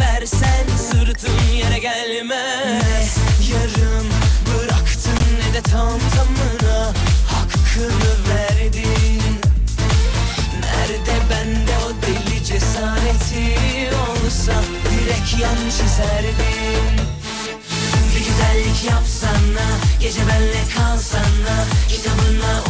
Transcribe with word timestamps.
versen 0.00 0.66
sırtın 0.76 1.54
yere 1.54 1.78
gelmez. 1.78 3.16
Yarım 3.52 4.06
bıraktın 4.46 5.20
ne 5.38 5.54
de 5.54 5.62
tam 5.62 5.98
tamına 6.16 6.92
hakkını 7.26 8.12
verdin. 8.30 9.22
Nerede 10.60 11.16
bende 11.30 11.72
o 11.86 12.02
deli 12.02 12.44
cesareti 12.44 13.54
olsa 13.94 14.52
direkt 14.90 15.42
yan 15.42 15.70
çizerdim 15.70 17.10
bir 18.14 18.26
güzellik 18.26 18.84
yapsana 18.84 19.66
Gece 20.00 20.20
benle 20.20 20.62
kalsana 20.76 21.64
Kitabına 21.88 22.62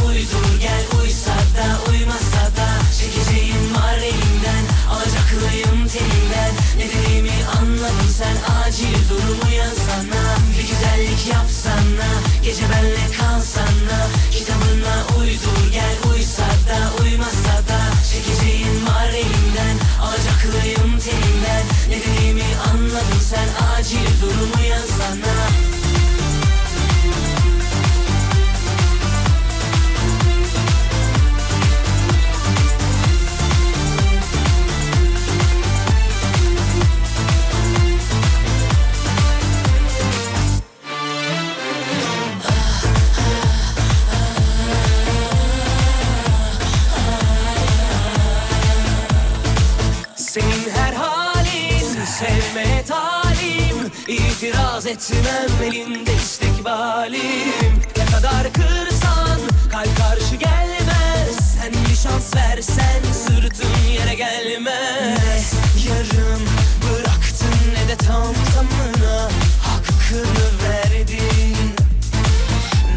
etmem 54.91 55.67
elinde 55.67 56.13
istikbalim 56.15 57.73
Ne 57.97 58.05
kadar 58.05 58.53
kırsan 58.53 59.39
kalp 59.71 59.97
karşı 59.97 60.35
gelmez. 60.35 61.55
Sen 61.55 61.71
bir 61.71 61.95
şans 61.95 62.35
versen 62.35 63.01
sırtın 63.13 63.91
yere 63.93 64.15
gelmez. 64.15 65.53
Yarım 65.87 66.41
bıraktın 66.83 67.73
ne 67.73 67.89
de 67.89 67.95
tam 67.95 68.33
tamına 68.53 69.29
Hakkını 69.61 70.47
verdin. 70.63 71.75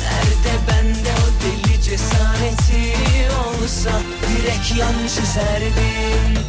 Nerede 0.00 0.54
bende 0.68 1.10
o 1.12 1.26
deli 1.42 1.82
cesareti 1.82 2.94
olsa 3.46 3.90
Direkt 4.28 4.76
yan 4.78 4.94
çizerdim 5.08 6.44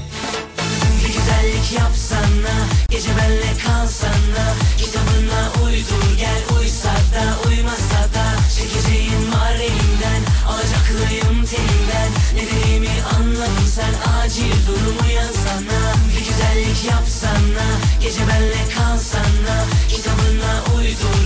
güzellik 1.45 1.71
yapsana 1.71 2.55
Gece 2.89 3.09
benle 3.17 3.57
kalsana. 3.65 4.45
Kitabına 4.77 5.65
uydur 5.65 6.17
gel 6.17 6.59
Uysa 6.59 6.89
da 6.89 7.50
uymasa 7.50 8.01
da. 8.13 8.25
Çekeceğim 8.57 9.31
var 9.33 9.56
elimden 9.56 10.22
Alacaklıyım 10.47 11.45
telinden. 11.45 12.09
Ne 12.35 12.41
dediğimi 12.41 12.89
anladın 13.16 13.67
sen 13.75 14.11
Acil 14.11 14.67
durumu 14.67 15.11
yazsana. 15.16 15.81
Bir 16.11 16.25
güzellik 16.25 16.85
yapsana 16.89 17.67
Gece 18.01 18.27
benle 18.27 18.69
kalsana. 18.75 19.66
Kitabına 19.89 20.63
uydur 20.77 21.25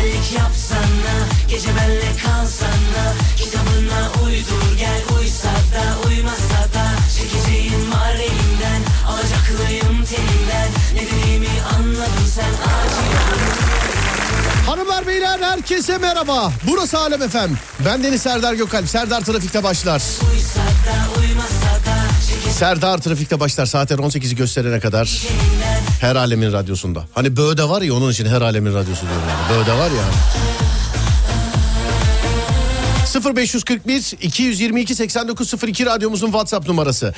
güzellik 0.00 0.32
yapsana 0.32 1.14
Gece 1.48 1.68
benle 1.76 2.16
kalsana 2.22 3.14
Kitabına 3.36 4.24
uydur 4.24 4.78
gel 4.78 5.02
Uysa 5.18 5.48
da 5.48 6.08
uymasa 6.08 6.62
da 6.74 6.86
Çekeceğim 7.18 7.92
var 7.92 8.14
elimden 8.14 8.82
Alacaklıyım 9.08 10.04
telinden 10.04 10.68
Ne 10.94 11.00
dediğimi 11.00 11.60
anladın 11.74 12.26
sen 12.34 12.44
acil 12.44 13.10
Hanımlar 14.66 15.06
beyler 15.06 15.40
herkese 15.40 15.98
merhaba. 15.98 16.52
Burası 16.66 16.98
Alem 16.98 17.22
Efem. 17.22 17.58
Ben 17.84 18.04
Deniz 18.04 18.22
Serdar 18.22 18.54
Gökalp. 18.54 18.88
Serdar 18.88 19.20
Trafik'te 19.20 19.62
başlar. 19.62 20.02
Serdar 22.50 22.98
Trafik'te 22.98 23.40
başlar 23.40 23.66
saatler 23.66 23.98
18'i 23.98 24.36
gösterene 24.36 24.80
kadar. 24.80 25.20
Her 26.00 26.16
alemin 26.16 26.52
radyosunda. 26.52 27.04
Hani 27.14 27.36
Böğde 27.36 27.68
var 27.68 27.82
ya 27.82 27.94
onun 27.94 28.10
için 28.10 28.26
her 28.26 28.42
alemin 28.42 28.74
radyosu 28.74 29.02
diyorum 29.02 29.24
yani. 29.28 29.58
Böğde 29.58 29.72
var 29.72 29.90
ya. 29.90 30.04
0541 33.34 34.12
222 34.22 34.94
8902 34.94 35.86
radyomuzun 35.86 36.26
WhatsApp 36.26 36.68
numarası 36.68 37.14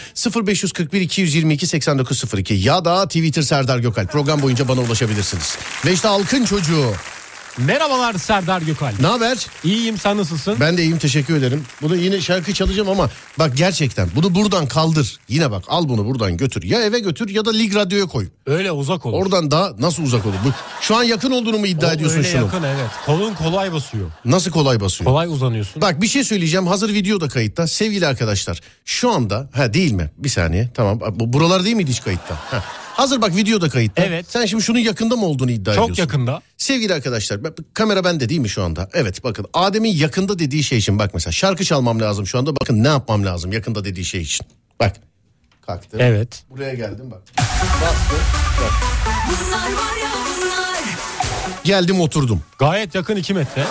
0541 0.46 1.00
222 1.00 1.66
8902 1.66 2.54
ya 2.54 2.84
da 2.84 3.06
Twitter 3.06 3.42
Serdar 3.42 3.78
Gökalp 3.78 4.12
program 4.12 4.42
boyunca 4.42 4.68
bana 4.68 4.80
ulaşabilirsiniz. 4.80 5.58
Vejde 5.86 6.08
Alkın 6.08 6.44
çocuğu 6.44 6.92
Merhabalar 7.58 8.14
Serdar 8.14 8.62
Gökal. 8.62 8.92
ne 9.00 9.06
haber? 9.06 9.46
İyiyim 9.64 9.98
sen 9.98 10.16
nasılsın? 10.16 10.56
Ben 10.60 10.76
de 10.76 10.82
iyiyim 10.82 10.98
teşekkür 10.98 11.36
ederim. 11.36 11.64
Bunu 11.82 11.96
yine 11.96 12.20
şarkı 12.20 12.54
çalacağım 12.54 12.88
ama 12.88 13.10
bak 13.38 13.56
gerçekten 13.56 14.08
bunu 14.16 14.34
buradan 14.34 14.66
kaldır. 14.68 15.18
Yine 15.28 15.50
bak 15.50 15.64
al 15.68 15.88
bunu 15.88 16.06
buradan 16.06 16.36
götür. 16.36 16.62
Ya 16.62 16.82
eve 16.82 17.00
götür 17.00 17.28
ya 17.28 17.44
da 17.44 17.50
Lig 17.52 17.74
Radyo'ya 17.74 18.06
koy. 18.06 18.28
Öyle 18.46 18.72
uzak 18.72 19.06
olur. 19.06 19.22
Oradan 19.22 19.50
daha 19.50 19.72
nasıl 19.78 20.02
uzak 20.02 20.26
olur? 20.26 20.34
Bu, 20.46 20.48
şu 20.80 20.96
an 20.96 21.02
yakın 21.02 21.30
olduğunu 21.30 21.58
mu 21.58 21.66
iddia 21.66 21.88
O 21.88 21.92
ediyorsun 21.92 22.18
öyle 22.18 22.28
şunu? 22.28 22.42
yakın 22.44 22.62
evet. 22.62 22.90
Kolun 23.06 23.34
kolay 23.34 23.72
basıyor. 23.72 24.10
Nasıl 24.24 24.50
kolay 24.50 24.80
basıyor? 24.80 25.10
Kolay 25.10 25.28
uzanıyorsun. 25.28 25.82
Bak 25.82 26.02
bir 26.02 26.08
şey 26.08 26.24
söyleyeceğim 26.24 26.66
hazır 26.66 26.94
video 26.94 27.20
da 27.20 27.28
kayıtta. 27.28 27.66
Sevgili 27.66 28.06
arkadaşlar 28.06 28.60
şu 28.84 29.10
anda 29.10 29.50
ha 29.54 29.74
değil 29.74 29.92
mi? 29.92 30.10
Bir 30.18 30.28
saniye 30.28 30.70
tamam. 30.74 31.00
Bu 31.10 31.32
buralar 31.32 31.64
değil 31.64 31.76
miydi 31.76 31.90
hiç 31.90 32.02
kayıtta? 32.02 32.34
Ha. 32.50 32.64
Hazır 32.92 33.22
bak 33.22 33.36
video 33.36 33.60
da 33.60 33.68
kayıtta. 33.68 34.02
Evet. 34.04 34.26
Sen 34.28 34.46
şimdi 34.46 34.62
şunun 34.62 34.78
yakında 34.78 35.16
mı 35.16 35.26
olduğunu 35.26 35.50
iddia 35.50 35.74
Çok 35.74 35.84
ediyorsun. 35.84 36.02
yakında. 36.02 36.42
Sevgili 36.62 36.94
arkadaşlar 36.94 37.44
bak, 37.44 37.58
kamera 37.74 38.04
bende 38.04 38.28
değil 38.28 38.40
mi 38.40 38.48
şu 38.48 38.62
anda? 38.62 38.88
Evet 38.92 39.24
bakın 39.24 39.46
Adem'in 39.52 39.96
yakında 39.96 40.38
dediği 40.38 40.62
şey 40.62 40.78
için 40.78 40.98
bak 40.98 41.14
mesela 41.14 41.32
şarkı 41.32 41.64
çalmam 41.64 42.00
lazım 42.00 42.26
şu 42.26 42.38
anda. 42.38 42.56
Bakın 42.56 42.84
ne 42.84 42.88
yapmam 42.88 43.24
lazım 43.24 43.52
yakında 43.52 43.84
dediği 43.84 44.04
şey 44.04 44.20
için. 44.20 44.46
Bak 44.80 44.96
kalktı. 45.66 45.96
Evet. 46.00 46.44
Buraya 46.50 46.74
geldim 46.74 47.10
bak. 47.10 47.22
Bastı. 47.38 48.14
Bak. 48.62 48.72
Bunlar 49.28 49.72
var 49.72 49.96
ya 50.02 50.10
bunlar 50.26 50.78
Geldim 51.64 52.00
oturdum. 52.00 52.42
Gayet 52.58 52.94
yakın 52.94 53.16
2 53.16 53.34
metre. 53.34 53.64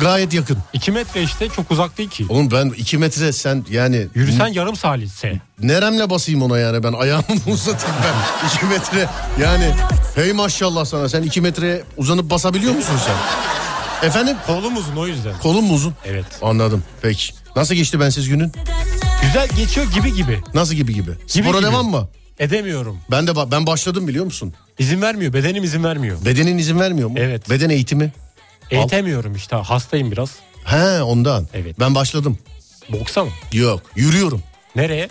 Gayet 0.00 0.32
yakın. 0.34 0.58
2 0.72 0.90
metre 0.92 1.22
işte 1.22 1.48
çok 1.48 1.70
uzak 1.70 1.98
değil 1.98 2.10
ki. 2.10 2.26
Oğlum 2.28 2.50
ben 2.50 2.66
iki 2.76 2.98
metre 2.98 3.32
sen 3.32 3.64
yani 3.70 4.06
Yürüsen 4.14 4.46
yarım 4.46 4.76
salise. 4.76 5.40
neremle 5.62 6.10
basayım 6.10 6.42
ona 6.42 6.58
yani 6.58 6.82
ben 6.82 6.92
ayağımı 6.92 7.24
mı 7.28 7.40
uzatayım 7.52 7.96
ben 8.04 8.48
iki 8.48 8.64
metre 8.66 9.08
yani 9.42 9.70
hey 10.14 10.32
maşallah 10.32 10.84
sana 10.84 11.08
sen 11.08 11.22
iki 11.22 11.40
metre 11.40 11.82
uzanıp 11.96 12.30
basabiliyor 12.30 12.74
musun 12.74 12.94
sen? 13.06 13.14
Efendim 14.08 14.36
Kolum 14.46 14.76
uzun 14.76 14.96
o 14.96 15.06
yüzden. 15.06 15.32
kolun 15.42 15.64
mu 15.64 15.74
uzun? 15.74 15.94
Evet. 16.04 16.26
Anladım 16.42 16.82
peki. 17.02 17.32
Nasıl 17.56 17.74
geçti 17.74 18.00
bensiz 18.00 18.28
günün? 18.28 18.52
Güzel 19.22 19.48
geçiyor 19.56 19.86
gibi 19.92 20.14
gibi. 20.14 20.40
Nasıl 20.54 20.74
gibi 20.74 20.94
gibi? 20.94 21.10
Spora 21.26 21.58
gibi. 21.58 21.66
devam 21.66 21.90
mı? 21.90 22.08
Edemiyorum. 22.38 22.98
Ben 23.10 23.26
de 23.26 23.30
ba- 23.30 23.50
ben 23.50 23.66
başladım 23.66 24.08
biliyor 24.08 24.24
musun? 24.24 24.54
İzin 24.78 25.02
vermiyor. 25.02 25.32
Bedenim 25.32 25.64
izin 25.64 25.84
vermiyor. 25.84 26.24
Bedenin 26.24 26.58
izin 26.58 26.80
vermiyor 26.80 27.08
mu? 27.08 27.14
Evet. 27.18 27.50
Beden 27.50 27.70
eğitimi. 27.70 28.12
Eğitemiyorum 28.70 29.34
işte. 29.34 29.56
Hastayım 29.56 30.10
biraz. 30.12 30.30
He 30.64 31.02
ondan. 31.02 31.48
Evet. 31.54 31.80
Ben 31.80 31.94
başladım. 31.94 32.38
Boksa 32.88 33.24
mı? 33.24 33.30
Yok 33.52 33.82
yürüyorum. 33.96 34.42
Nereye? 34.76 35.08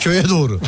Köye 0.00 0.28
doğru. 0.28 0.60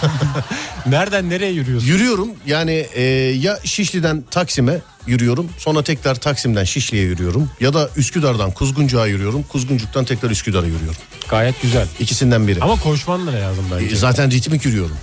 Nereden 0.86 1.30
nereye 1.30 1.52
yürüyorsun? 1.52 1.88
yürüyorum 1.88 2.28
yani 2.46 2.86
e, 2.94 3.02
ya 3.40 3.58
Şişli'den 3.64 4.24
Taksim'e 4.30 4.78
yürüyorum. 5.06 5.48
Sonra 5.58 5.82
tekrar 5.84 6.14
Taksim'den 6.14 6.64
Şişli'ye 6.64 7.02
yürüyorum. 7.02 7.50
Ya 7.60 7.74
da 7.74 7.90
Üsküdar'dan 7.96 8.50
Kuzguncuk'a 8.50 9.06
yürüyorum. 9.06 9.42
Kuzguncuk'tan 9.42 10.04
tekrar 10.04 10.30
Üsküdar'a 10.30 10.66
yürüyorum. 10.66 10.96
Gayet 11.28 11.62
güzel. 11.62 11.86
İkisinden 12.00 12.48
biri. 12.48 12.60
Ama 12.60 12.80
koşman 12.80 13.26
da 13.26 13.32
lazım 13.32 13.64
bence. 13.74 13.94
E, 13.94 13.96
Zaten 13.96 14.30
ritmik 14.30 14.64
yürüyorum. 14.64 14.96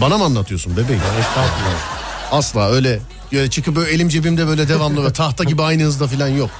Bana 0.00 0.18
mı 0.18 0.24
anlatıyorsun 0.24 0.72
bebeğim? 0.76 1.02
Estağfurullah. 1.20 2.02
Asla 2.32 2.70
öyle 2.70 3.00
Yani 3.32 3.50
çıkıp 3.50 3.76
böyle 3.76 3.90
elim 3.90 4.08
cebimde 4.08 4.46
böyle 4.46 4.68
devamlı 4.68 5.04
ve 5.04 5.12
tahta 5.12 5.44
gibi 5.44 5.62
aynı 5.62 5.82
hızda 5.82 6.06
falan 6.06 6.28
yok. 6.28 6.50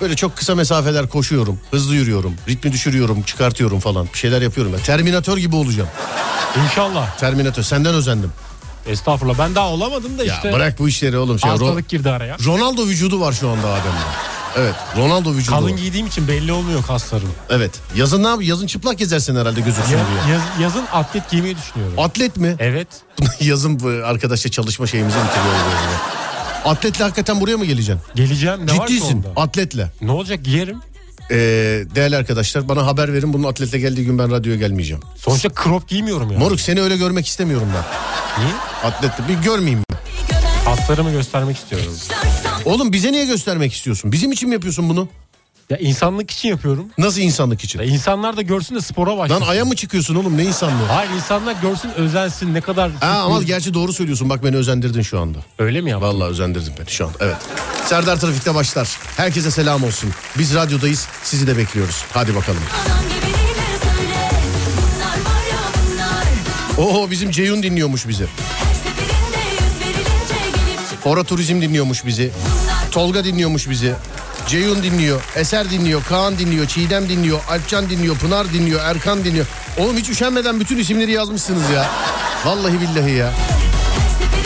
Böyle 0.00 0.16
çok 0.16 0.36
kısa 0.36 0.54
mesafeler 0.54 1.08
koşuyorum, 1.08 1.60
hızlı 1.70 1.94
yürüyorum, 1.94 2.34
ritmi 2.48 2.72
düşürüyorum, 2.72 3.22
çıkartıyorum 3.22 3.80
falan. 3.80 4.08
Bir 4.14 4.18
şeyler 4.18 4.42
yapıyorum. 4.42 4.72
Ben. 4.72 4.80
Terminatör 4.82 5.38
gibi 5.38 5.56
olacağım. 5.56 5.88
İnşallah. 6.64 7.18
Terminatör. 7.18 7.62
Senden 7.62 7.94
özendim. 7.94 8.32
Estağfurullah. 8.86 9.38
Ben 9.38 9.54
daha 9.54 9.68
olamadım 9.68 10.18
da 10.18 10.24
Ya 10.24 10.34
işte. 10.34 10.52
bırak 10.52 10.78
bu 10.78 10.88
işleri 10.88 11.18
oğlum. 11.18 11.38
Şey, 11.38 11.50
Ro- 11.50 11.52
Hastalık 11.52 11.88
girdi 11.88 12.10
araya. 12.10 12.36
Ronaldo 12.44 12.86
vücudu 12.86 13.20
var 13.20 13.32
şu 13.32 13.48
anda 13.48 13.68
Adem'de. 13.68 14.31
Evet, 14.56 14.74
Ronaldo 14.96 15.32
vücudu. 15.34 15.50
Kalın 15.54 15.72
var. 15.72 15.76
giydiğim 15.78 16.06
için 16.06 16.28
belli 16.28 16.52
olmuyor 16.52 16.82
kaslarım. 16.86 17.28
Evet. 17.50 17.70
Yazın 17.96 18.22
ne 18.22 18.28
yap? 18.28 18.42
Yazın 18.42 18.66
çıplak 18.66 18.98
gezersin 18.98 19.36
herhalde 19.36 19.60
gözüksün 19.60 19.96
Ya- 19.96 20.04
diye. 20.24 20.34
yaz- 20.34 20.60
yazın 20.60 20.84
atlet 20.92 21.30
giymeyi 21.30 21.56
düşünüyorum. 21.56 21.98
Atlet 21.98 22.36
mi? 22.36 22.56
evet. 22.58 22.88
Yazın 23.40 24.02
arkadaşla 24.04 24.50
çalışma 24.50 24.86
şeyimizi 24.86 25.16
bitiriyor. 25.16 25.54
Atletle 26.64 27.04
hakikaten 27.04 27.40
buraya 27.40 27.56
mı 27.56 27.64
geleceksin? 27.64 28.04
Geleceğim. 28.14 28.66
Ne 28.66 28.78
var 28.78 28.86
Ciddisin. 28.86 29.16
onda? 29.16 29.40
Atletle. 29.40 29.90
Ne 30.00 30.10
olacak 30.12 30.44
giyerim. 30.44 30.78
Ee, 31.30 31.36
değerli 31.94 32.16
arkadaşlar 32.16 32.68
bana 32.68 32.86
haber 32.86 33.12
verin 33.12 33.32
bunun 33.32 33.44
atletle 33.48 33.78
geldiği 33.78 34.04
gün 34.04 34.18
ben 34.18 34.30
radyoya 34.30 34.58
gelmeyeceğim. 34.58 35.02
Sonuçta 35.16 35.48
crop 35.64 35.88
giymiyorum 35.88 36.32
ya. 36.32 36.38
Moruk 36.38 36.60
seni 36.60 36.80
öyle 36.82 36.96
görmek 36.96 37.26
istemiyorum 37.26 37.68
ben. 37.74 37.84
Niye? 38.44 38.54
Atletle 38.84 39.28
bir 39.28 39.34
görmeyeyim. 39.44 39.82
Kaslarımı 40.82 41.10
göstermek 41.10 41.56
istiyorum. 41.56 41.96
Oğlum 42.64 42.92
bize 42.92 43.12
niye 43.12 43.24
göstermek 43.26 43.72
istiyorsun? 43.72 44.12
Bizim 44.12 44.32
için 44.32 44.48
mi 44.48 44.52
yapıyorsun 44.52 44.88
bunu? 44.88 45.08
Ya 45.70 45.76
insanlık 45.76 46.30
için 46.30 46.48
yapıyorum. 46.48 46.86
Nasıl 46.98 47.20
insanlık 47.20 47.64
için? 47.64 47.78
Ya 47.78 47.84
insanlar 47.84 48.36
da 48.36 48.42
görsün 48.42 48.74
de 48.74 48.80
spora 48.80 49.18
başlasın. 49.18 49.44
Lan 49.44 49.48
aya 49.50 49.64
mı 49.64 49.76
çıkıyorsun 49.76 50.14
oğlum 50.14 50.36
ne 50.36 50.44
insanlığı? 50.44 50.86
Hayır 50.86 51.10
insanlar 51.10 51.56
görsün 51.62 51.90
özensin 51.90 52.54
ne 52.54 52.60
kadar... 52.60 52.90
Ha, 53.00 53.22
ama 53.24 53.42
gerçi 53.42 53.74
doğru 53.74 53.92
söylüyorsun 53.92 54.30
bak 54.30 54.44
beni 54.44 54.56
özendirdin 54.56 55.02
şu 55.02 55.20
anda. 55.20 55.38
Öyle 55.58 55.80
mi 55.80 55.90
yaptın? 55.90 56.08
Vallahi 56.08 56.28
özendirdin 56.28 56.72
beni 56.80 56.90
şu 56.90 57.06
an. 57.06 57.12
Evet. 57.20 57.36
Serdar 57.86 58.20
Trafik'te 58.20 58.54
başlar. 58.54 58.98
Herkese 59.16 59.50
selam 59.50 59.84
olsun. 59.84 60.10
Biz 60.38 60.54
radyodayız. 60.54 61.08
Sizi 61.22 61.46
de 61.46 61.56
bekliyoruz. 61.56 62.04
Hadi 62.12 62.34
bakalım. 62.34 62.60
Oo 66.78 67.10
bizim 67.10 67.30
Ceyhun 67.30 67.62
dinliyormuş 67.62 68.08
bizi. 68.08 68.26
Fora 71.04 71.24
Turizm 71.24 71.60
dinliyormuş 71.62 72.06
bizi. 72.06 72.30
Tolga 72.90 73.24
dinliyormuş 73.24 73.70
bizi. 73.70 73.94
Ceyhun 74.48 74.82
dinliyor, 74.82 75.20
Eser 75.36 75.70
dinliyor, 75.70 76.04
Kaan 76.04 76.38
dinliyor, 76.38 76.66
Çiğdem 76.66 77.08
dinliyor, 77.08 77.40
Alpcan 77.50 77.90
dinliyor, 77.90 78.16
Pınar 78.16 78.52
dinliyor, 78.52 78.80
Erkan 78.84 79.24
dinliyor. 79.24 79.46
Oğlum 79.78 79.96
hiç 79.96 80.08
üşenmeden 80.08 80.60
bütün 80.60 80.78
isimleri 80.78 81.12
yazmışsınız 81.12 81.70
ya. 81.70 81.90
Vallahi 82.44 82.80
billahi 82.80 83.10
ya. 83.10 83.32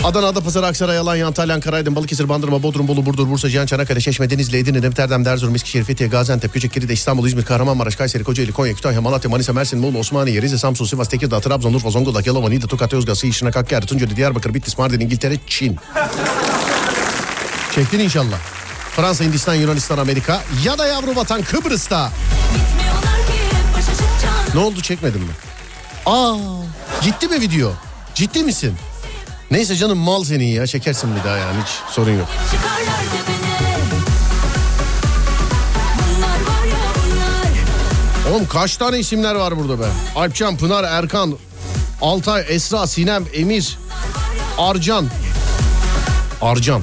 Adana, 0.06 0.26
Adapazarı, 0.26 0.66
Aksaray, 0.66 0.98
Alanya, 0.98 1.26
Antalya, 1.26 1.54
Ankara, 1.54 1.76
Aydın, 1.76 1.96
Balıkesir, 1.96 2.28
Bandırma, 2.28 2.62
Bodrum, 2.62 2.88
Bolu, 2.88 3.06
Burdur, 3.06 3.30
Bursa, 3.30 3.50
Cihan, 3.50 3.66
Çanakkale, 3.66 4.00
Çeşme, 4.00 4.30
Denizli, 4.30 4.58
Edirne, 4.58 4.82
Nefterdem, 4.82 5.26
Erzurum, 5.26 5.54
Eskişehir, 5.54 5.84
Fethiye, 5.84 6.10
Gaziantep, 6.10 6.52
Küçükkiri, 6.52 6.92
İstanbul, 6.92 7.26
İzmir, 7.26 7.44
Kahramanmaraş, 7.44 7.96
Kayseri, 7.96 8.24
Kocaeli, 8.24 8.52
Konya, 8.52 8.74
Kütahya, 8.74 9.00
Malatya, 9.00 9.30
Manisa, 9.30 9.52
Mersin, 9.52 9.78
Muğla, 9.78 9.98
Osmaniye, 9.98 10.42
Rize, 10.42 10.58
Samsun, 10.58 10.84
Sivas, 10.84 11.08
Tekirdağ, 11.08 11.40
Trabzon, 11.40 11.74
Urfa, 11.74 11.90
Zonguldak, 11.90 12.26
Yalova, 12.26 12.48
Niğde, 12.48 12.66
Tokat, 12.66 12.92
Yozgat, 12.92 13.18
Siirt, 13.18 13.34
Şırnak, 13.34 13.56
Hakkari, 13.56 13.86
Tunceli, 13.86 14.16
Diyarbakır, 14.16 14.54
Bitlis, 14.54 14.78
Mardin, 14.78 15.00
İngiltere, 15.00 15.36
Çin. 15.46 15.76
Çektin 17.74 17.98
inşallah. 17.98 18.38
Fransa, 18.96 19.24
Hindistan, 19.24 19.54
Yunanistan, 19.54 19.98
Amerika 19.98 20.42
ya 20.64 20.78
da 20.78 20.86
yavru 20.86 21.16
vatan 21.16 21.42
Kıbrıs'ta. 21.42 22.12
Ne 24.54 24.60
oldu 24.60 24.80
çekmedin 24.80 25.20
mi? 25.20 25.32
Aa, 26.06 26.36
gitti 27.02 27.28
mi 27.28 27.40
video? 27.40 27.72
Ciddi 28.14 28.42
misin? 28.42 28.74
Neyse 29.50 29.76
canım 29.76 29.98
mal 29.98 30.24
senin 30.24 30.44
ya 30.46 30.66
çekersin 30.66 31.16
bir 31.16 31.24
daha 31.24 31.36
yani 31.36 31.62
hiç 31.62 31.68
sorun 31.94 32.18
yok. 32.18 32.28
Oğlum 38.32 38.46
kaç 38.48 38.76
tane 38.76 38.98
isimler 38.98 39.34
var 39.34 39.58
burada 39.58 39.80
be? 39.80 39.86
Alpcan, 40.16 40.56
Pınar, 40.56 40.84
Erkan, 40.84 41.34
Altay, 42.02 42.44
Esra, 42.48 42.86
Sinem, 42.86 43.24
Emir, 43.34 43.78
Arcan. 44.58 45.06
Arcan. 46.42 46.82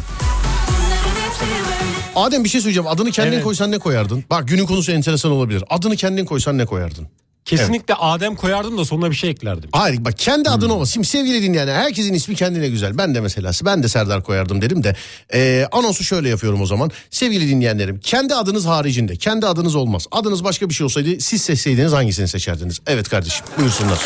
Adem 2.16 2.44
bir 2.44 2.50
şey 2.50 2.62
söyleyeceğim. 2.62 2.88
Adını 2.88 3.12
kendin 3.12 3.32
Evet. 3.32 3.44
koysan 3.44 3.72
ne 3.72 3.80
koyardın? 3.80 4.24
Bak 4.30 4.48
günün 4.48 4.66
konusu 4.66 4.92
enteresan 4.92 5.32
olabilir. 5.32 5.64
Adını 5.70 5.96
kendin 5.96 6.26
koysan 6.26 6.58
ne 6.58 6.66
koyardın? 6.66 7.08
Kesinlikle 7.46 7.94
Adem 7.94 8.36
koyardım 8.36 8.78
da 8.78 8.86
sonuna 8.86 9.12
bir 9.12 9.16
şey 9.16 9.30
eklerdim. 9.30 9.70
Hayır 9.74 10.06
bak 10.06 10.18
kendi 10.18 10.50
adın 10.50 10.70
olmaz. 10.70 10.92
Şimdi 10.94 11.08
sevgili 11.08 11.42
dinleyenler 11.42 11.76
herkesin 11.76 12.14
ismi 12.14 12.36
kendine 12.36 12.70
güzel. 12.70 12.98
Ben 12.98 13.16
de 13.16 13.22
mesela 13.22 13.52
ben 13.66 13.84
de 13.84 13.88
Serdar 13.88 14.24
koyardım 14.24 14.62
dedim 14.62 14.84
de. 14.84 14.96
Ee, 15.34 15.68
anonsu 15.72 16.04
şöyle 16.04 16.30
yapıyorum 16.30 16.62
o 16.62 16.66
zaman. 16.66 16.92
Sevgili 17.12 17.50
dinleyenlerim 17.50 18.00
kendi 18.00 18.36
adınız 18.36 18.66
haricinde 18.66 19.16
kendi 19.16 19.48
adınız 19.48 19.76
olmaz. 19.76 20.08
Adınız 20.12 20.44
başka 20.44 20.70
bir 20.70 20.74
şey 20.74 20.86
olsaydı 20.86 21.20
siz 21.20 21.42
seçseydiniz 21.42 21.92
hangisini 21.92 22.28
seçerdiniz? 22.28 22.80
Evet 22.88 23.10
kardeşim 23.10 23.46
buyursunlar. 23.58 24.00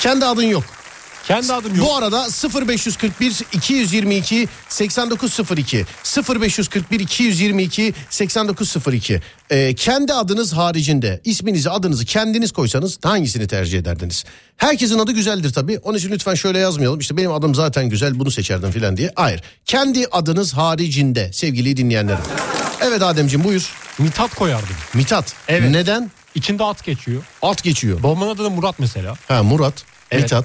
Kendi 0.00 0.24
adın 0.24 0.42
yok. 0.42 0.64
Kendi 1.26 1.52
adım 1.52 1.74
yok. 1.74 1.86
Bu 1.86 1.96
arada 1.96 2.26
0541 2.66 3.42
222 3.52 4.48
8902 4.68 5.84
0541 6.40 7.00
222 7.00 7.94
8902 8.10 9.20
Ee, 9.50 9.74
kendi 9.74 10.12
adınız 10.12 10.52
haricinde 10.52 11.20
isminizi 11.24 11.70
adınızı 11.70 12.04
kendiniz 12.04 12.52
koysanız 12.52 12.98
hangisini 13.04 13.48
tercih 13.48 13.78
ederdiniz? 13.78 14.24
Herkesin 14.56 14.98
adı 14.98 15.12
güzeldir 15.12 15.52
tabii. 15.52 15.78
Onun 15.78 15.98
için 15.98 16.10
lütfen 16.10 16.34
şöyle 16.34 16.58
yazmayalım. 16.58 17.00
İşte 17.00 17.16
benim 17.16 17.32
adım 17.32 17.54
zaten 17.54 17.88
güzel 17.88 18.18
bunu 18.18 18.30
seçerdim 18.30 18.70
falan 18.70 18.96
diye. 18.96 19.12
Hayır. 19.16 19.42
Kendi 19.64 20.06
adınız 20.06 20.52
haricinde 20.54 21.32
sevgili 21.32 21.76
dinleyenlerim. 21.76 22.20
Evet 22.80 23.02
Ademciğim 23.02 23.44
buyur. 23.44 23.72
Mithat 23.98 24.34
koyardım. 24.34 24.76
Mithat. 24.94 25.34
Evet. 25.48 25.70
Neden? 25.70 26.10
İçinde 26.34 26.64
at 26.64 26.84
geçiyor. 26.84 27.22
At 27.42 27.62
geçiyor. 27.62 28.02
Babamın 28.02 28.28
adı 28.28 28.44
da 28.44 28.50
Murat 28.50 28.78
mesela. 28.78 29.14
Ha 29.28 29.42
Murat. 29.42 29.74
Evet. 30.10 30.22
Mithat. 30.22 30.44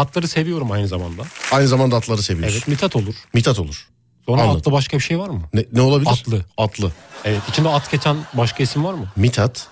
Atları 0.00 0.28
seviyorum 0.28 0.70
aynı 0.70 0.88
zamanda. 0.88 1.22
Aynı 1.52 1.68
zamanda 1.68 1.96
atları 1.96 2.22
seviyorsun. 2.22 2.56
Evet 2.56 2.68
Mithat 2.68 2.96
olur. 2.96 3.14
Mithat 3.34 3.58
olur. 3.58 3.88
Sonra 4.26 4.42
Anladım. 4.42 4.58
atlı 4.58 4.72
başka 4.72 4.96
bir 4.96 5.02
şey 5.02 5.18
var 5.18 5.28
mı? 5.28 5.42
Ne, 5.54 5.64
ne 5.72 5.80
olabilir? 5.80 6.10
Atlı. 6.10 6.44
Atlı. 6.58 6.92
Evet 7.24 7.40
içinde 7.48 7.68
at 7.68 7.90
geçen 7.90 8.16
başka 8.34 8.62
isim 8.62 8.84
var 8.84 8.94
mı? 8.94 9.12
Mithat, 9.16 9.68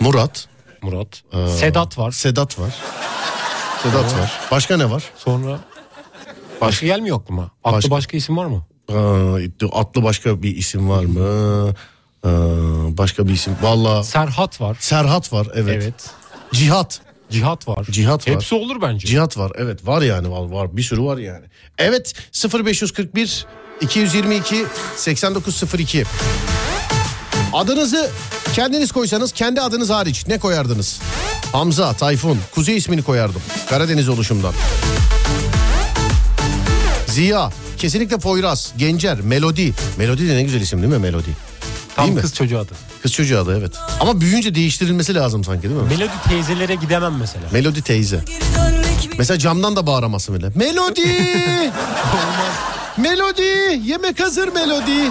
Murat, 0.00 0.46
Murat. 0.82 1.22
Sedat 1.58 1.98
var. 1.98 2.10
Sedat 2.10 2.58
var. 2.58 2.74
Sedat 3.82 4.18
var. 4.18 4.32
Başka 4.50 4.76
ne 4.76 4.90
var? 4.90 5.04
Sonra 5.16 5.58
başka 6.60 6.86
gelmiyor 6.86 7.20
aklıma. 7.20 7.50
Atlı 7.64 7.76
Başka- 7.76 7.90
başka, 7.90 8.16
isim 8.16 8.36
var 8.36 8.46
mı? 8.46 8.64
Aa, 8.92 9.78
atlı 9.80 10.02
başka 10.02 10.42
bir 10.42 10.56
isim 10.56 10.88
var 10.90 11.04
mı? 11.04 11.68
Aa, 12.24 12.28
başka 12.98 13.28
bir 13.28 13.32
isim. 13.32 13.56
Valla 13.62 14.02
Serhat 14.04 14.60
var. 14.60 14.76
Serhat 14.80 15.32
var 15.32 15.46
evet. 15.54 15.82
Evet. 15.82 16.10
Cihat. 16.52 17.00
Cihat 17.34 17.68
var. 17.68 17.86
Cihat 17.90 18.28
var. 18.28 18.34
Hepsi 18.34 18.54
olur 18.54 18.82
bence. 18.82 19.06
Cihat 19.06 19.38
var 19.38 19.52
evet 19.56 19.86
var 19.86 20.02
yani 20.02 20.30
var, 20.30 20.50
var 20.50 20.76
bir 20.76 20.82
sürü 20.82 21.02
var 21.02 21.18
yani. 21.18 21.44
Evet 21.78 22.14
0541 22.54 23.46
222 23.80 24.64
8902 24.96 26.04
Adınızı 27.52 28.10
kendiniz 28.54 28.92
koysanız 28.92 29.32
kendi 29.32 29.60
adınız 29.60 29.90
hariç 29.90 30.26
ne 30.26 30.38
koyardınız? 30.38 31.00
Hamza, 31.52 31.92
Tayfun, 31.92 32.38
Kuzey 32.54 32.76
ismini 32.76 33.02
koyardım. 33.02 33.42
Karadeniz 33.70 34.08
oluşumdan. 34.08 34.54
Ziya, 37.06 37.50
kesinlikle 37.78 38.18
Poyraz, 38.18 38.72
Gencer, 38.76 39.20
Melodi. 39.20 39.72
Melodi 39.98 40.28
de 40.28 40.34
ne 40.36 40.42
güzel 40.42 40.60
isim 40.60 40.82
değil 40.82 40.92
mi 40.92 40.98
Melodi? 40.98 41.28
Tam 41.96 42.04
Değil 42.06 42.16
mi? 42.16 42.22
kız 42.22 42.34
çocuğu 42.34 42.58
adı. 42.58 42.72
Kız 43.04 43.12
çocuğu 43.12 43.38
adı 43.38 43.58
evet. 43.58 43.72
Ama 44.00 44.20
büyüyünce 44.20 44.54
değiştirilmesi 44.54 45.14
lazım 45.14 45.44
sanki 45.44 45.62
değil 45.62 45.74
mi? 45.74 45.88
Melodi 45.88 46.12
teyzelere 46.28 46.74
gidemem 46.74 47.14
mesela. 47.20 47.44
Melodi 47.52 47.82
teyze. 47.82 48.20
Mesela 49.18 49.38
camdan 49.38 49.76
da 49.76 49.86
bağıramazsın 49.86 50.34
öyle. 50.34 50.50
Melodi! 50.54 51.02
Melodi! 52.96 53.80
Yemek 53.84 54.20
hazır 54.20 54.48
Melodi! 54.48 55.10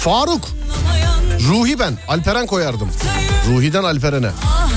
Faruk! 0.00 0.48
Ruhi 1.48 1.78
ben. 1.78 1.98
Alperen 2.08 2.46
koyardım. 2.46 2.88
Ruhi'den 3.48 3.84
Alperen'e. 3.84 4.30
ah 4.44 4.68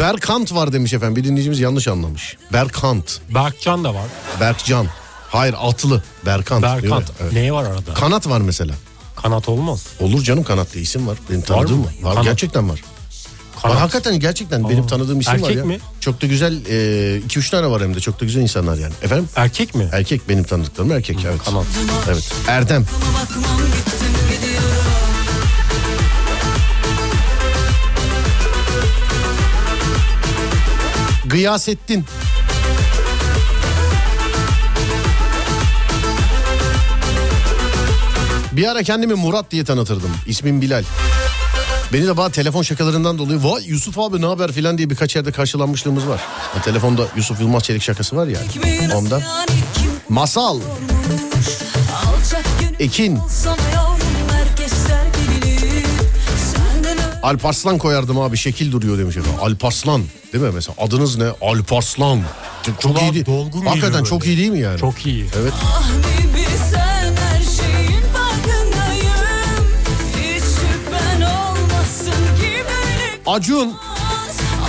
Berkant 0.00 0.54
var 0.54 0.72
demiş 0.72 0.92
efendim. 0.92 1.16
Bir 1.16 1.24
dinleyicimiz 1.24 1.60
yanlış 1.60 1.88
anlamış. 1.88 2.36
Berkant. 2.52 3.20
Berkcan 3.34 3.84
da 3.84 3.94
var. 3.94 4.04
Berkcan. 4.40 4.86
Hayır 5.28 5.54
atlı. 5.58 6.02
Berkant. 6.26 6.62
Berkant. 6.62 7.10
Evet. 7.20 7.32
Neye 7.32 7.52
var 7.52 7.64
arada? 7.64 7.94
Kanat 7.94 8.28
var 8.28 8.40
mesela. 8.40 8.74
Kanat 9.16 9.48
olmaz. 9.48 9.86
Olur 10.00 10.22
canım 10.22 10.44
kanat 10.44 10.74
diye 10.74 10.84
isim 10.84 11.06
var. 11.06 11.18
Benim 11.30 11.42
tanıdığım 11.42 11.78
mı? 11.78 11.84
var. 11.84 11.92
Var 12.02 12.12
Kanat. 12.12 12.24
gerçekten 12.24 12.68
var. 12.70 12.82
Kanat. 13.62 13.76
Bak, 13.76 13.82
hakikaten 13.82 14.20
gerçekten 14.20 14.68
benim 14.68 14.84
Aa, 14.84 14.86
tanıdığım 14.86 15.20
isim 15.20 15.32
var 15.32 15.38
erkek 15.38 15.56
ya. 15.56 15.64
mi? 15.64 15.78
Çok 16.00 16.22
da 16.22 16.26
güzel 16.26 16.52
2-3 16.54 17.50
tane 17.50 17.66
var 17.70 17.82
hem 17.82 17.94
de 17.94 18.00
çok 18.00 18.20
da 18.20 18.24
güzel 18.24 18.42
insanlar 18.42 18.76
yani. 18.76 18.94
Efendim? 19.02 19.28
Erkek 19.36 19.74
mi? 19.74 19.88
Erkek 19.92 20.28
benim 20.28 20.44
tanıdıklarım 20.44 20.92
erkek 20.92 21.18
evet. 21.28 21.44
kanat. 21.44 21.66
Evet. 22.08 22.32
Erdem. 22.48 22.86
Bakmam 23.14 23.56
gittim 23.66 24.10
Gıyasettin. 31.30 32.04
Bir 38.52 38.66
ara 38.66 38.82
kendimi 38.82 39.14
Murat 39.14 39.50
diye 39.50 39.64
tanıtırdım. 39.64 40.10
İsmim 40.26 40.60
Bilal. 40.60 40.84
Beni 41.92 42.06
de 42.06 42.16
bazı 42.16 42.32
telefon 42.32 42.62
şakalarından 42.62 43.18
dolayı 43.18 43.44
vay 43.44 43.64
Yusuf 43.66 43.98
abi 43.98 44.20
ne 44.22 44.26
haber 44.26 44.52
filan 44.52 44.78
diye 44.78 44.90
birkaç 44.90 45.16
yerde 45.16 45.32
karşılanmışlığımız 45.32 46.08
var. 46.08 46.20
Ya 46.56 46.62
telefonda 46.62 47.02
Yusuf 47.16 47.40
Yılmaz 47.40 47.62
Çelik 47.62 47.82
şakası 47.82 48.16
var 48.16 48.26
ya. 48.26 48.38
Kim 48.52 48.62
Masal, 50.08 50.60
Ekin, 52.78 53.18
Alparslan 57.22 57.78
koyardım 57.78 58.20
abi 58.20 58.36
şekil 58.36 58.72
duruyor 58.72 58.98
demiş 58.98 59.16
efendim. 59.16 59.40
Alparslan 59.42 60.02
değil 60.32 60.44
mi 60.44 60.50
mesela 60.54 60.74
adınız 60.78 61.16
ne? 61.18 61.24
Alparslan. 61.40 62.22
Çok, 62.66 62.80
çok 62.80 63.02
iyi 63.02 63.12
değil. 63.14 63.26
dolgun 63.26 63.66
Hakikaten 63.66 63.90
geliyor 63.90 64.06
çok 64.06 64.20
böyle. 64.20 64.32
iyi 64.32 64.38
değil 64.38 64.50
mi 64.50 64.60
yani? 64.60 64.78
Çok 64.78 65.06
iyi. 65.06 65.26
Evet. 65.40 65.52
Habibi 65.52 66.46
sen 66.72 67.16
her 67.16 67.42
şeyin 67.42 68.02
farkındayım 68.14 69.66
Hiç 70.16 70.42
şüphen 70.44 71.20
olmasın 71.20 72.36
ki 72.40 72.64
böyle 72.64 73.36
Acun, 73.36 73.74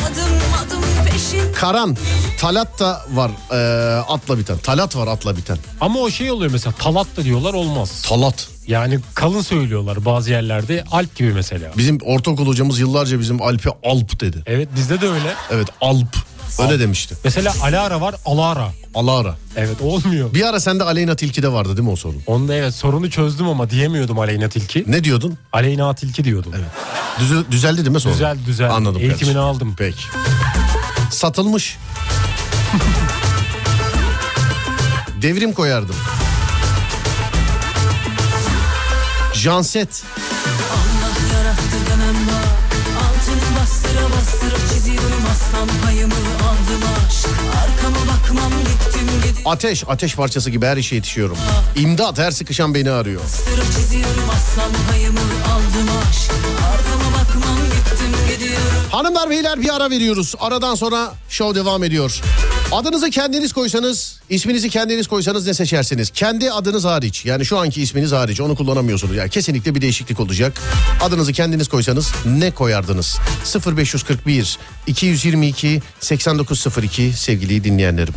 Adım 0.06 0.38
adım 0.66 0.84
peşin 1.12 1.54
Karan, 1.54 1.98
Talat 2.42 2.80
da 2.80 3.02
var 3.14 3.32
e, 3.52 3.58
atla 4.02 4.38
biten. 4.38 4.58
Talat 4.58 4.96
var 4.96 5.08
atla 5.08 5.38
biten. 5.38 5.58
Ama 5.82 6.00
o 6.00 6.10
şey 6.10 6.32
oluyor 6.32 6.52
mesela 6.52 6.74
talat 6.74 7.08
da 7.18 7.24
diyorlar 7.24 7.54
olmaz. 7.54 8.02
Talat. 8.02 8.48
Yani 8.68 9.00
kalın 9.14 9.42
söylüyorlar 9.42 10.06
bazı 10.06 10.32
yerlerde 10.32 10.84
alp 10.92 11.16
gibi 11.16 11.34
mesela. 11.34 11.72
Bizim 11.78 11.98
ortaokul 12.06 12.48
hocamız 12.48 12.80
yıllarca 12.80 13.20
bizim 13.20 13.42
Alp'e 13.42 13.70
Alp 13.84 14.20
dedi. 14.22 14.44
Evet 14.46 14.70
bizde 14.76 15.02
de 15.02 15.10
öyle. 15.10 15.34
Evet 15.52 15.68
Alp. 15.82 16.16
Öyle 16.60 16.80
demişti. 16.80 17.16
Mesela 17.24 17.54
Alara 17.64 18.02
var 18.02 18.16
Alara. 18.26 18.68
Alara. 18.96 19.36
Evet 19.56 19.82
olmuyor. 19.82 20.34
Bir 20.34 20.46
ara 20.50 20.60
sende 20.60 20.84
Aleyna 20.84 21.16
Tilki'de 21.16 21.52
vardı 21.52 21.78
değil 21.78 21.88
mi 21.88 21.92
o 21.94 21.96
sorun? 21.96 22.22
Onda 22.28 22.56
evet 22.56 22.74
sorunu 22.76 23.10
çözdüm 23.10 23.48
ama 23.48 23.70
diyemiyordum 23.70 24.20
Aleyna 24.20 24.50
Tilki. 24.50 24.84
Ne 24.88 25.04
diyordun? 25.04 25.38
Aleyna 25.54 25.96
Tilki 25.96 26.24
diyordum. 26.24 26.54
Düze- 27.20 27.52
düzeldi 27.52 27.78
değil 27.78 27.90
mi 27.90 28.00
sorun? 28.00 28.16
Güzel 28.16 28.38
güzel. 28.46 28.72
Anladım. 28.72 29.02
Eğitimini 29.02 29.18
kardeşim. 29.20 29.40
aldım. 29.42 29.76
Peki. 29.78 29.98
Satılmış. 31.12 31.78
Devrim 35.22 35.54
koyardım. 35.54 35.96
Janset. 39.34 40.04
Allah 40.74 41.38
yarattı 41.38 41.62
demem 41.92 42.16
bak 42.28 42.52
Altını 43.02 43.60
bastıra 43.62 44.02
bastıra 44.18 44.58
çiziyorum 44.74 45.24
aslan 45.32 45.68
payımı 45.86 46.14
aldım 46.14 46.84
aşk 47.08 47.28
Arkama 47.64 47.98
bakmam 48.14 48.52
gittim 48.60 49.08
gidiyorum 49.18 49.42
Ateş. 49.46 49.84
Ateş 49.88 50.16
parçası 50.16 50.50
gibi 50.50 50.66
her 50.66 50.78
işe 50.78 50.96
yetişiyorum. 50.96 51.38
İmdat 51.76 52.20
her 52.20 52.32
sıkışan 52.32 52.74
beni 52.74 52.92
arıyor. 52.92 53.22
Bastıra 53.24 53.64
çiziyorum 53.66 54.30
aslan 54.30 54.72
payımı 54.92 55.20
aldım 55.54 55.90
aşk 56.10 56.32
Arkama 56.74 57.18
bakmam 57.18 57.58
gittim 57.66 58.12
gidiyorum 58.34 58.66
Hanımlar 58.92 59.30
beyler 59.30 59.62
bir 59.62 59.76
ara 59.76 59.90
veriyoruz. 59.90 60.36
Aradan 60.40 60.76
sonra 60.76 61.14
show 61.30 61.60
devam 61.60 61.84
ediyor. 61.84 62.22
Adınızı 62.72 63.10
kendiniz 63.10 63.54
koysanız, 63.54 64.20
isminizi 64.30 64.70
kendiniz 64.70 65.08
koysanız 65.08 65.48
ne 65.48 65.54
seçersiniz? 65.54 66.10
Kendi 66.10 66.52
adınız 66.52 66.86
hariç. 66.86 67.26
Yani 67.26 67.46
şu 67.46 67.58
anki 67.58 67.82
isminiz 67.82 68.12
hariç. 68.12 68.42
Onu 68.42 68.56
kullanamıyorsunuz. 68.56 69.16
Yani 69.16 69.30
kesinlikle 69.30 69.76
bir 69.76 69.82
değişiklik 69.82 70.20
olacak. 70.20 70.62
Adınızı 71.02 71.34
kendiniz 71.34 71.68
koysanız 71.68 72.12
ne 72.26 72.52
koyardınız? 72.52 73.18
0541 73.78 74.60
222 74.88 75.82
8902 76.00 77.14
sevgili 77.16 77.64
dinleyenlerim. 77.64 78.14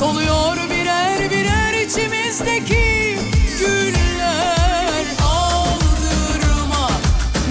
Soluyor 0.00 0.56
birer 0.70 1.30
birer 1.30 1.72
içimizdeki 1.72 3.18
güller 3.58 5.04
Aldırma 5.22 6.90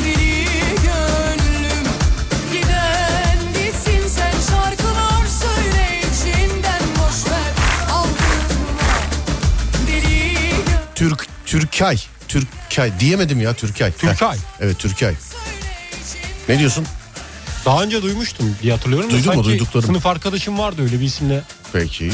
deli 0.06 0.46
gönlüm 0.84 1.86
Giden 2.52 3.38
gitsin 3.54 4.08
sen 4.08 4.32
şarkılar 4.32 5.26
söyle 5.40 6.00
içinden 6.00 6.82
boş 6.96 7.32
ver 7.32 7.54
Aldırma 7.92 8.90
deli 9.88 10.34
gönlüm 10.50 10.80
Türk, 10.96 11.28
Türkay. 11.46 11.98
Türkay 12.28 13.00
diyemedim 13.00 13.42
ya 13.42 13.54
Türkay. 13.54 13.92
Türkay. 13.92 14.38
Evet 14.60 14.80
Türkay. 14.80 15.14
Ne 16.50 16.60
diyorsun? 16.60 16.86
Daha 17.66 17.84
önce 17.84 18.02
duymuştum 18.02 18.56
diye 18.62 18.74
hatırlıyorum. 18.74 19.10
Duydun 19.10 19.36
mu? 19.36 19.44
Duyduklarım. 19.44 19.88
Sınıf 19.88 20.06
arkadaşım 20.06 20.60
vardı 20.60 20.82
öyle 20.84 21.00
bir 21.00 21.06
isimle. 21.06 21.42
Peki. 21.74 22.12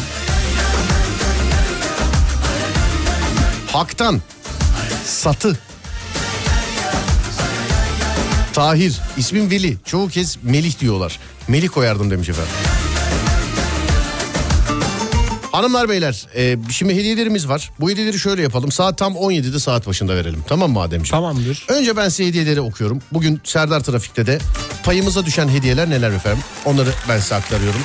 Haktan. 3.76 4.22
Satı. 5.06 5.58
Tahir. 8.54 9.02
ismim 9.18 9.52
Veli. 9.52 9.78
Çoğu 9.86 10.10
kez 10.10 10.38
Melih 10.44 10.80
diyorlar. 10.80 11.20
Melih 11.48 11.70
koyardım 11.70 12.12
demiş 12.12 12.30
efendim. 12.30 12.52
Hanımlar 15.52 15.90
beyler 15.90 16.28
e, 16.36 16.58
şimdi 16.72 16.96
hediyelerimiz 16.96 17.48
var. 17.50 17.72
Bu 17.80 17.90
hediyeleri 17.90 18.20
şöyle 18.20 18.42
yapalım. 18.42 18.72
Saat 18.72 18.98
tam 18.98 19.14
17'de 19.14 19.60
saat 19.60 19.88
başında 19.88 20.16
verelim. 20.16 20.44
Tamam 20.48 20.72
mı 20.72 20.80
Ademciğim? 20.80 21.12
Tamamdır. 21.12 21.66
Önce 21.70 21.98
ben 21.98 22.10
size 22.10 22.28
hediyeleri 22.30 22.62
okuyorum. 22.62 23.02
Bugün 23.12 23.42
Serdar 23.44 23.80
Trafik'te 23.80 24.26
de 24.26 24.40
payımıza 24.84 25.26
düşen 25.26 25.48
hediyeler 25.48 25.90
neler 25.90 26.12
efendim? 26.12 26.44
Onları 26.66 26.90
ben 27.10 27.20
size 27.20 27.36
aktarıyorum. 27.36 27.82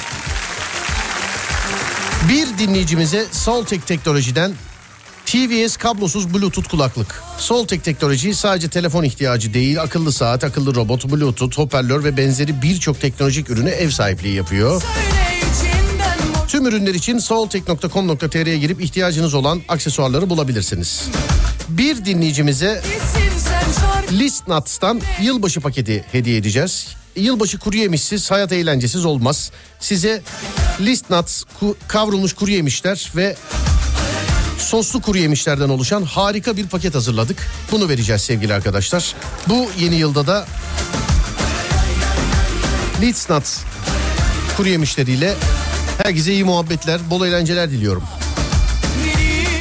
Bir 2.28 2.58
dinleyicimize 2.58 3.26
Soltek 3.32 3.86
Teknoloji'den 3.86 4.52
TVS 5.30 5.76
kablosuz 5.76 6.34
Bluetooth 6.34 6.68
kulaklık. 6.68 7.22
Soltek 7.38 7.84
teknoloji 7.84 8.34
sadece 8.34 8.68
telefon 8.68 9.04
ihtiyacı 9.04 9.54
değil, 9.54 9.82
akıllı 9.82 10.12
saat, 10.12 10.44
akıllı 10.44 10.74
robot, 10.74 11.12
Bluetooth, 11.12 11.58
hoparlör 11.58 12.04
ve 12.04 12.16
benzeri 12.16 12.62
birçok 12.62 13.00
teknolojik 13.00 13.50
ürüne 13.50 13.70
ev 13.70 13.90
sahipliği 13.90 14.34
yapıyor. 14.34 14.82
Tüm 16.48 16.66
ürünler 16.66 16.94
için 16.94 17.18
soltek.com.tr'ye 17.18 18.58
girip 18.58 18.80
ihtiyacınız 18.80 19.34
olan 19.34 19.62
aksesuarları 19.68 20.30
bulabilirsiniz. 20.30 21.08
Bir 21.68 22.04
dinleyicimize 22.04 22.82
isim 22.84 23.32
sen 23.38 23.80
şarkı 23.80 24.14
List 24.14 24.48
Nuts'tan 24.48 25.00
yılbaşı 25.22 25.60
paketi 25.60 26.04
hediye 26.12 26.36
edeceğiz. 26.36 26.88
Yılbaşı 27.16 27.58
kuru 27.58 27.76
yemişsiz, 27.76 28.30
hayat 28.30 28.52
eğlencesiz 28.52 29.04
olmaz. 29.04 29.50
Size 29.80 30.22
List 30.80 31.10
Nuts 31.10 31.42
ku- 31.60 31.74
kavrulmuş 31.88 32.32
kuru 32.32 32.50
yemişler 32.50 33.12
ve 33.16 33.36
soslu 34.60 35.00
kuru 35.00 35.18
yemişlerden 35.18 35.68
oluşan 35.68 36.02
harika 36.02 36.56
bir 36.56 36.66
paket 36.66 36.94
hazırladık. 36.94 37.36
Bunu 37.72 37.88
vereceğiz 37.88 38.22
sevgili 38.22 38.54
arkadaşlar. 38.54 39.14
Bu 39.46 39.66
yeni 39.78 39.94
yılda 39.94 40.26
da 40.26 40.46
List 43.00 43.30
Nuts 43.30 43.58
kuru 44.56 44.68
yemişleriyle 44.68 45.34
herkese 46.02 46.32
iyi 46.32 46.44
muhabbetler, 46.44 47.10
bol 47.10 47.26
eğlenceler 47.26 47.70
diliyorum. 47.70 48.02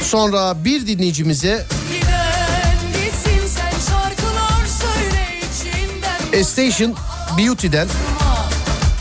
Sonra 0.02 0.64
bir 0.64 0.86
dinleyicimize 0.86 1.66
giden 1.92 2.76
gitsin 2.92 3.46
sen 3.56 3.70
şarkılar 3.70 4.66
söyle 4.66 5.38
içinden 5.38 6.42
Station 6.42 6.96
Beauty'den 7.38 7.88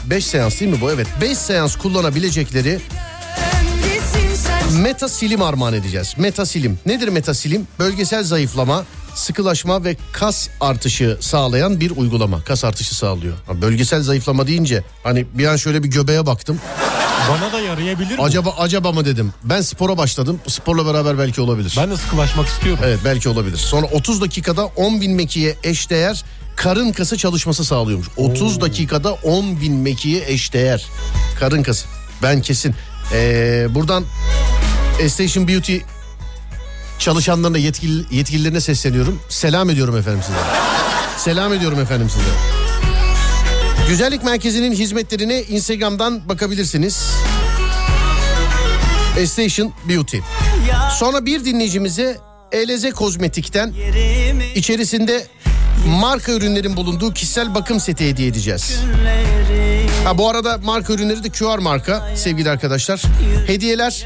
5 0.05 0.25
seans 0.25 0.59
değil 0.59 0.71
mi 0.71 0.81
bu? 0.81 0.91
Evet 0.91 1.07
5 1.21 1.37
seans 1.37 1.75
kullanabilecekleri 1.75 2.79
gitsin 4.69 4.75
sen 4.75 4.81
Meta 4.83 5.09
Silim 5.09 5.41
armağan 5.41 5.73
edeceğiz. 5.73 6.13
Meta 6.17 6.45
Silim. 6.45 6.79
Nedir 6.85 7.07
Meta 7.07 7.33
Silim? 7.33 7.67
Bölgesel 7.79 8.23
zayıflama, 8.23 8.85
sıkılaşma 9.15 9.83
ve 9.83 9.97
kas 10.11 10.49
artışı 10.61 11.17
sağlayan 11.21 11.79
bir 11.79 11.91
uygulama. 11.91 12.43
Kas 12.43 12.63
artışı 12.63 12.95
sağlıyor. 12.95 13.33
Ha, 13.47 13.61
Bölgesel 13.61 14.01
zayıflama 14.03 14.47
deyince 14.47 14.83
hani 15.03 15.25
bir 15.33 15.45
an 15.47 15.55
şöyle 15.55 15.83
bir 15.83 15.89
göbeğe 15.89 16.25
baktım. 16.25 16.59
Bana 17.29 17.53
da 17.53 17.59
yarayabilir 17.59 18.17
mi? 18.17 18.23
Acaba 18.23 18.55
acaba 18.59 18.91
mı 18.91 19.05
dedim. 19.05 19.33
Ben 19.43 19.61
spora 19.61 19.97
başladım. 19.97 20.39
Sporla 20.47 20.85
beraber 20.85 21.17
belki 21.17 21.41
olabilir. 21.41 21.75
Ben 21.77 21.91
de 21.91 21.97
sıkılaşmak 21.97 22.47
istiyorum. 22.47 22.83
Evet 22.85 22.99
belki 23.05 23.29
olabilir. 23.29 23.57
Sonra 23.57 23.85
30 23.85 24.21
dakikada 24.21 24.65
10 24.65 25.01
bin 25.01 25.11
mekiğe 25.11 25.55
eşdeğer 25.63 26.23
karın 26.55 26.91
kası 26.91 27.17
çalışması 27.17 27.65
sağlıyormuş. 27.65 28.07
30 28.17 28.61
dakikada 28.61 29.13
10 29.13 29.61
bin 29.61 29.73
mekiğe 29.73 30.23
eşdeğer 30.27 30.85
karın 31.39 31.63
kası. 31.63 31.87
Ben 32.23 32.41
kesin. 32.41 32.75
Ee, 33.13 33.67
buradan 33.69 34.03
Station 35.07 35.47
Beauty 35.47 35.77
çalışanlarına 36.99 37.57
yetkili, 37.57 38.15
yetkililerine 38.15 38.61
sesleniyorum. 38.61 39.21
Selam 39.29 39.69
ediyorum 39.69 39.97
efendim 39.97 40.21
size. 40.25 40.37
Selam 41.17 41.53
ediyorum 41.53 41.79
efendim 41.79 42.09
size. 42.09 42.29
Güzellik 43.89 44.23
Merkezi'nin 44.23 44.71
hizmetlerine 44.71 45.41
Instagram'dan 45.43 46.29
bakabilirsiniz. 46.29 47.03
Station 49.25 49.73
Beauty. 49.89 50.17
Sonra 50.91 51.25
bir 51.25 51.45
dinleyicimize 51.45 52.17
Eleze 52.51 52.91
Kozmetik'ten 52.91 53.73
içerisinde 54.55 55.27
marka 55.87 56.31
ürünlerin 56.31 56.75
bulunduğu 56.75 57.13
kişisel 57.13 57.55
bakım 57.55 57.79
seti 57.79 58.09
hediye 58.09 58.27
edeceğiz. 58.27 58.79
Ha 60.09 60.17
bu 60.17 60.29
arada 60.29 60.57
marka 60.57 60.93
ürünleri 60.93 61.23
de 61.23 61.29
QR 61.29 61.57
marka 61.57 62.09
sevgili 62.15 62.49
arkadaşlar. 62.49 63.01
Hediyeler 63.47 64.05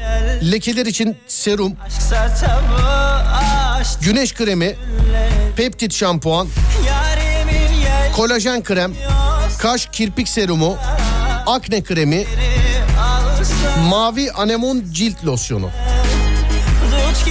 lekeler 0.52 0.86
için 0.86 1.16
serum, 1.26 1.72
güneş 4.00 4.34
kremi, 4.34 4.76
peptit 5.56 5.94
şampuan, 5.94 6.48
kolajen 8.16 8.62
krem, 8.62 8.94
kaş 9.58 9.88
kirpik 9.92 10.28
serumu, 10.28 10.76
akne 11.46 11.82
kremi, 11.82 12.24
mavi 13.90 14.32
anemon 14.32 14.84
cilt 14.92 15.24
losyonu. 15.24 15.70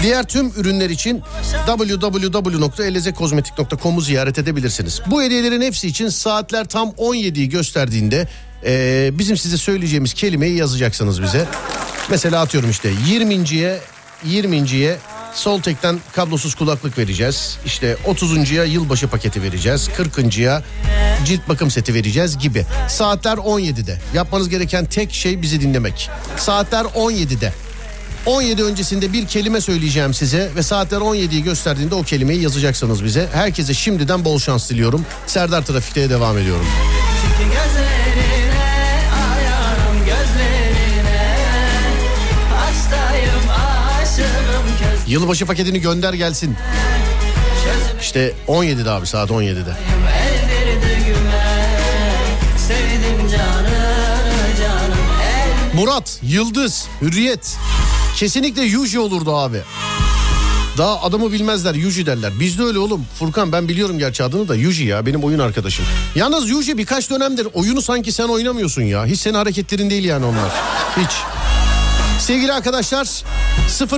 Diğer 0.02 0.24
tüm 0.24 0.54
ürünler 0.58 0.90
için 0.90 1.22
www.elezekozmetik.com'u 1.66 4.02
ziyaret 4.02 4.40
edebilirsiniz. 4.40 5.02
Bu 5.08 5.22
hediyelerin 5.22 5.62
hepsi 5.62 5.88
için 5.88 6.10
saatler 6.10 6.66
tam 6.66 6.90
17'yi 6.90 7.50
gösterdiğinde 7.50 8.28
eee, 8.66 9.10
bizim 9.14 9.38
size 9.38 9.58
söyleyeceğimiz 9.58 10.14
kelimeyi 10.14 10.56
yazacaksınız 10.58 11.22
bize. 11.22 11.46
Mesela 12.10 12.42
atıyorum 12.42 12.70
işte 12.70 12.90
20.ye 13.10 13.80
20.ye 14.28 14.98
Soltek'ten 15.36 16.00
kablosuz 16.14 16.56
kulaklık 16.56 16.98
vereceğiz. 16.98 17.58
İşte 17.66 17.98
30'uncuya 18.08 18.68
yılbaşı 18.68 19.08
paketi 19.08 19.44
vereceğiz. 19.44 19.90
40'ıncıya 19.98 20.64
cilt 21.26 21.50
bakım 21.50 21.72
seti 21.72 21.94
vereceğiz 21.94 22.38
gibi. 22.38 22.66
Saatler 22.90 23.38
17'de. 23.38 24.00
Yapmanız 24.14 24.50
gereken 24.50 24.86
tek 24.86 25.14
şey 25.14 25.42
bizi 25.42 25.62
dinlemek. 25.62 26.10
Saatler 26.38 26.84
17'de. 26.86 27.54
17 28.26 28.64
öncesinde 28.64 29.14
bir 29.14 29.28
kelime 29.28 29.62
söyleyeceğim 29.62 30.14
size 30.14 30.52
ve 30.56 30.64
saatler 30.64 30.98
17'yi 30.98 31.44
gösterdiğinde 31.44 31.96
o 31.96 32.04
kelimeyi 32.04 32.42
yazacaksınız 32.42 33.04
bize. 33.04 33.28
Herkese 33.34 33.74
şimdiden 33.74 34.26
bol 34.26 34.40
şans 34.40 34.70
diliyorum. 34.70 35.06
Serdar 35.28 35.66
Trafik'te 35.66 36.10
devam 36.10 36.38
ediyorum. 36.38 36.66
Yılbaşı 45.08 45.46
paketini 45.46 45.82
gönder 45.82 46.14
gelsin. 46.14 46.56
İşte 48.02 48.34
17'de 48.48 48.90
abi 48.92 49.08
saat 49.08 49.30
17'de. 49.30 49.74
eldirdi 50.26 51.06
güme 51.06 51.78
Sevdim 52.58 53.30
canını 53.32 54.58
canım 54.60 55.00
el 55.24 55.80
Murat, 55.80 56.20
Yıldız, 56.24 56.86
Hürriyet. 57.02 57.58
Kesinlikle 58.16 58.64
Yuji 58.64 59.00
olurdu 59.00 59.36
abi. 59.36 59.62
Daha 60.78 61.02
adamı 61.02 61.32
bilmezler 61.32 61.76
Yuji 61.76 62.06
derler. 62.06 62.40
Bizde 62.40 62.64
öyle 62.64 62.80
oğlum. 62.80 63.06
Furkan 63.20 63.52
ben 63.52 63.68
biliyorum 63.68 64.00
gerçi 64.00 64.24
adını 64.24 64.48
da 64.48 64.56
Yuji 64.56 64.84
ya 64.84 65.06
benim 65.06 65.24
oyun 65.24 65.40
arkadaşım. 65.40 65.86
Yalnız 66.16 66.50
Yuji 66.50 66.78
birkaç 66.78 67.10
dönemdir 67.10 67.48
oyunu 67.54 67.82
sanki 67.82 68.12
sen 68.12 68.28
oynamıyorsun 68.28 68.82
ya. 68.82 69.06
Hiç 69.06 69.20
senin 69.20 69.36
hareketlerin 69.36 69.90
değil 69.90 70.04
yani 70.06 70.26
onlar. 70.26 70.52
Hiç. 70.98 71.12
Sevgili 72.24 72.54
arkadaşlar 72.54 73.24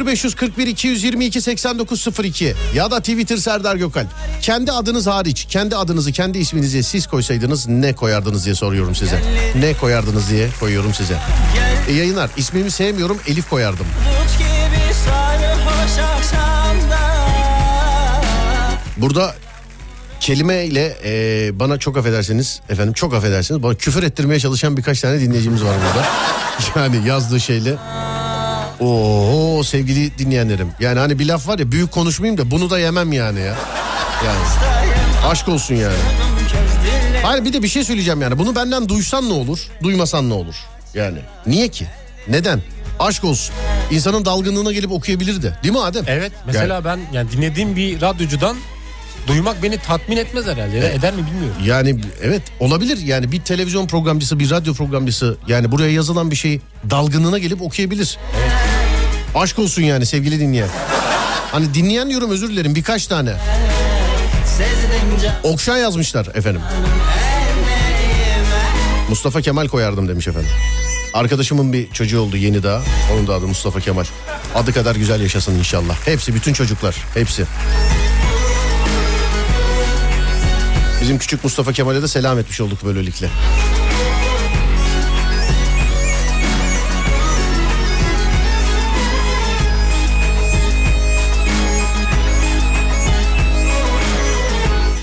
0541 0.05 0.67
222 0.67 1.41
8902 1.41 2.55
ya 2.75 2.91
da 2.91 2.99
Twitter 2.99 3.37
Serdar 3.37 3.75
Gökalp. 3.75 4.07
Kendi 4.41 4.71
adınız 4.71 5.07
hariç 5.07 5.45
kendi 5.49 5.75
adınızı 5.75 6.11
kendi 6.11 6.37
isminizi 6.37 6.83
siz 6.83 7.07
koysaydınız 7.07 7.67
ne 7.67 7.93
koyardınız 7.93 8.45
diye 8.45 8.55
soruyorum 8.55 8.95
size. 8.95 9.21
Ne 9.55 9.73
koyardınız 9.73 10.29
diye 10.29 10.49
koyuyorum 10.59 10.93
size. 10.93 11.17
E, 11.87 11.93
yayınlar 11.93 12.29
ismimi 12.37 12.71
sevmiyorum 12.71 13.19
Elif 13.27 13.49
koyardım. 13.49 13.85
Burada 18.97 19.35
kelimeyle 20.19 20.97
e, 21.05 21.59
bana 21.59 21.77
çok 21.77 21.97
affedersiniz 21.97 22.61
efendim 22.69 22.93
çok 22.93 23.13
affedersiniz 23.13 23.63
bana 23.63 23.75
küfür 23.75 24.03
ettirmeye 24.03 24.39
çalışan 24.39 24.77
birkaç 24.77 25.01
tane 25.01 25.19
dinleyicimiz 25.19 25.63
var 25.63 25.75
burada. 25.87 26.07
Yani 26.75 27.07
yazdığı 27.07 27.39
şeyle. 27.39 27.75
Oo 28.79 29.63
sevgili 29.63 30.17
dinleyenlerim. 30.17 30.67
Yani 30.79 30.99
hani 30.99 31.19
bir 31.19 31.25
laf 31.25 31.47
var 31.47 31.59
ya 31.59 31.71
büyük 31.71 31.91
konuşmayayım 31.91 32.37
da 32.37 32.51
bunu 32.51 32.69
da 32.69 32.79
yemem 32.79 33.11
yani 33.13 33.39
ya. 33.39 33.55
Yani 34.25 34.39
aşk 35.25 35.47
olsun 35.47 35.75
yani. 35.75 35.95
Hayır 37.23 37.45
bir 37.45 37.53
de 37.53 37.63
bir 37.63 37.67
şey 37.67 37.83
söyleyeceğim 37.83 38.21
yani. 38.21 38.37
Bunu 38.37 38.55
benden 38.55 38.89
duysan 38.89 39.29
ne 39.29 39.33
olur? 39.33 39.59
Duymasan 39.83 40.29
ne 40.29 40.33
olur? 40.33 40.55
Yani 40.93 41.17
niye 41.45 41.67
ki? 41.67 41.87
Neden? 42.27 42.61
Aşk 42.99 43.23
olsun. 43.23 43.55
İnsanın 43.91 44.25
dalgınlığına 44.25 44.71
gelip 44.71 44.91
okuyabilirdi. 44.91 45.57
Değil 45.63 45.73
mi 45.73 45.81
Adem? 45.81 46.03
Evet 46.07 46.31
mesela 46.45 46.85
ben 46.85 46.99
yani 47.13 47.31
dinlediğim 47.31 47.75
bir 47.75 48.01
radyocudan 48.01 48.57
duymak 49.27 49.63
beni 49.63 49.77
tatmin 49.77 50.17
etmez 50.17 50.45
herhalde. 50.45 50.81
Da 50.81 50.89
Eder 50.89 51.13
mi 51.13 51.25
bilmiyorum. 51.25 51.61
Yani 51.65 52.01
evet 52.23 52.41
olabilir 52.59 52.97
yani 52.97 53.31
bir 53.31 53.41
televizyon 53.41 53.87
programcısı 53.87 54.39
bir 54.39 54.49
radyo 54.49 54.73
programcısı 54.73 55.37
yani 55.47 55.71
buraya 55.71 55.91
yazılan 55.91 56.31
bir 56.31 56.35
şey 56.35 56.61
dalgınlığına 56.89 57.37
gelip 57.37 57.61
okuyabilir. 57.61 58.17
Aşk 59.35 59.59
olsun 59.59 59.81
yani 59.81 60.05
sevgili 60.05 60.39
dinleyen. 60.39 60.69
Hani 61.51 61.73
dinleyen 61.73 62.09
diyorum 62.09 62.31
özür 62.31 62.49
dilerim 62.49 62.75
birkaç 62.75 63.07
tane. 63.07 63.33
Okşan 65.43 65.77
yazmışlar 65.77 66.27
efendim. 66.33 66.61
Mustafa 69.09 69.41
Kemal 69.41 69.67
koyardım 69.67 70.07
demiş 70.07 70.27
efendim. 70.27 70.49
Arkadaşımın 71.13 71.73
bir 71.73 71.91
çocuğu 71.91 72.19
oldu 72.19 72.37
yeni 72.37 72.63
daha. 72.63 72.81
Onun 73.13 73.27
da 73.27 73.33
adı 73.33 73.47
Mustafa 73.47 73.79
Kemal. 73.79 74.05
Adı 74.55 74.73
kadar 74.73 74.95
güzel 74.95 75.21
yaşasın 75.21 75.59
inşallah. 75.59 75.95
Hepsi 76.05 76.35
bütün 76.35 76.53
çocuklar 76.53 76.95
hepsi. 77.13 77.45
Bizim 81.05 81.17
küçük 81.17 81.43
Mustafa 81.43 81.73
Kemal'e 81.73 82.01
de 82.01 82.07
selam 82.07 82.39
etmiş 82.39 82.61
olduk 82.61 82.79
böylelikle. 82.85 83.29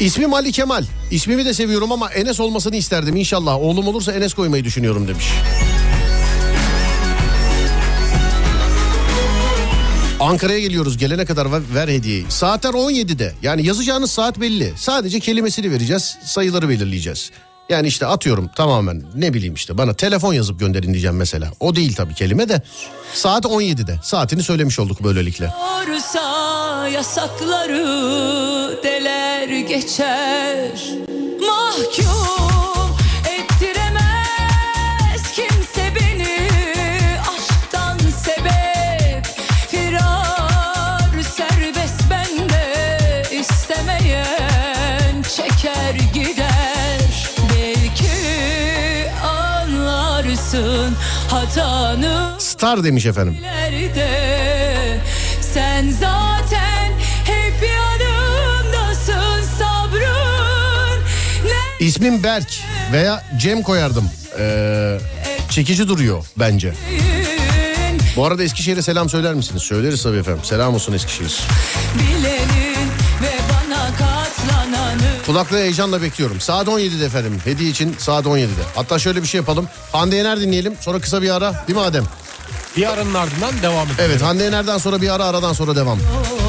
İsmim 0.00 0.34
Ali 0.34 0.52
Kemal. 0.52 0.84
İsmimi 1.10 1.44
de 1.44 1.54
seviyorum 1.54 1.92
ama 1.92 2.10
Enes 2.10 2.40
olmasını 2.40 2.76
isterdim 2.76 3.16
inşallah. 3.16 3.56
Oğlum 3.56 3.88
olursa 3.88 4.12
Enes 4.12 4.34
koymayı 4.34 4.64
düşünüyorum 4.64 5.08
demiş. 5.08 5.26
Ankara'ya 10.22 10.58
geliyoruz 10.58 10.96
gelene 10.96 11.24
kadar 11.24 11.74
ver, 11.74 11.88
hediyeyi. 11.88 12.26
Saatler 12.28 12.70
17'de 12.70 13.34
yani 13.42 13.66
yazacağınız 13.66 14.10
saat 14.10 14.40
belli. 14.40 14.72
Sadece 14.76 15.20
kelimesini 15.20 15.70
vereceğiz 15.70 16.18
sayıları 16.24 16.68
belirleyeceğiz. 16.68 17.30
Yani 17.68 17.86
işte 17.88 18.06
atıyorum 18.06 18.50
tamamen 18.56 19.02
ne 19.14 19.34
bileyim 19.34 19.54
işte 19.54 19.78
bana 19.78 19.94
telefon 19.94 20.32
yazıp 20.34 20.60
gönderin 20.60 20.92
diyeceğim 20.92 21.16
mesela. 21.16 21.52
O 21.60 21.76
değil 21.76 21.94
tabii 21.94 22.14
kelime 22.14 22.48
de 22.48 22.62
saat 23.14 23.44
17'de 23.44 23.98
saatini 24.02 24.42
söylemiş 24.42 24.78
olduk 24.78 25.04
böylelikle. 25.04 25.46
Olursa 25.46 26.88
yasakları 26.88 27.84
deler 28.82 29.48
geçer 29.48 30.70
Mahkum 31.40 32.81
hatanı 51.56 52.34
Star 52.38 52.84
demiş 52.84 53.06
efendim. 53.06 53.36
Sen 55.54 55.90
zaten 55.90 56.92
hep 57.24 57.68
yanımdasın 57.70 59.42
sabrın 59.58 61.02
İsmim 61.80 62.22
Berk 62.22 62.48
veya 62.92 63.24
Cem 63.36 63.62
koyardım. 63.62 64.10
Ee, 64.38 64.98
çekici 65.50 65.88
duruyor 65.88 66.24
bence. 66.36 66.72
Bu 68.16 68.26
arada 68.26 68.42
Eskişehir'e 68.42 68.82
selam 68.82 69.08
söyler 69.08 69.34
misiniz? 69.34 69.62
Söyleriz 69.62 70.02
tabii 70.02 70.16
efendim. 70.18 70.40
Selam 70.44 70.74
olsun 70.74 70.92
Eskişehir. 70.92 71.40
katlananı 71.98 72.41
Kulaklığı 75.32 75.56
heyecanla 75.58 76.02
bekliyorum. 76.02 76.40
Saat 76.40 76.68
17'de 76.68 77.04
efendim. 77.04 77.40
Hediye 77.44 77.70
için 77.70 77.96
saat 77.98 78.24
17'de. 78.26 78.62
Hatta 78.74 78.98
şöyle 78.98 79.22
bir 79.22 79.26
şey 79.26 79.38
yapalım. 79.38 79.68
Hande 79.92 80.16
Yener 80.16 80.40
dinleyelim. 80.40 80.74
Sonra 80.80 81.00
kısa 81.00 81.22
bir 81.22 81.30
ara. 81.30 81.64
Değil 81.68 81.78
mi 81.78 81.84
Adem? 81.84 82.04
Bir 82.76 82.92
aranın 82.92 83.14
ardından 83.14 83.62
devam 83.62 83.86
edelim. 83.86 83.98
Evet 84.00 84.22
Hande 84.22 84.44
Yener'den 84.44 84.78
sonra 84.78 85.02
bir 85.02 85.14
ara 85.14 85.24
aradan 85.24 85.52
sonra 85.52 85.76
devam. 85.76 85.98
Bilenin 85.98 86.41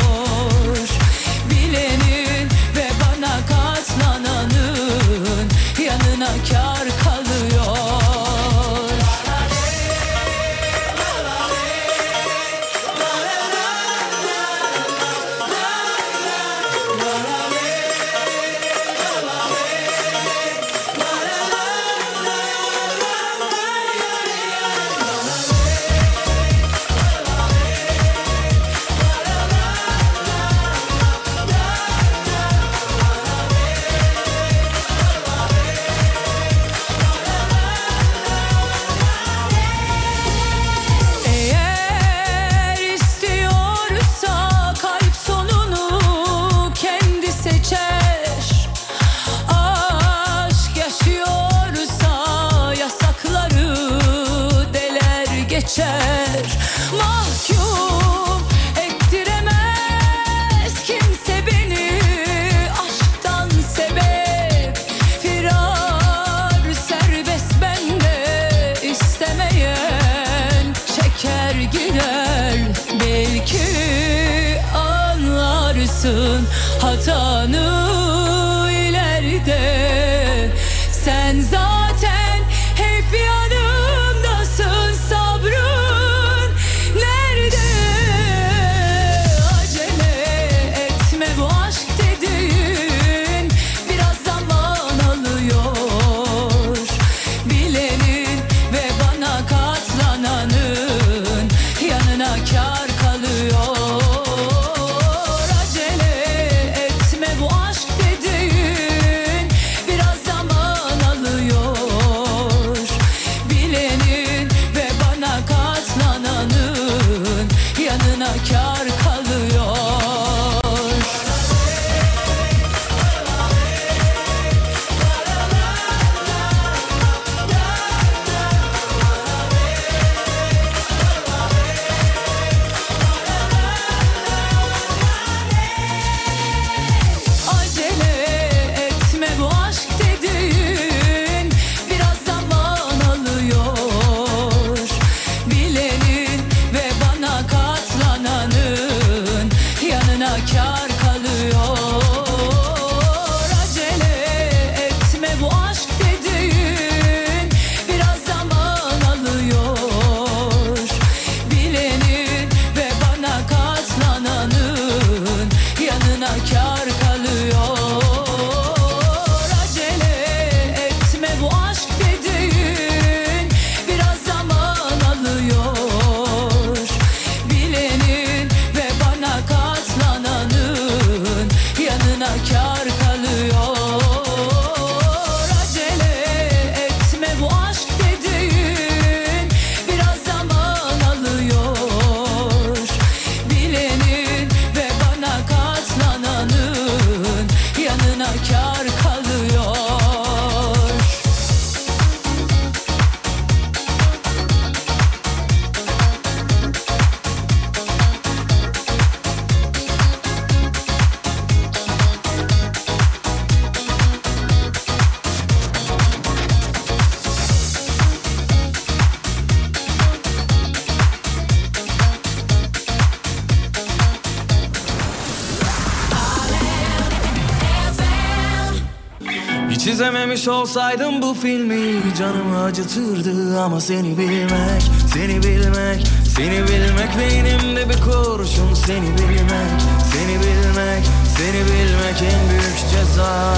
Acıtırdı 232.93 233.61
ama 233.61 233.81
seni 233.81 234.17
bilmek 234.17 234.83
Seni 235.13 235.43
bilmek, 235.43 236.07
seni 236.35 236.63
bilmek 236.67 237.17
Beynimde 237.19 237.89
bir 237.89 238.01
kurşun. 238.01 238.73
Seni 238.73 239.17
bilmek, 239.17 239.81
seni 240.13 240.39
bilmek 240.39 241.05
Seni 241.37 241.65
bilmek 241.65 242.21
en 242.21 242.49
büyük 242.49 242.77
ceza. 242.91 243.55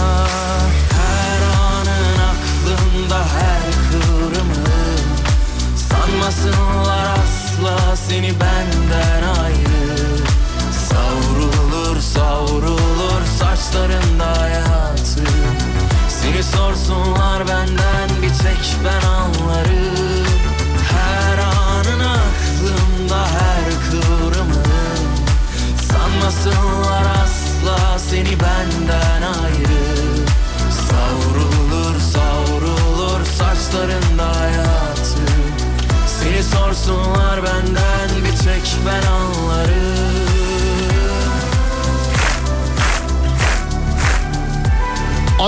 Her 0.92 1.42
anın 1.72 2.20
aklımda 2.32 3.20
her 3.20 3.62
kıvrımı 3.92 4.56
Sanmasınlar 5.90 7.18
asla 7.18 7.96
seni 7.96 8.34
benden 8.40 9.24
ayrı. 9.44 10.18
Savrulur 10.90 12.02
savrulur 12.02 13.22
saçlarında 13.40 14.42
hayatı. 14.42 15.24
Seni 16.10 16.44
sorsunlar 16.44 17.48
benden 17.48 18.10
bir 18.22 18.30
tek 18.30 18.76
ben 18.86 19.15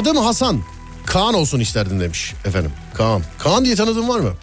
Adım 0.08 0.18
Hasan. 0.18 0.62
Kaan 1.06 1.34
olsun 1.34 1.60
isterdim 1.60 2.00
demiş 2.00 2.34
efendim. 2.46 2.72
Kaan. 2.94 3.22
Kaan 3.40 3.66
diye 3.66 3.76
tanıdığın 3.76 4.10
var 4.10 4.20
mı? 4.20 4.34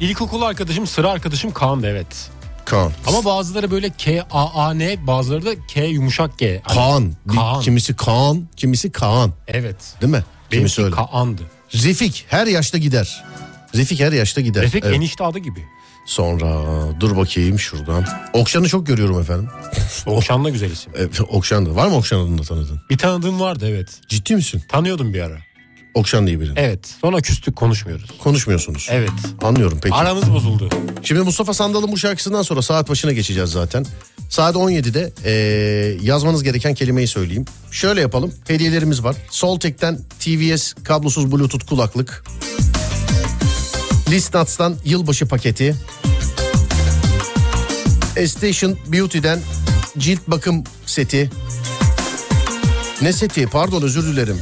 İlkokul 0.00 0.42
arkadaşım 0.42 0.86
sıra 0.86 1.10
arkadaşım 1.10 1.52
Kaan'dı 1.52 1.86
evet. 1.86 2.30
Kaan. 2.64 2.92
Ama 3.06 3.24
bazıları 3.24 3.70
böyle 3.70 3.90
K 3.90 4.26
A 4.30 4.66
A 4.66 4.74
N 4.74 5.06
bazıları 5.06 5.46
da 5.46 5.50
K 5.66 5.84
yumuşak 5.84 6.38
G. 6.38 6.60
Hani- 6.64 6.74
Kaan. 6.76 7.12
Kaan. 7.36 7.60
Kimisi 7.60 7.96
Kaan, 7.96 8.48
kimisi 8.56 8.92
Kaan. 8.92 9.32
Evet. 9.48 9.76
Değil 10.00 10.12
mi? 10.12 10.24
Kimisi 10.50 10.82
Benimki 10.82 10.96
öyle. 10.96 11.08
Kaan'dı. 11.10 11.42
Refik 11.74 12.24
her 12.28 12.46
yaşta 12.46 12.78
gider. 12.78 13.24
Refik 13.74 14.00
her 14.00 14.12
yaşta 14.12 14.40
gider. 14.40 14.62
Refik 14.62 14.84
Evet. 14.84 14.96
enişte 14.96 15.24
adı 15.24 15.38
gibi. 15.38 15.64
Sonra 16.10 16.64
dur 17.00 17.16
bakayım 17.16 17.58
şuradan. 17.58 18.04
Okşan'ı 18.32 18.68
çok 18.68 18.86
görüyorum 18.86 19.20
efendim. 19.20 19.48
Okşan 20.06 20.44
da 20.44 20.50
güzel 20.50 20.70
isim. 20.70 20.92
E, 20.96 21.22
Okşan'dı. 21.22 21.76
Var 21.76 21.86
mı 21.86 21.96
Okşan 21.96 22.18
adını 22.18 22.42
tanıdın? 22.42 22.80
Bir 22.90 22.98
tanıdığım 22.98 23.40
vardı 23.40 23.66
evet. 23.68 23.88
Ciddi 24.08 24.36
misin? 24.36 24.62
Tanıyordum 24.68 25.14
bir 25.14 25.20
ara. 25.20 25.38
Okşan 25.94 26.26
diye 26.26 26.40
birini. 26.40 26.58
Evet. 26.58 26.94
Sonra 27.00 27.20
küstük 27.20 27.56
konuşmuyoruz. 27.56 28.10
Konuşmuyorsunuz. 28.18 28.88
Evet. 28.90 29.10
Anlıyorum 29.42 29.78
peki. 29.82 29.94
Aramız 29.94 30.32
bozuldu. 30.32 30.68
Şimdi 31.02 31.20
Mustafa 31.20 31.54
Sandal'ın 31.54 31.92
bu 31.92 31.98
şarkısından 31.98 32.42
sonra 32.42 32.62
saat 32.62 32.88
başına 32.88 33.12
geçeceğiz 33.12 33.50
zaten. 33.50 33.86
Saat 34.28 34.54
17'de 34.54 35.12
e, 35.24 35.32
yazmanız 36.02 36.42
gereken 36.42 36.74
kelimeyi 36.74 37.08
söyleyeyim. 37.08 37.44
Şöyle 37.70 38.00
yapalım. 38.00 38.34
Hediyelerimiz 38.48 39.04
var. 39.04 39.16
Soltek'ten 39.30 39.98
TVS 40.20 40.74
kablosuz 40.84 41.32
bluetooth 41.32 41.66
kulaklık. 41.66 42.24
Listnuts'tan 44.10 44.76
yılbaşı 44.84 45.26
paketi. 45.26 45.76
Estation 48.16 48.78
Beauty'den 48.86 49.40
cilt 49.98 50.20
bakım 50.26 50.64
seti. 50.86 51.30
Ne 53.02 53.12
seti? 53.12 53.46
Pardon 53.46 53.82
özür 53.82 54.06
dilerim. 54.06 54.40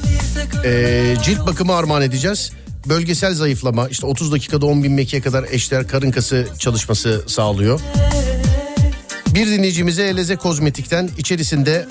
Ee, 0.64 1.16
cilt 1.24 1.46
bakımı 1.46 1.74
armağan 1.74 2.02
edeceğiz. 2.02 2.52
Bölgesel 2.86 3.34
zayıflama 3.34 3.88
işte 3.88 4.06
30 4.06 4.32
dakikada 4.32 4.66
10 4.66 4.82
bin 4.82 4.92
mekiğe 4.92 5.22
kadar 5.22 5.44
eşler 5.50 5.88
karın 5.88 6.10
kası 6.10 6.46
çalışması 6.58 7.24
sağlıyor. 7.26 7.80
Bir 9.34 9.46
dinleyicimize 9.46 10.02
Eleze 10.02 10.36
Kozmetik'ten 10.36 11.10
içerisinde 11.18 11.86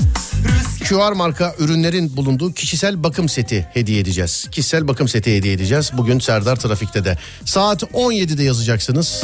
QR 0.89 1.11
marka 1.11 1.55
ürünlerin 1.59 2.17
bulunduğu 2.17 2.53
kişisel 2.53 3.03
bakım 3.03 3.29
seti 3.29 3.67
hediye 3.73 3.99
edeceğiz. 3.99 4.47
Kişisel 4.51 4.87
bakım 4.87 5.07
seti 5.07 5.35
hediye 5.37 5.53
edeceğiz. 5.53 5.91
Bugün 5.97 6.19
Serdar 6.19 6.55
Trafik'te 6.55 7.05
de. 7.05 7.17
Saat 7.45 7.83
17'de 7.83 8.43
yazacaksınız. 8.43 9.23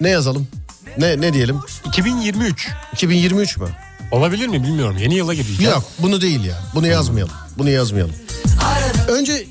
Ne 0.00 0.08
yazalım? 0.08 0.48
Ne 0.98 1.20
ne 1.20 1.32
diyelim? 1.32 1.56
2023. 1.86 2.68
2023 2.92 3.56
mü? 3.56 3.66
Olabilir 4.10 4.46
mi 4.48 4.62
bilmiyorum. 4.62 4.96
Yeni 5.00 5.14
yıla 5.14 5.34
gireceğiz. 5.34 5.62
Yok 5.62 5.84
bunu 5.98 6.20
değil 6.20 6.44
ya. 6.44 6.62
Bunu 6.74 6.86
yazmayalım. 6.86 7.32
Bunu 7.58 7.70
yazmayalım. 7.70 8.14
Önce 9.08 9.46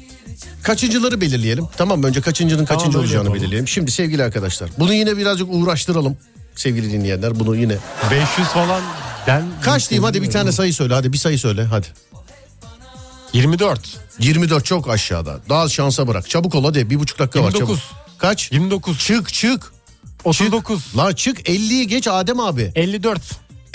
kaçıncıları 0.63 1.21
belirleyelim. 1.21 1.65
Tamam 1.77 1.99
mı? 1.99 2.07
önce 2.07 2.21
kaçıncının 2.21 2.65
kaçıncı 2.65 2.87
öyle 2.89 2.97
olacağını 2.97 3.23
yapalım. 3.23 3.41
belirleyelim. 3.41 3.67
Şimdi 3.67 3.91
sevgili 3.91 4.23
arkadaşlar. 4.23 4.69
Bunu 4.79 4.93
yine 4.93 5.17
birazcık 5.17 5.47
uğraştıralım. 5.51 6.17
Sevgili 6.55 6.91
dinleyenler 6.91 7.39
bunu 7.39 7.55
yine. 7.55 7.77
500 8.11 8.47
falan 8.47 8.81
den... 9.27 9.43
Kaç 9.61 9.89
diyeyim 9.89 10.03
hadi 10.03 10.21
bir 10.21 10.31
tane 10.31 10.51
sayı 10.51 10.73
söyle. 10.73 10.93
Hadi 10.93 11.13
bir 11.13 11.17
sayı 11.17 11.39
söyle 11.39 11.63
hadi. 11.63 11.87
24. 13.33 13.97
24 14.19 14.65
çok 14.65 14.89
aşağıda. 14.89 15.39
Daha 15.49 15.69
şansa 15.69 16.07
bırak. 16.07 16.29
Çabuk 16.29 16.55
ol 16.55 16.63
hadi. 16.63 16.89
Bir 16.89 16.99
buçuk 16.99 17.19
dakika 17.19 17.39
var 17.39 17.53
29. 17.53 17.79
çabuk. 17.79 18.17
Kaç? 18.17 18.51
29. 18.51 18.99
Çık 18.99 19.33
çık. 19.33 19.73
39. 20.23 20.97
La 20.97 21.15
çık 21.15 21.39
50'yi 21.49 21.87
geç 21.87 22.07
Adem 22.07 22.39
abi. 22.39 22.71
54. 22.75 23.21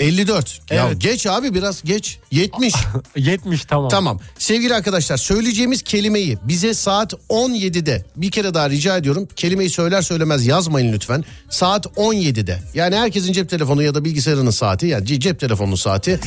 54. 0.01 0.61
Ya 0.71 0.85
Evet. 0.87 1.01
geç 1.01 1.27
abi 1.27 1.53
biraz 1.53 1.81
geç. 1.83 2.17
70. 2.31 2.73
70 3.15 3.65
tamam. 3.67 3.89
Tamam. 3.89 4.19
Sevgili 4.37 4.73
arkadaşlar 4.75 5.17
söyleyeceğimiz 5.17 5.81
kelimeyi 5.81 6.37
bize 6.43 6.73
saat 6.73 7.13
17'de 7.29 8.05
bir 8.15 8.31
kere 8.31 8.53
daha 8.53 8.69
rica 8.69 8.97
ediyorum. 8.97 9.27
Kelimeyi 9.35 9.69
söyler 9.69 10.01
söylemez 10.01 10.45
yazmayın 10.45 10.93
lütfen. 10.93 11.25
Saat 11.49 11.85
17'de. 11.85 12.59
Yani 12.73 12.95
herkesin 12.95 13.33
cep 13.33 13.49
telefonu 13.49 13.83
ya 13.83 13.95
da 13.95 14.05
bilgisayarının 14.05 14.51
saati 14.51 14.87
yani 14.87 15.05
ce- 15.05 15.19
cep 15.19 15.39
telefonunun 15.39 15.75
saati. 15.75 16.19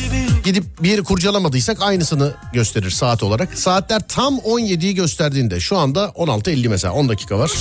Gidip 0.44 0.64
bir 0.82 0.90
yeri 0.90 1.02
kurcalamadıysak 1.02 1.82
aynısını 1.82 2.32
gösterir 2.52 2.90
saat 2.90 3.22
olarak. 3.22 3.58
Saatler 3.58 4.08
tam 4.08 4.34
17'yi 4.38 4.94
gösterdiğinde 4.94 5.60
şu 5.60 5.76
anda 5.78 6.04
16.50 6.04 6.68
mesela 6.68 6.94
10 6.94 7.08
dakika 7.08 7.38
var. 7.38 7.52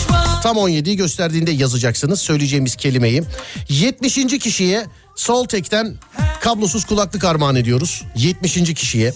Tam 0.43 0.57
17'yi 0.57 0.95
gösterdiğinde 0.97 1.51
yazacaksınız 1.51 2.19
söyleyeceğimiz 2.21 2.75
kelimeyi. 2.75 3.23
70. 3.69 4.15
kişiye 4.39 4.85
Soltek'ten 5.15 5.95
kablosuz 6.41 6.85
kulaklık 6.85 7.23
armağan 7.23 7.55
ediyoruz. 7.55 8.03
70. 8.15 8.73
kişiye. 8.73 9.13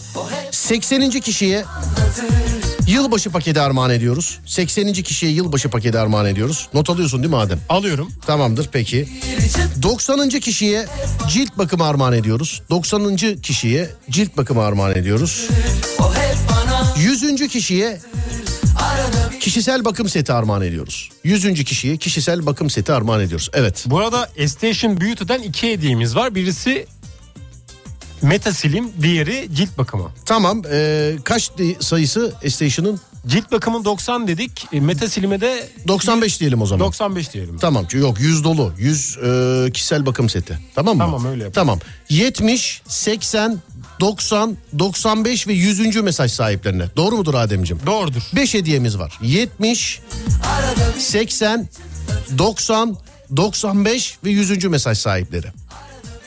80. 0.52 1.10
kişiye 1.10 1.66
yılbaşı 2.88 3.30
paketi 3.30 3.62
armağan 3.62 3.92
ediyoruz. 3.92 4.40
80. 4.46 4.94
kişiye 4.94 5.32
yılbaşı 5.32 5.70
paketi 5.70 6.00
armağan 6.00 6.26
ediyoruz. 6.26 6.70
Not 6.74 6.90
alıyorsun 6.90 7.24
değil 7.24 7.34
mi 7.34 7.38
Adem? 7.40 7.60
Alıyorum. 7.70 8.12
Tamamdır 8.26 8.70
peki. 8.72 9.08
90. 9.84 10.30
kişiye 10.30 10.86
cilt 11.30 11.58
bakımı 11.58 11.84
armağan 11.84 12.14
ediyoruz. 12.14 12.62
90. 12.70 13.16
kişiye 13.42 13.90
cilt 14.10 14.38
bakımı 14.38 14.64
armağan 14.64 14.96
ediyoruz. 14.96 15.48
100. 16.98 17.48
kişiye 17.48 18.00
kişisel 19.40 19.86
bakım 19.86 20.10
seti 20.10 20.34
armağan 20.34 20.62
ediyoruz. 20.62 21.10
100. 21.24 21.64
kişiye 21.64 21.98
kişisel 21.98 22.46
bakım 22.46 22.70
seti 22.70 22.94
armağan 22.94 23.22
ediyoruz. 23.22 23.50
Evet. 23.54 23.86
Bu 23.88 24.00
arada 24.00 24.30
Station 24.48 25.02
Beauty'den 25.02 25.42
iki 25.42 25.72
hediyemiz 25.72 26.16
var. 26.16 26.36
Birisi 26.36 26.86
Metasil'im, 28.22 28.92
diğeri 29.02 29.50
cilt 29.54 29.78
bakımı. 29.78 30.12
Tamam. 30.26 30.62
ee, 30.72 31.16
kaç 31.24 31.52
sayısı 31.80 32.34
Station'ın? 32.50 33.00
Cilt 33.28 33.52
bakımı 33.52 33.86
90 33.86 34.28
dedik. 34.28 34.66
e, 34.74 34.80
Metasil'ime 34.80 35.42
de 35.42 35.70
95 35.88 36.40
diyelim 36.40 36.62
o 36.62 36.66
zaman. 36.66 36.86
95 36.88 37.34
diyelim. 37.34 37.58
Tamam 37.58 37.88
yok 37.94 38.20
100 38.20 38.44
dolu. 38.44 38.74
100 38.78 39.18
e, 39.18 39.72
kişisel 39.74 40.06
bakım 40.06 40.30
seti. 40.30 40.60
Tamam 40.76 40.98
mı? 40.98 41.04
Tamam, 41.04 41.26
öyle 41.26 41.44
yapalım. 41.44 41.54
Tamam. 41.68 41.80
70, 42.10 42.82
80, 42.88 43.60
90, 44.00 44.58
95 44.80 45.48
ve 45.48 45.54
100. 45.54 45.96
mesaj 45.96 46.32
sahiplerine. 46.32 46.86
Doğru 46.96 47.18
mudur 47.18 47.34
Ademciğim? 47.34 47.82
Doğrudur. 47.86 48.22
5 48.36 48.54
hediyemiz 48.54 49.00
var. 49.00 49.20
70, 49.22 50.02
80, 50.98 51.70
90, 52.38 52.98
95 53.38 54.18
ve 54.24 54.30
100. 54.30 54.66
mesaj 54.66 54.98
sahipleri. 54.98 55.48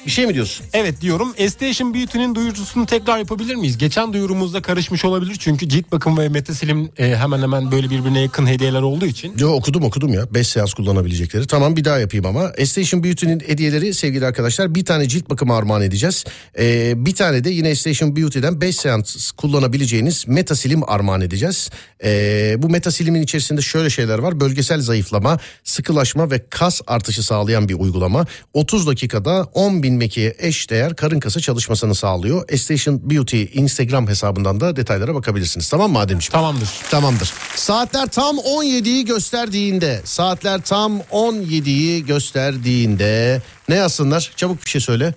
Bir 0.06 0.10
şey 0.10 0.26
mi 0.26 0.34
diyorsun? 0.34 0.66
Evet 0.72 1.00
diyorum. 1.00 1.34
Station 1.48 1.94
Beauty'nin 1.94 2.34
duyurusunu 2.34 2.86
tekrar 2.86 3.18
yapabilir 3.18 3.54
miyiz? 3.54 3.78
Geçen 3.78 4.12
duyurumuzda 4.12 4.62
karışmış 4.62 5.04
olabilir 5.04 5.36
çünkü 5.38 5.68
cilt 5.68 5.92
bakımı 5.92 6.20
ve 6.20 6.28
Metasil'im 6.28 6.90
e, 6.98 7.16
hemen 7.16 7.42
hemen 7.42 7.72
böyle 7.72 7.90
birbirine 7.90 8.20
yakın 8.20 8.46
hediyeler 8.46 8.82
olduğu 8.82 9.06
için. 9.06 9.34
Yo 9.38 9.50
okudum 9.50 9.84
okudum 9.84 10.12
ya. 10.12 10.34
5 10.34 10.48
seans 10.48 10.74
kullanabilecekleri. 10.74 11.46
Tamam 11.46 11.76
bir 11.76 11.84
daha 11.84 11.98
yapayım 11.98 12.26
ama. 12.26 12.52
Station 12.64 13.04
Beauty'nin 13.04 13.40
hediyeleri 13.46 13.94
sevgili 13.94 14.26
arkadaşlar 14.26 14.74
bir 14.74 14.84
tane 14.84 15.08
cilt 15.08 15.30
bakımı 15.30 15.54
armağan 15.54 15.82
edeceğiz. 15.82 16.24
Ee, 16.58 16.92
bir 16.96 17.14
tane 17.14 17.44
de 17.44 17.50
yine 17.50 17.74
Station 17.74 18.16
Beauty'den 18.16 18.60
5 18.60 18.76
seans 18.76 19.30
kullanabileceğiniz 19.30 20.28
Metasilim 20.28 20.90
armağan 20.90 21.20
edeceğiz. 21.20 21.70
Ee, 22.04 22.54
bu 22.58 22.68
Metasilimin 22.68 23.22
içerisinde 23.22 23.60
şöyle 23.62 23.90
şeyler 23.90 24.18
var. 24.18 24.40
Bölgesel 24.40 24.80
zayıflama, 24.80 25.38
sıkılaşma 25.64 26.30
ve 26.30 26.44
kas 26.50 26.80
artışı 26.86 27.22
sağlayan 27.22 27.68
bir 27.68 27.74
uygulama. 27.74 28.26
30 28.54 28.86
dakikada 28.86 29.48
10 29.54 29.82
bin 29.82 29.89
bin 29.90 29.96
mekiğe 29.96 30.34
eş 30.38 30.70
değer 30.70 30.96
karın 30.96 31.20
kası 31.20 31.40
çalışmasını 31.40 31.94
sağlıyor. 31.94 32.44
Estation 32.48 33.10
Beauty 33.10 33.44
Instagram 33.52 34.08
hesabından 34.08 34.60
da 34.60 34.76
detaylara 34.76 35.14
bakabilirsiniz. 35.14 35.68
Tamam 35.68 35.92
mı 35.92 35.98
Ademciğim? 35.98 36.32
Tamamdır. 36.32 36.68
Tamamdır. 36.90 37.32
Saatler 37.56 38.06
tam 38.06 38.36
17'yi 38.36 39.04
gösterdiğinde, 39.04 40.00
saatler 40.04 40.60
tam 40.60 40.98
17'yi 40.98 42.06
gösterdiğinde 42.06 43.42
ne 43.68 43.74
yazsınlar? 43.74 44.32
Çabuk 44.36 44.64
bir 44.64 44.70
şey 44.70 44.80
söyle. 44.80 45.14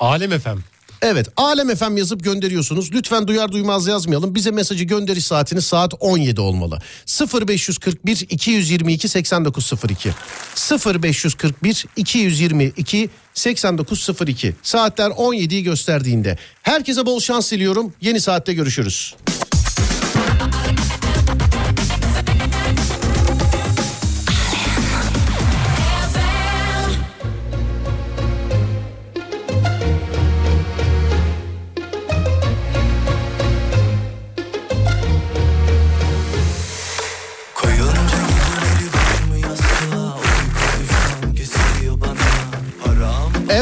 Alem 0.00 0.32
efem. 0.32 0.58
Evet 1.02 1.28
Alem 1.36 1.76
FM 1.76 1.96
yazıp 1.96 2.24
gönderiyorsunuz. 2.24 2.92
Lütfen 2.92 3.28
duyar 3.28 3.52
duymaz 3.52 3.86
yazmayalım. 3.86 4.34
Bize 4.34 4.50
mesajı 4.50 4.84
gönderiş 4.84 5.26
saatiniz 5.26 5.66
saat 5.66 5.94
17 6.00 6.40
olmalı. 6.40 6.78
0541 7.32 8.26
222 8.30 9.08
8902 9.08 10.10
0541 11.02 11.84
222 11.96 13.10
8902 13.34 14.54
Saatler 14.62 15.10
17'yi 15.10 15.62
gösterdiğinde. 15.62 16.38
Herkese 16.62 17.06
bol 17.06 17.20
şans 17.20 17.52
diliyorum. 17.52 17.92
Yeni 18.00 18.20
saatte 18.20 18.54
görüşürüz. 18.54 19.14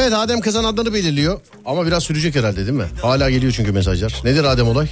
Evet 0.07 0.17
Adem 0.17 0.41
Kazan 0.41 0.63
adını 0.63 0.93
belirliyor. 0.93 1.39
Ama 1.65 1.85
biraz 1.85 2.03
sürecek 2.03 2.35
herhalde 2.35 2.57
değil 2.57 2.77
mi? 2.77 2.85
Hala 3.01 3.29
geliyor 3.29 3.53
çünkü 3.55 3.71
mesajlar. 3.71 4.21
Nedir 4.23 4.43
Adem 4.43 4.67
olay? 4.67 4.87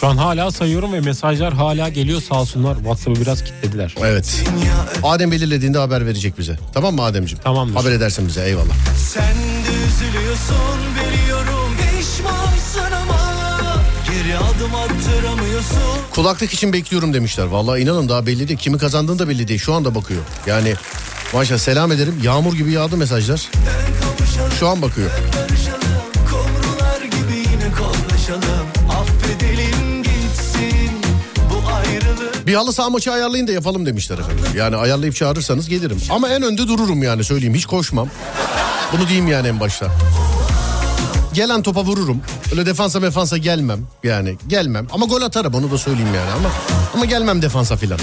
Şu 0.00 0.06
an 0.06 0.16
hala 0.16 0.50
sayıyorum 0.50 0.92
ve 0.92 1.00
mesajlar 1.00 1.54
hala 1.54 1.88
geliyor 1.88 2.22
sağ 2.22 2.40
olsunlar. 2.40 2.76
WhatsApp'ı 2.76 3.20
biraz 3.20 3.44
kilitlediler. 3.44 3.94
Evet. 4.00 4.44
Adem 5.02 5.30
belirlediğinde 5.30 5.78
haber 5.78 6.06
verecek 6.06 6.38
bize. 6.38 6.58
Tamam 6.74 6.94
mı 6.94 7.02
Ademciğim? 7.02 7.42
Tamamdır. 7.42 7.74
Haber 7.74 7.90
edersin 7.92 8.28
bize 8.28 8.44
eyvallah. 8.44 8.74
Sen 9.12 9.34
de 9.34 9.86
üzülüyorsun 9.86 10.78
biliyorum 10.94 11.70
Pişmansın 11.78 12.92
ama 12.92 13.20
Geri 14.10 14.36
adım 14.38 14.74
attıramıyorsun 14.74 15.78
Kulaklık 16.14 16.52
için 16.52 16.72
bekliyorum 16.72 17.14
demişler. 17.14 17.44
Vallahi 17.46 17.80
inanın 17.80 18.08
daha 18.08 18.26
belli 18.26 18.48
değil. 18.48 18.58
Kimi 18.58 18.78
kazandığını 18.78 19.18
da 19.18 19.28
belli 19.28 19.48
değil. 19.48 19.60
Şu 19.60 19.74
anda 19.74 19.94
bakıyor. 19.94 20.20
Yani 20.46 20.74
maşallah 21.34 21.58
selam 21.58 21.92
ederim. 21.92 22.14
Yağmur 22.22 22.54
gibi 22.54 22.72
yağdı 22.72 22.96
mesajlar. 22.96 23.48
Şu 24.60 24.68
an 24.68 24.82
bakıyor. 24.82 25.10
Bir 32.46 32.54
halı 32.54 32.72
saha 32.72 32.90
maçı 32.90 33.12
ayarlayın 33.12 33.46
da 33.48 33.52
yapalım 33.52 33.86
demişler 33.86 34.18
efendim. 34.18 34.44
Yani 34.56 34.76
ayarlayıp 34.76 35.14
çağırırsanız 35.14 35.68
gelirim. 35.68 35.98
Ama 36.10 36.28
en 36.28 36.42
önde 36.42 36.68
dururum 36.68 37.02
yani 37.02 37.24
söyleyeyim. 37.24 37.54
Hiç 37.54 37.66
koşmam. 37.66 38.08
Bunu 38.92 39.08
diyeyim 39.08 39.28
yani 39.28 39.48
en 39.48 39.60
başta. 39.60 39.86
Gelen 41.34 41.62
topa 41.62 41.84
vururum. 41.84 42.22
Öyle 42.52 42.66
defansa 42.66 43.00
mefansa 43.00 43.36
gelmem. 43.36 43.86
Yani 44.04 44.36
gelmem. 44.46 44.86
Ama 44.92 45.06
gol 45.06 45.22
atarım 45.22 45.54
onu 45.54 45.70
da 45.70 45.78
söyleyeyim 45.78 46.14
yani. 46.14 46.30
Ama 46.30 46.48
ama 46.94 47.04
gelmem 47.04 47.42
defansa 47.42 47.76
filan. 47.76 47.98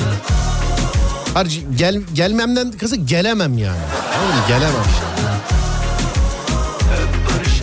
Harcı 1.34 1.60
gel, 1.78 2.02
gelmemden 2.14 2.72
kızı 2.72 2.96
gelemem 2.96 3.58
yani. 3.58 3.78
Mı? 3.78 4.48
Gelemem. 4.48 4.74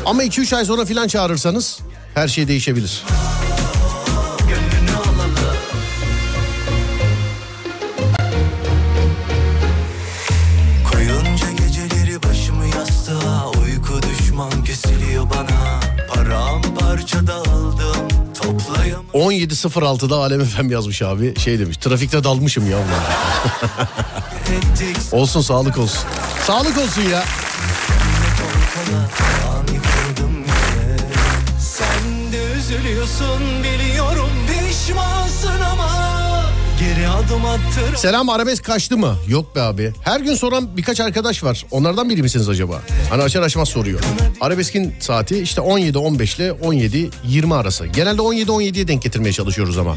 Ama 0.07 0.25
2-3 0.25 0.57
ay 0.57 0.65
sonra 0.65 0.85
filan 0.85 1.09
çağırırsanız 1.09 1.79
her 2.15 2.29
şey 2.29 2.49
değişebilir. 2.49 3.05
17.06'da 19.31 20.16
Alem 20.16 20.40
Efem 20.40 20.71
yazmış 20.71 21.03
abi. 21.03 21.40
Şey 21.40 21.59
demiş 21.59 21.77
trafikte 21.77 22.25
dalmışım 22.25 22.71
ya. 22.71 22.79
Olsun 25.12 25.40
sağlık 25.40 25.79
olsun. 25.79 26.01
Sağlık 26.47 26.79
olsun 26.79 27.03
ya. 27.03 27.25
Selam 37.96 38.29
arabesk 38.29 38.64
kaçtı 38.64 38.96
mı? 38.96 39.16
Yok 39.29 39.57
be 39.57 39.61
abi. 39.62 39.92
Her 40.03 40.20
gün 40.20 40.35
soran 40.35 40.76
birkaç 40.76 41.00
arkadaş 41.00 41.44
var. 41.44 41.64
Onlardan 41.70 42.09
biri 42.11 42.22
misiniz 42.22 42.48
acaba? 42.48 42.81
Hani 43.11 43.22
açar 43.22 43.42
açmaz 43.42 43.68
soruyor. 43.68 44.00
Arabeskin 44.40 44.94
saati 45.00 45.38
işte 45.38 45.61
17-15 45.61 46.37
ile 46.37 46.50
17-20 46.50 47.55
arası. 47.55 47.87
Genelde 47.87 48.22
17-17'ye 48.22 48.88
denk 48.88 49.03
getirmeye 49.03 49.33
çalışıyoruz 49.33 49.79
ama. 49.79 49.96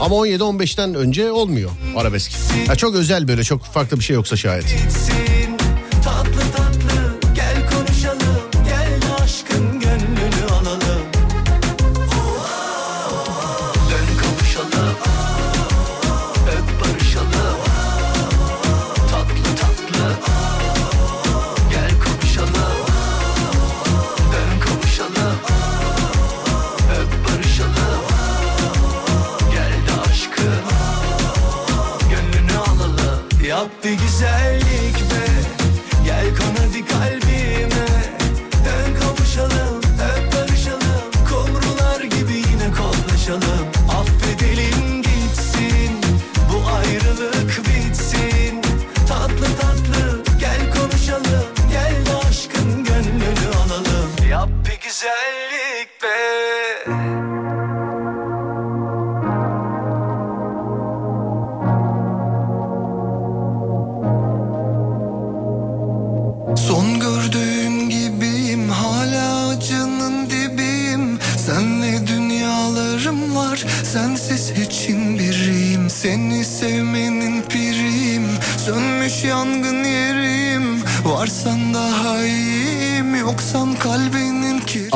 Ama 0.00 0.16
17-15'ten 0.16 0.94
önce 0.94 1.30
olmuyor 1.32 1.70
arabesk. 1.96 2.32
Ya 2.68 2.76
çok 2.76 2.94
özel 2.94 3.28
böyle 3.28 3.44
çok 3.44 3.64
farklı 3.64 3.98
bir 3.98 4.04
şey 4.04 4.14
yoksa 4.14 4.36
şayet. 4.36 4.64
gitsin 4.68 5.53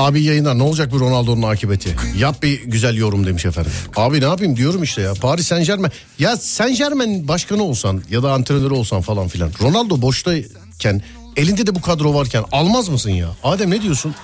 Abi 0.09 0.23
yayınlar 0.23 0.59
ne 0.59 0.63
olacak 0.63 0.93
bu 0.93 1.01
Ronaldo'nun 1.01 1.43
akıbeti? 1.43 1.97
Yap 2.19 2.43
bir 2.43 2.63
güzel 2.63 2.95
yorum 2.97 3.27
demiş 3.27 3.45
efendim. 3.45 3.73
Abi 3.97 4.21
ne 4.21 4.25
yapayım 4.25 4.57
diyorum 4.57 4.83
işte 4.83 5.03
ya. 5.03 5.15
Paris 5.15 5.47
Saint 5.47 5.67
Germain. 5.67 5.93
Ya 6.19 6.37
Saint 6.37 6.79
Germain 6.79 7.29
başkanı 7.29 7.63
olsan 7.63 8.03
ya 8.11 8.23
da 8.23 8.33
antrenörü 8.33 8.75
olsan 8.75 9.01
falan 9.01 9.29
filan. 9.29 9.51
Ronaldo 9.63 10.03
boştayken 10.03 11.03
elinde 11.37 11.67
de 11.67 11.75
bu 11.75 11.81
kadro 11.81 12.15
varken 12.15 12.45
almaz 12.53 12.89
mısın 12.89 13.11
ya? 13.11 13.29
Adem 13.45 13.71
ne 13.71 13.83
diyorsun? 13.83 14.15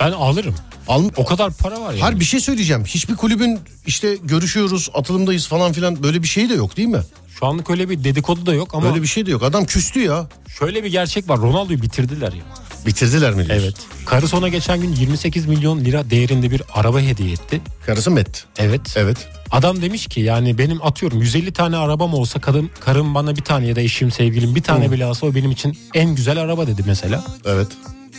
Ben 0.00 0.12
alırım. 0.12 0.54
Al, 0.88 1.04
O 1.16 1.24
kadar 1.24 1.52
para 1.52 1.80
var 1.80 1.90
yani. 1.92 2.00
Har 2.00 2.20
bir 2.20 2.24
şey 2.24 2.40
söyleyeceğim. 2.40 2.84
Hiçbir 2.84 3.16
kulübün 3.16 3.58
işte 3.86 4.16
görüşüyoruz, 4.22 4.88
atılımdayız 4.94 5.46
falan 5.48 5.72
filan 5.72 6.02
böyle 6.02 6.22
bir 6.22 6.28
şey 6.28 6.48
de 6.48 6.54
yok 6.54 6.76
değil 6.76 6.88
mi? 6.88 7.02
Şu 7.38 7.46
anlık 7.46 7.70
öyle 7.70 7.88
bir 7.90 8.04
dedikodu 8.04 8.46
da 8.46 8.54
yok 8.54 8.74
ama 8.74 8.88
Böyle 8.90 9.02
bir 9.02 9.06
şey 9.08 9.26
de 9.26 9.30
yok. 9.30 9.42
Adam 9.42 9.64
küstü 9.64 10.00
ya. 10.00 10.26
şöyle 10.58 10.84
bir 10.84 10.90
gerçek 10.90 11.28
var. 11.28 11.38
Ronaldo'yu 11.38 11.82
bitirdiler 11.82 12.32
ya. 12.32 12.42
Bitirdiler 12.86 13.34
mi 13.34 13.46
diyorsun? 13.46 13.64
Evet. 13.64 13.76
Karısı 14.06 14.36
ona 14.36 14.48
geçen 14.48 14.80
gün 14.80 14.94
28 14.94 15.46
milyon 15.46 15.84
lira 15.84 16.10
değerinde 16.10 16.50
bir 16.50 16.62
araba 16.74 17.00
hediye 17.00 17.32
etti. 17.32 17.60
Karısı 17.86 18.10
mı 18.10 18.20
etti? 18.20 18.40
Evet. 18.58 18.80
Evet. 18.96 19.16
Adam 19.50 19.82
demiş 19.82 20.06
ki 20.06 20.20
yani 20.20 20.58
benim 20.58 20.82
atıyorum 20.86 21.20
150 21.20 21.52
tane 21.52 21.76
arabam 21.76 22.14
olsa 22.14 22.40
kadın 22.40 22.70
karım 22.80 23.14
bana 23.14 23.36
bir 23.36 23.42
tane 23.42 23.66
ya 23.66 23.76
da 23.76 23.80
eşim 23.80 24.10
sevgilim 24.10 24.54
bir 24.54 24.62
tane 24.62 24.90
bile 24.90 25.04
alsa 25.04 25.26
o 25.26 25.34
benim 25.34 25.50
için 25.50 25.78
en 25.94 26.14
güzel 26.14 26.40
araba 26.40 26.66
dedi 26.66 26.82
mesela. 26.86 27.24
Evet. 27.44 27.68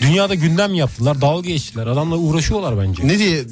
Dünyada 0.02 0.36
gündem 0.36 0.74
yaptılar, 0.74 1.22
dalga 1.22 1.50
geçtiler. 1.50 1.88
Adamla 1.88 2.16
uğraşıyorlar 2.16 2.78
bence. 2.78 3.08
Ne 3.08 3.20
diye 3.20 3.46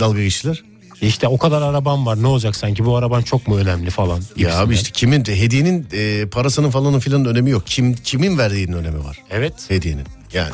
dalga 0.00 0.22
geçtiler? 0.22 0.62
İşte 1.02 1.28
o 1.28 1.38
kadar 1.38 1.62
araban 1.62 2.06
var 2.06 2.22
ne 2.22 2.26
olacak 2.26 2.56
sanki 2.56 2.84
bu 2.84 2.96
araban 2.96 3.22
çok 3.22 3.48
mu 3.48 3.56
önemli 3.56 3.90
falan. 3.90 4.22
Ya 4.36 4.58
abi 4.58 4.74
işte 4.74 4.90
kimin 4.92 5.24
hediyenin 5.24 5.86
e, 5.92 6.26
parasının 6.26 6.70
falanın 6.70 6.98
filanın 6.98 7.24
önemi 7.24 7.50
yok. 7.50 7.62
Kim 7.66 7.94
kimin 7.94 8.38
verdiğinin 8.38 8.72
önemi 8.72 9.04
var. 9.04 9.18
Evet. 9.30 9.52
Hediyenin. 9.68 10.04
Yani 10.32 10.50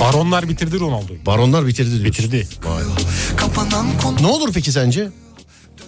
Baronlar 0.00 0.48
bitirdi 0.48 0.80
Ronaldo'yu. 0.80 1.26
baronlar 1.26 1.66
bitirdi 1.66 1.90
diyorsun. 1.90 2.04
Bitirdi. 2.06 2.48
Vay 2.64 2.82
vay. 2.82 4.14
Ne 4.20 4.26
olur 4.26 4.52
peki 4.54 4.72
sence? 4.72 5.08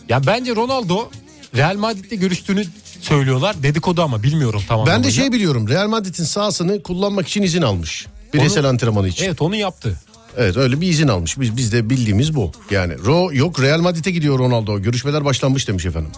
Ya 0.09 0.27
bence 0.27 0.57
Ronaldo 0.57 1.09
Real 1.57 1.77
Madrid'le 1.77 2.21
görüştüğünü 2.21 2.65
söylüyorlar. 3.01 3.63
Dedikodu 3.63 4.03
ama 4.03 4.23
bilmiyorum 4.23 4.63
tamam. 4.69 4.87
Ben 4.87 5.05
de 5.05 5.11
şey 5.11 5.33
biliyorum. 5.33 5.69
Real 5.69 5.89
Madrid'in 5.89 6.25
sahasını 6.25 6.83
kullanmak 6.83 7.29
için 7.29 7.43
izin 7.43 7.63
almış. 7.63 8.07
Bireysel 8.35 8.61
Onu- 8.65 8.69
antrenmanı 8.69 9.09
için. 9.09 9.25
Evet 9.25 9.43
onu 9.43 9.57
yaptı. 9.57 10.01
Öyle 10.37 10.81
bir 10.81 10.89
izin 10.89 11.09
almış. 11.09 11.41
Biz 11.41 11.57
biz 11.57 11.73
de 11.73 11.91
bildiğimiz 11.91 12.35
bu. 12.35 12.53
Yani 12.71 12.95
Ro 13.07 13.31
yok 13.33 13.61
Real 13.61 13.81
Madrid'e 13.81 14.11
gidiyor 14.11 14.39
Ronaldo. 14.39 14.83
Görüşmeler 14.83 15.25
başlanmış 15.25 15.69
demiş 15.69 15.87
efendim. 15.87 16.11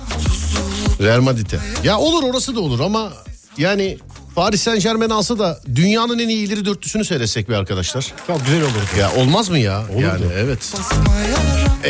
Real 1.01 1.21
Madrid'e. 1.21 1.59
Ya 1.85 1.99
olur 1.99 2.23
orası 2.23 2.57
da 2.57 2.61
olur 2.61 2.81
ama 2.81 3.13
yani 3.59 3.99
Paris 4.35 4.63
Saint 4.63 4.83
Germain 4.83 5.11
alsa 5.11 5.39
da 5.39 5.61
dünyanın 5.75 6.19
en 6.19 6.29
iyi 6.29 6.47
ileri 6.47 6.65
dörtlüsünü 6.65 7.05
seyretsek 7.05 7.49
bir 7.49 7.55
arkadaşlar. 7.55 8.13
Çok 8.27 8.45
güzel 8.47 8.63
olurdu. 8.63 8.79
Ya 8.99 9.15
olmaz 9.15 9.49
mı 9.49 9.59
ya? 9.59 9.83
Yani 10.01 10.25
evet. 10.37 10.75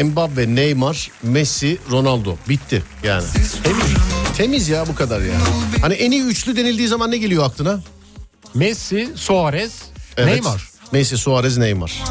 Mbappe, 0.05 0.55
Neymar, 0.55 1.11
Messi, 1.23 1.79
Ronaldo. 1.91 2.37
Bitti 2.49 2.83
yani. 3.03 3.25
Temiz. 3.33 3.55
Temiz 4.37 4.69
ya 4.69 4.89
bu 4.89 4.95
kadar 4.95 5.21
yani. 5.21 5.43
Hani 5.81 5.95
en 5.95 6.11
iyi 6.11 6.23
üçlü 6.23 6.57
denildiği 6.57 6.89
zaman 6.89 7.11
ne 7.11 7.17
geliyor 7.19 7.45
aklına? 7.45 7.81
Messi, 8.55 9.09
Suarez, 9.15 9.73
Evet. 10.17 10.33
Neymar. 10.33 10.68
Messi, 10.93 11.19
Suarez, 11.19 11.59
Neymar. 11.59 12.03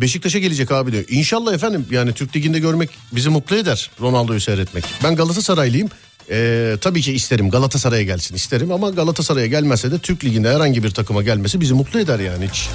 Beşiktaş'a 0.00 0.38
gelecek 0.38 0.72
abi 0.72 0.92
diyor. 0.92 1.04
İnşallah 1.08 1.54
efendim 1.54 1.86
yani 1.90 2.12
Türk 2.12 2.36
Ligi'nde 2.36 2.58
görmek 2.58 2.90
bizi 3.12 3.28
mutlu 3.28 3.56
eder 3.56 3.90
Ronaldo'yu 4.00 4.40
seyretmek. 4.40 4.84
Ben 5.04 5.16
Galatasaraylıyım. 5.16 5.88
Ee, 6.30 6.76
tabii 6.80 7.02
ki 7.02 7.12
isterim 7.12 7.50
Galatasaray'a 7.50 8.02
gelsin 8.02 8.34
isterim 8.34 8.72
ama 8.72 8.90
Galatasaray'a 8.90 9.46
gelmese 9.46 9.90
de 9.90 9.98
Türk 9.98 10.24
Ligi'nde 10.24 10.54
herhangi 10.54 10.82
bir 10.82 10.90
takıma 10.90 11.22
gelmesi 11.22 11.60
bizi 11.60 11.74
mutlu 11.74 12.00
eder 12.00 12.18
yani 12.18 12.48
hiç. 12.48 12.68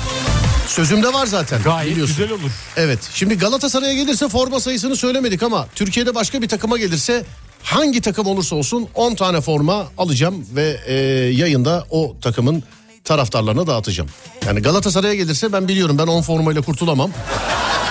Sözümde 0.68 1.14
var 1.14 1.26
zaten. 1.26 1.64
Gayet 1.64 1.92
biliyorsun. 1.92 2.16
güzel 2.18 2.32
olur. 2.32 2.52
Evet 2.78 3.00
şimdi 3.14 3.38
Galatasaray'a 3.38 3.94
gelirse 3.94 4.30
forma 4.30 4.60
sayısını 4.60 4.96
söylemedik 4.96 5.44
ama 5.44 5.68
Türkiye'de 5.76 6.16
başka 6.16 6.42
bir 6.42 6.48
takıma 6.48 6.78
gelirse 6.78 7.26
hangi 7.64 8.02
takım 8.02 8.28
olursa 8.28 8.56
olsun 8.56 8.88
10 8.96 9.16
tane 9.16 9.42
forma 9.42 9.88
alacağım 9.98 10.46
ve 10.56 10.80
e, 10.86 10.94
yayında 11.34 11.86
o 11.90 12.16
takımın 12.22 12.64
taraftarlarına 13.10 13.68
dağıtacağım. 13.68 14.10
Yani 14.46 14.60
Galatasaray'a 14.60 15.14
gelirse 15.14 15.54
ben 15.54 15.68
biliyorum 15.68 15.98
ben 15.98 16.08
10 16.08 16.22
formayla 16.22 16.62
kurtulamam. 16.62 17.12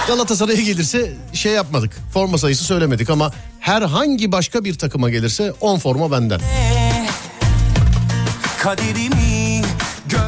Galatasaray'a 0.06 0.60
gelirse 0.60 1.12
şey 1.32 1.52
yapmadık 1.52 1.96
forma 2.12 2.38
sayısı 2.38 2.64
söylemedik 2.64 3.10
ama 3.10 3.32
herhangi 3.60 4.32
başka 4.32 4.64
bir 4.64 4.74
takıma 4.74 5.10
gelirse 5.10 5.52
10 5.60 5.78
forma 5.78 6.10
benden. 6.10 6.40
Kaderimi 8.58 9.62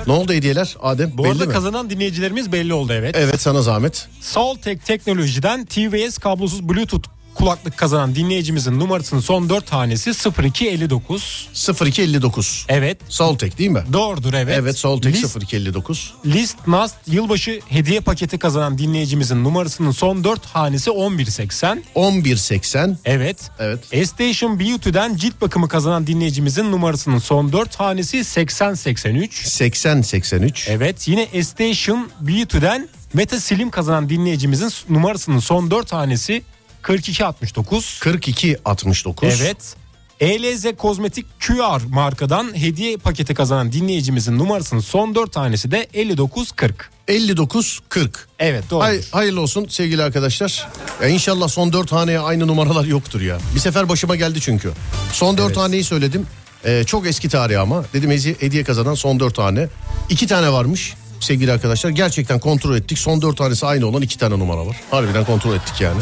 Ne 0.06 0.12
oldu 0.12 0.32
hediyeler 0.32 0.76
Adem? 0.82 1.10
Bu 1.14 1.24
Belli 1.24 1.32
arada 1.32 1.46
mi? 1.46 1.52
kazanan 1.52 1.90
dinleyicilerimiz 1.90 2.52
belli 2.52 2.74
oldu 2.74 2.92
evet. 2.92 3.16
Evet 3.18 3.40
sana 3.40 3.62
zahmet. 3.62 4.08
Soltek 4.20 4.86
Teknoloji'den 4.86 5.64
TVS 5.64 6.18
kablosuz 6.18 6.68
Bluetooth 6.68 7.08
kulaklık 7.40 7.76
kazanan 7.76 8.14
dinleyicimizin 8.14 8.78
numarasının 8.78 9.20
son 9.20 9.48
4 9.48 9.66
tanesi 9.66 10.10
0259. 10.10 11.48
0259. 11.86 12.66
Evet. 12.68 12.98
Soltek 13.08 13.58
değil 13.58 13.70
mi? 13.70 13.84
Doğrudur 13.92 14.34
evet. 14.34 14.56
Evet 14.58 14.78
Soltek 14.78 15.14
List, 15.14 15.36
0259. 15.36 16.14
List 16.26 16.66
Mast 16.66 16.96
yılbaşı 17.06 17.60
hediye 17.68 18.00
paketi 18.00 18.38
kazanan 18.38 18.78
dinleyicimizin 18.78 19.44
numarasının 19.44 19.90
son 19.90 20.24
4 20.24 20.46
hanesi 20.46 20.90
1180. 20.90 21.82
1180. 21.96 22.98
Evet. 23.04 23.50
Evet. 23.58 24.08
Station 24.08 24.60
Beauty'den 24.60 25.16
cilt 25.16 25.40
bakımı 25.40 25.68
kazanan 25.68 26.06
dinleyicimizin 26.06 26.72
numarasının 26.72 27.18
son 27.18 27.52
4 27.52 27.80
hanesi 27.80 28.24
8083. 28.24 29.46
8083. 29.46 30.68
Evet 30.68 31.08
yine 31.08 31.42
Station 31.42 32.10
Beauty'den 32.20 32.88
Meta 33.14 33.40
Slim 33.40 33.70
kazanan 33.70 34.08
dinleyicimizin 34.08 34.72
numarasının 34.88 35.38
son 35.38 35.70
4 35.70 35.92
hanesi 35.92 36.42
4269. 36.88 38.00
4269. 38.04 39.40
Evet. 39.40 39.76
ELZ 40.20 40.66
Kozmetik 40.78 41.26
QR 41.40 41.82
markadan 41.88 42.56
hediye 42.56 42.96
paketi 42.96 43.34
kazanan 43.34 43.72
dinleyicimizin 43.72 44.38
numarasının 44.38 44.80
son 44.80 45.14
4 45.14 45.32
tanesi 45.32 45.70
de 45.70 45.88
5940. 45.94 46.90
5940. 47.08 48.28
Evet 48.38 48.64
doğru. 48.70 48.82
Hay, 48.82 49.00
hayırlı 49.10 49.40
olsun 49.40 49.66
sevgili 49.68 50.02
arkadaşlar. 50.02 50.68
Ya 51.02 51.08
inşallah 51.08 51.48
son 51.48 51.72
4 51.72 51.92
haneye 51.92 52.20
aynı 52.20 52.46
numaralar 52.46 52.84
yoktur 52.84 53.20
ya. 53.20 53.38
Bir 53.54 53.60
sefer 53.60 53.88
başıma 53.88 54.16
geldi 54.16 54.40
çünkü. 54.40 54.72
Son 55.12 55.38
4 55.38 55.46
Evet. 55.46 55.56
haneyi 55.56 55.84
söyledim. 55.84 56.26
Ee, 56.64 56.84
çok 56.86 57.06
eski 57.06 57.28
tarih 57.28 57.60
ama. 57.60 57.84
Dedim 57.92 58.10
hediye, 58.10 58.34
hediye 58.40 58.64
kazanan 58.64 58.94
son 58.94 59.20
4 59.20 59.38
hane. 59.38 59.68
2 60.08 60.26
tane 60.26 60.52
varmış 60.52 60.94
sevgili 61.24 61.52
arkadaşlar. 61.52 61.90
Gerçekten 61.90 62.38
kontrol 62.38 62.76
ettik. 62.76 62.98
Son 62.98 63.22
4 63.22 63.36
tanesi 63.36 63.66
aynı 63.66 63.86
olan 63.86 64.02
2 64.02 64.18
tane 64.18 64.38
numara 64.38 64.66
var. 64.66 64.76
Harbiden 64.90 65.24
kontrol 65.24 65.54
ettik 65.54 65.80
yani. 65.80 66.00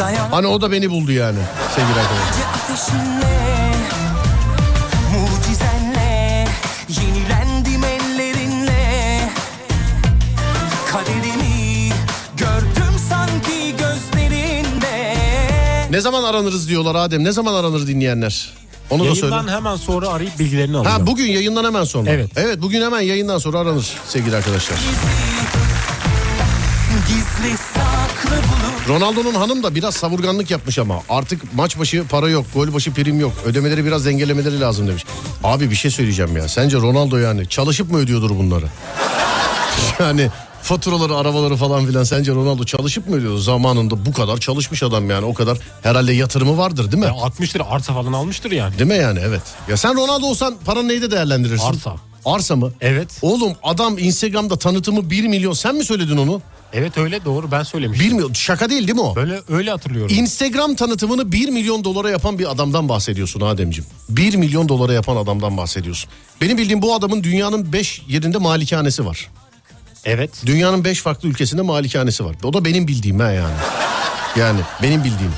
dayan 0.00 0.30
Hani 0.30 0.46
o 0.46 0.60
da 0.60 0.72
beni 0.72 0.90
buldu 0.90 1.12
yani 1.12 1.38
sevgili 1.76 2.00
arkadaşlar. 2.00 2.46
ateşinle 2.54 3.36
Mucizenle 5.12 6.48
Yenilendim 6.88 7.84
ellerinle 7.84 9.20
Kaderimi 10.92 11.88
Gördüm 12.36 12.94
sanki 13.08 13.74
gözlerinde 13.78 15.16
Ne 15.90 16.00
zaman 16.00 16.24
aranırız 16.24 16.68
diyorlar 16.68 16.94
Adem. 16.94 17.24
Ne 17.24 17.32
zaman 17.32 17.54
aranır 17.54 17.86
dinleyenler? 17.86 18.52
Onu 18.90 19.04
da 19.10 19.14
söyle. 19.14 19.34
Yayından 19.34 19.56
hemen 19.56 19.76
sonra 19.76 20.08
arayıp 20.08 20.38
bilgilerini 20.38 20.76
alacağım. 20.76 21.00
Ha 21.00 21.06
bugün 21.06 21.24
yayından 21.26 21.64
hemen 21.64 21.84
sonra. 21.84 22.10
Evet. 22.10 22.30
Evet 22.36 22.62
bugün 22.62 22.82
hemen 22.82 23.00
yayından 23.00 23.38
sonra 23.38 23.58
aranır 23.58 23.96
sevgili 24.08 24.36
arkadaşlar. 24.36 24.78
Gizli 27.08 27.56
saklı 27.74 28.36
bulur 28.36 28.96
Ronaldo'nun 28.96 29.34
hanım 29.34 29.62
da 29.62 29.74
biraz 29.74 29.94
savurganlık 29.94 30.50
yapmış 30.50 30.78
ama 30.78 31.02
artık 31.08 31.54
maç 31.54 31.78
başı 31.78 32.04
para 32.08 32.28
yok, 32.28 32.46
gol 32.54 32.74
başı 32.74 32.92
prim 32.94 33.20
yok. 33.20 33.32
Ödemeleri 33.44 33.84
biraz 33.84 34.06
dengelemeleri 34.06 34.60
lazım 34.60 34.88
demiş. 34.88 35.04
Abi 35.44 35.70
bir 35.70 35.76
şey 35.76 35.90
söyleyeceğim 35.90 36.36
ya. 36.36 36.48
Sence 36.48 36.76
Ronaldo 36.76 37.16
yani 37.16 37.48
çalışıp 37.48 37.90
mı 37.90 37.98
ödüyordur 37.98 38.30
bunları? 38.30 38.66
yani 40.00 40.30
faturaları, 40.66 41.16
arabaları 41.16 41.56
falan 41.56 41.86
filan 41.86 42.04
sence 42.04 42.32
Ronaldo 42.32 42.64
çalışıp 42.64 43.08
mı 43.08 43.16
ödüyordur? 43.16 43.38
Zamanında 43.38 44.06
bu 44.06 44.12
kadar 44.12 44.38
çalışmış 44.38 44.82
adam 44.82 45.10
yani 45.10 45.26
o 45.26 45.34
kadar 45.34 45.58
herhalde 45.82 46.12
yatırımı 46.12 46.58
vardır 46.58 46.92
değil 46.92 47.02
mi? 47.02 47.06
Ya 47.06 47.12
60 47.12 47.54
lira 47.56 47.66
arsa 47.66 47.94
falan 47.94 48.12
almıştır 48.12 48.50
yani. 48.50 48.78
Değil 48.78 48.90
mi 48.90 48.96
yani 48.96 49.18
evet. 49.22 49.42
Ya 49.68 49.76
sen 49.76 49.94
Ronaldo 49.94 50.26
olsan 50.26 50.54
paranı 50.64 50.88
neyde 50.88 51.10
değerlendirirsin? 51.10 51.66
Arsa. 51.66 51.96
Arsa 52.24 52.56
mı? 52.56 52.72
Evet. 52.80 53.18
Oğlum 53.22 53.52
adam 53.62 53.98
Instagram'da 53.98 54.56
tanıtımı 54.58 55.10
1 55.10 55.26
milyon. 55.26 55.52
Sen 55.52 55.74
mi 55.76 55.84
söyledin 55.84 56.16
onu? 56.16 56.42
Evet 56.72 56.98
öyle 56.98 57.24
doğru 57.24 57.50
ben 57.50 57.62
söylemiştim. 57.62 58.06
1 58.06 58.12
milyon. 58.12 58.32
Şaka 58.32 58.70
değil 58.70 58.82
değil 58.82 58.94
mi 58.94 59.00
o? 59.00 59.16
Böyle 59.16 59.40
öyle 59.48 59.70
hatırlıyorum. 59.70 60.16
Instagram 60.16 60.74
tanıtımını 60.74 61.32
1 61.32 61.48
milyon 61.48 61.84
dolara 61.84 62.10
yapan 62.10 62.38
bir 62.38 62.50
adamdan 62.50 62.88
bahsediyorsun 62.88 63.40
Ademciğim. 63.40 63.90
1 64.08 64.34
milyon 64.34 64.68
dolara 64.68 64.92
yapan 64.92 65.16
adamdan 65.16 65.56
bahsediyorsun. 65.56 66.10
Benim 66.40 66.58
bildiğim 66.58 66.82
bu 66.82 66.94
adamın 66.94 67.22
dünyanın 67.22 67.72
5 67.72 68.02
yerinde 68.08 68.38
malikanesi 68.38 69.06
var. 69.06 69.28
Evet. 70.06 70.42
Dünyanın 70.46 70.84
5 70.84 71.00
farklı 71.02 71.28
ülkesinde 71.28 71.62
malikanesi 71.62 72.24
var. 72.24 72.36
O 72.44 72.52
da 72.52 72.64
benim 72.64 72.88
bildiğim 72.88 73.20
ha 73.20 73.30
yani. 73.30 73.54
Yani 74.36 74.60
benim 74.82 75.04
bildiğim. 75.04 75.32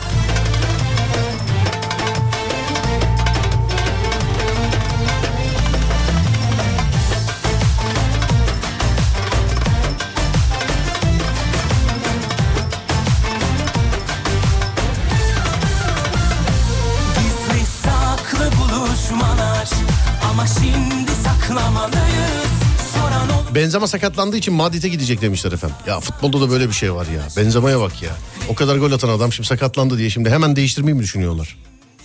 Benzema 23.59 23.87
sakatlandığı 23.87 24.37
için 24.37 24.55
Madrid'e 24.55 24.89
gidecek 24.89 25.23
demişler 25.23 25.53
efendim. 25.53 25.77
Ya 25.87 26.01
futbolda 26.01 26.41
da 26.41 26.51
böyle 26.51 26.69
bir 26.69 26.73
şey 26.73 26.95
var 26.95 27.07
ya. 27.07 27.23
Benzema'ya 27.37 27.81
bak 27.81 28.03
ya. 28.03 28.11
O 28.49 28.55
kadar 28.55 28.77
gol 28.77 28.93
atan 28.93 29.09
adam 29.09 29.33
şimdi 29.33 29.49
sakatlandı 29.49 29.99
diye 29.99 30.11
şimdi 30.11 30.31
hemen 30.31 30.57
değiştirmeyi 30.57 30.95
mi 30.95 31.03
düşünüyorlar? 31.03 31.57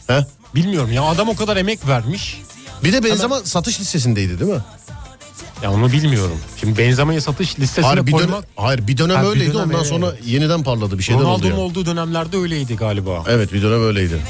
He? 0.08 0.26
Bilmiyorum 0.56 0.92
ya 0.92 1.04
adam 1.04 1.30
o 1.30 1.36
kadar 1.36 1.58
emek 1.58 1.88
vermiş. 1.88 2.42
Bir 2.84 2.94
de 2.94 3.04
Benzema 3.04 3.40
satış 3.40 3.80
listesindeydi 3.80 4.40
değil 4.40 4.52
mi? 4.52 4.62
Ya 5.64 5.72
onu 5.72 5.92
bilmiyorum. 5.92 6.38
Şimdi 6.60 6.78
Benzema'yı 6.78 7.22
satış 7.22 7.60
listesine 7.60 7.86
Hayır 7.86 8.06
bir 8.06 8.12
dönem, 8.12 8.26
koymak 8.26 8.46
hayır 8.56 8.88
bir 8.88 8.98
dönem 8.98 9.16
Ha, 9.16 9.24
bir 9.24 9.28
öyleydi 9.28 9.54
dönem, 9.54 9.66
ondan 9.66 9.78
evet. 9.80 9.88
sonra 9.88 10.14
yeniden 10.26 10.64
parladı 10.64 10.98
bir 10.98 11.04
şeyler 11.04 11.22
oldu 11.22 11.28
Ronaldo'nun 11.28 11.52
ya. 11.52 11.60
olduğu 11.60 11.86
dönemlerde 11.86 12.38
öyleydi 12.38 12.76
galiba. 12.76 13.24
Evet 13.28 13.54
bir 13.54 13.62
dönem 13.62 13.84
öyleydi. 13.84 14.22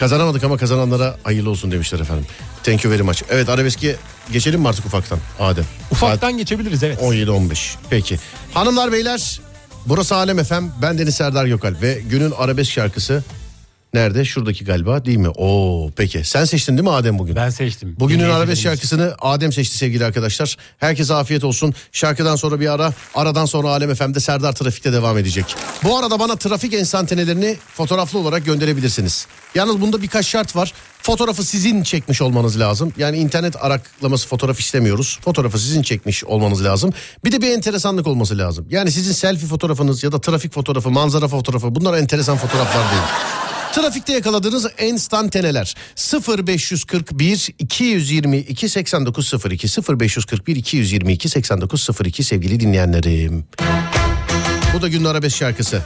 Kazanamadık 0.00 0.44
ama 0.44 0.56
kazananlara 0.56 1.16
hayırlı 1.22 1.50
olsun 1.50 1.70
demişler 1.70 2.00
efendim. 2.00 2.26
Thank 2.62 2.84
you 2.84 2.94
very 2.94 3.02
much. 3.02 3.22
Evet 3.30 3.48
arabeske 3.48 3.96
geçelim 4.32 4.60
mi 4.60 4.68
artık 4.68 4.86
ufaktan 4.86 5.18
Adem? 5.40 5.64
Ufaktan 5.90 6.36
geçebiliriz 6.36 6.82
evet. 6.82 6.98
17-15. 7.00 7.74
Peki. 7.90 8.18
Hanımlar 8.54 8.92
beyler 8.92 9.40
burası 9.86 10.16
Alem 10.16 10.38
Efem. 10.38 10.72
Ben 10.82 10.98
Deniz 10.98 11.14
Serdar 11.14 11.46
Gökalp 11.46 11.82
ve 11.82 12.00
günün 12.10 12.30
arabesk 12.30 12.72
şarkısı 12.72 13.24
nerede? 13.94 14.24
Şuradaki 14.24 14.64
galiba 14.64 15.04
değil 15.04 15.18
mi? 15.18 15.28
Oo 15.28 15.90
peki. 15.96 16.24
Sen 16.24 16.44
seçtin 16.44 16.72
değil 16.76 16.88
mi 16.88 16.94
Adem 16.94 17.18
bugün? 17.18 17.36
Ben 17.36 17.50
seçtim. 17.50 17.96
Bugünün 18.00 18.18
Dinleyicilerimiz 18.18 18.48
arabesk 18.48 18.62
şarkısını 18.62 19.14
Adem 19.20 19.52
seçti 19.52 19.76
sevgili 19.76 20.04
arkadaşlar. 20.04 20.56
Herkese 20.78 21.14
afiyet 21.14 21.44
olsun. 21.44 21.74
Şarkıdan 21.92 22.36
sonra 22.36 22.60
bir 22.60 22.72
ara, 22.72 22.92
aradan 23.14 23.44
sonra 23.46 23.68
Alem 23.68 23.94
FM'de 23.94 24.20
Serdar 24.20 24.52
Trafik'te 24.52 24.92
devam 24.92 25.18
edecek. 25.18 25.56
Bu 25.84 25.98
arada 25.98 26.18
bana 26.18 26.36
trafik 26.36 26.74
enstantanelerini 26.74 27.56
fotoğraflı 27.74 28.18
olarak 28.18 28.44
gönderebilirsiniz. 28.44 29.26
Yalnız 29.54 29.80
bunda 29.80 30.02
birkaç 30.02 30.26
şart 30.26 30.56
var. 30.56 30.72
Fotoğrafı 31.02 31.44
sizin 31.44 31.82
çekmiş 31.82 32.22
olmanız 32.22 32.60
lazım. 32.60 32.92
Yani 32.96 33.16
internet 33.16 33.64
araklaması 33.64 34.28
fotoğraf 34.28 34.60
istemiyoruz. 34.60 35.18
Fotoğrafı 35.24 35.58
sizin 35.58 35.82
çekmiş 35.82 36.24
olmanız 36.24 36.64
lazım. 36.64 36.92
Bir 37.24 37.32
de 37.32 37.40
bir 37.42 37.50
enteresanlık 37.50 38.06
olması 38.06 38.38
lazım. 38.38 38.66
Yani 38.70 38.92
sizin 38.92 39.12
selfie 39.12 39.48
fotoğrafınız 39.48 40.02
ya 40.04 40.12
da 40.12 40.20
trafik 40.20 40.54
fotoğrafı, 40.54 40.90
manzara 40.90 41.28
fotoğrafı 41.28 41.74
bunlar 41.74 41.98
enteresan 41.98 42.36
fotoğraflar 42.36 42.90
değil. 42.90 43.02
Trafikte 43.72 44.12
yakaladığınız 44.12 44.66
enstantaneler 44.78 45.74
0541 46.38 47.48
222 47.58 48.68
8902 48.68 49.68
0541 50.00 50.56
222 50.56 51.28
8902 51.28 52.24
sevgili 52.24 52.60
dinleyenlerim. 52.60 53.44
Bu 54.74 54.82
da 54.82 54.88
günün 54.88 55.04
arabesk 55.04 55.36
şarkısı. 55.36 55.82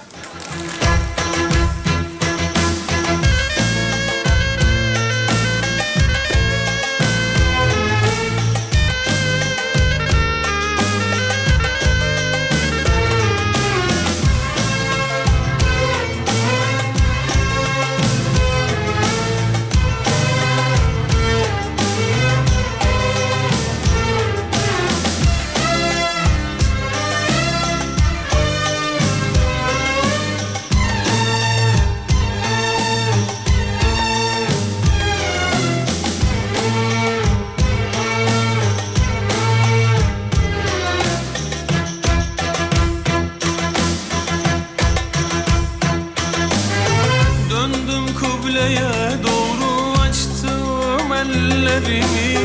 Ellerimi 51.34 52.38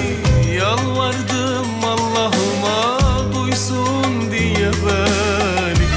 Yalvardım 0.58 1.86
Allah'ıma 1.86 3.00
duysun 3.36 4.32
diye 4.32 4.72
beni. 4.86 5.88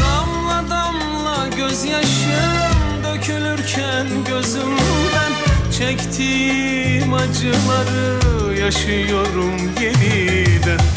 Damla 0.00 0.70
damla 0.70 1.48
gözyaşım 1.56 3.04
dökülürken 3.04 4.06
gözümden 4.28 5.32
Çektiğim 5.78 7.14
acıları 7.14 8.58
yaşıyorum 8.60 9.72
yeniden 9.80 10.95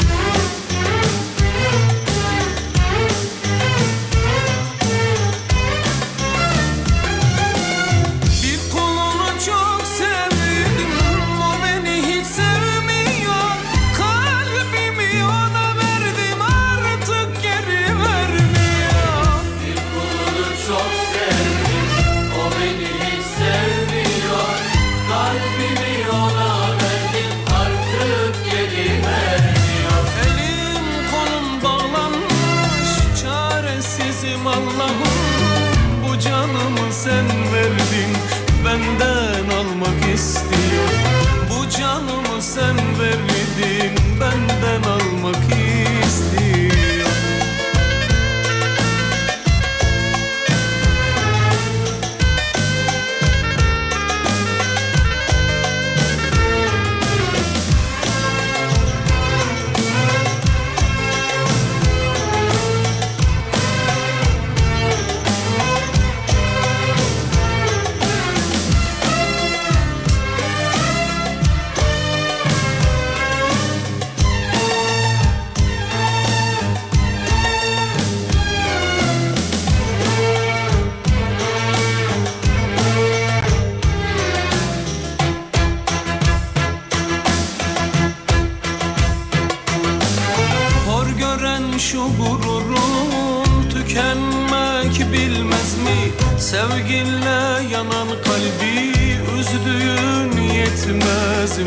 üzdüğün 99.54 100.42
yetmez 100.42 101.58
mi? 101.58 101.64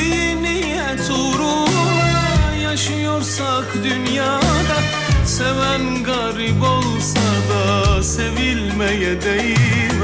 İyi 0.00 0.42
niyet 0.42 1.10
uğruna 1.10 2.54
yaşıyorsak 2.62 3.64
dünyada 3.84 4.78
Seven 5.24 6.04
garip 6.04 6.62
olsa 6.62 7.20
da 7.50 8.02
sevilmeye 8.02 9.22
değmez 9.22 9.95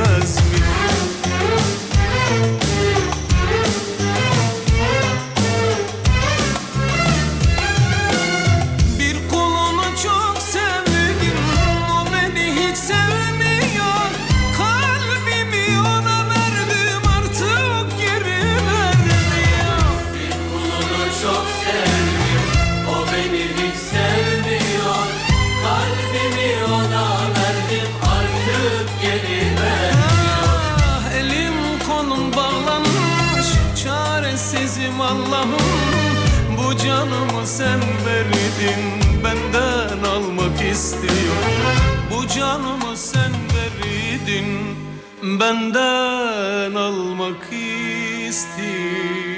benden 45.40 46.74
almak 46.74 47.52
istiyor 48.28 49.31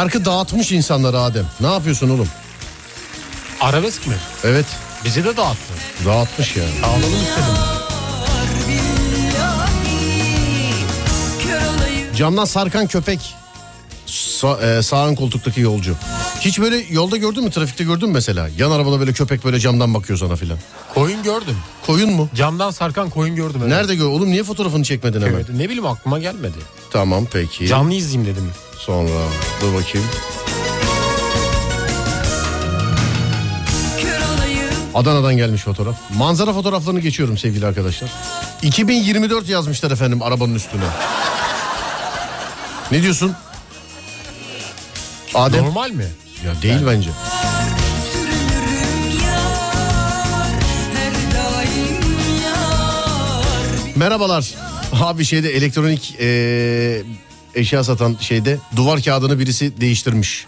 Şarkı 0.00 0.24
dağıtmış 0.24 0.72
insanları 0.72 1.20
Adem. 1.20 1.46
Ne 1.60 1.66
yapıyorsun 1.66 2.10
oğlum? 2.10 2.28
Arabesk 3.60 4.06
mi? 4.06 4.14
Evet 4.44 4.66
Bizi 5.04 5.24
de 5.24 5.36
dağıttı. 5.36 5.72
dağıtmış 6.06 6.56
ya. 6.56 6.64
Ağladım 6.84 7.02
istedim. 7.02 7.54
Camdan 12.16 12.44
sarkan 12.44 12.86
köpek. 12.86 13.34
Sa- 14.06 14.78
e, 14.78 14.82
sağ 14.82 15.06
ön 15.08 15.14
koltuktaki 15.14 15.60
yolcu. 15.60 15.94
Hiç 16.40 16.60
böyle 16.60 16.76
yolda 16.90 17.16
gördün 17.16 17.44
mü 17.44 17.50
trafikte 17.50 17.84
gördün 17.84 18.08
mü 18.08 18.14
mesela? 18.14 18.48
Yan 18.58 18.70
arabada 18.70 19.00
böyle 19.00 19.12
köpek 19.12 19.44
böyle 19.44 19.60
camdan 19.60 19.94
bakıyor 19.94 20.18
sana 20.18 20.36
filan. 20.36 20.58
Koyun 20.94 21.22
gördüm. 21.22 21.56
Koyun 21.86 22.10
mu? 22.12 22.28
Camdan 22.34 22.70
sarkan 22.70 23.10
koyun 23.10 23.36
gördüm. 23.36 23.60
evet. 23.62 23.72
Nerede 23.72 23.94
gör? 23.94 24.06
Oğlum 24.06 24.30
niye 24.30 24.44
fotoğrafını 24.44 24.84
çekmedin 24.84 25.20
hemen? 25.20 25.34
Evet, 25.34 25.48
ne 25.48 25.64
bileyim 25.64 25.86
aklıma 25.86 26.18
gelmedi. 26.18 26.58
Tamam 26.90 27.26
peki. 27.32 27.66
Canlı 27.66 27.94
izleyeyim 27.94 28.34
dedim. 28.34 28.50
Sonra 28.86 29.28
dur 29.60 29.74
bakayım. 29.74 30.06
Adana'dan 34.94 35.36
gelmiş 35.36 35.62
fotoğraf. 35.62 35.96
Manzara 36.16 36.52
fotoğraflarını 36.52 37.00
geçiyorum 37.00 37.38
sevgili 37.38 37.66
arkadaşlar. 37.66 38.10
2024 38.62 39.48
yazmışlar 39.48 39.90
efendim 39.90 40.22
arabanın 40.22 40.54
üstüne. 40.54 40.84
Ne 42.92 43.02
diyorsun? 43.02 43.32
Adem? 45.34 45.64
Normal 45.64 45.90
mi? 45.90 46.06
Ya 46.46 46.62
değil 46.62 46.80
bence. 46.86 47.10
daim 47.10 47.20
yar 52.44 53.96
Merhabalar. 53.96 54.54
Abi 54.92 55.24
şeyde 55.24 55.50
elektronik 55.50 56.14
eee, 56.20 57.02
eşya 57.54 57.84
satan 57.84 58.16
şeyde 58.20 58.58
duvar 58.76 59.02
kağıdını 59.02 59.38
birisi 59.38 59.80
değiştirmiş. 59.80 60.46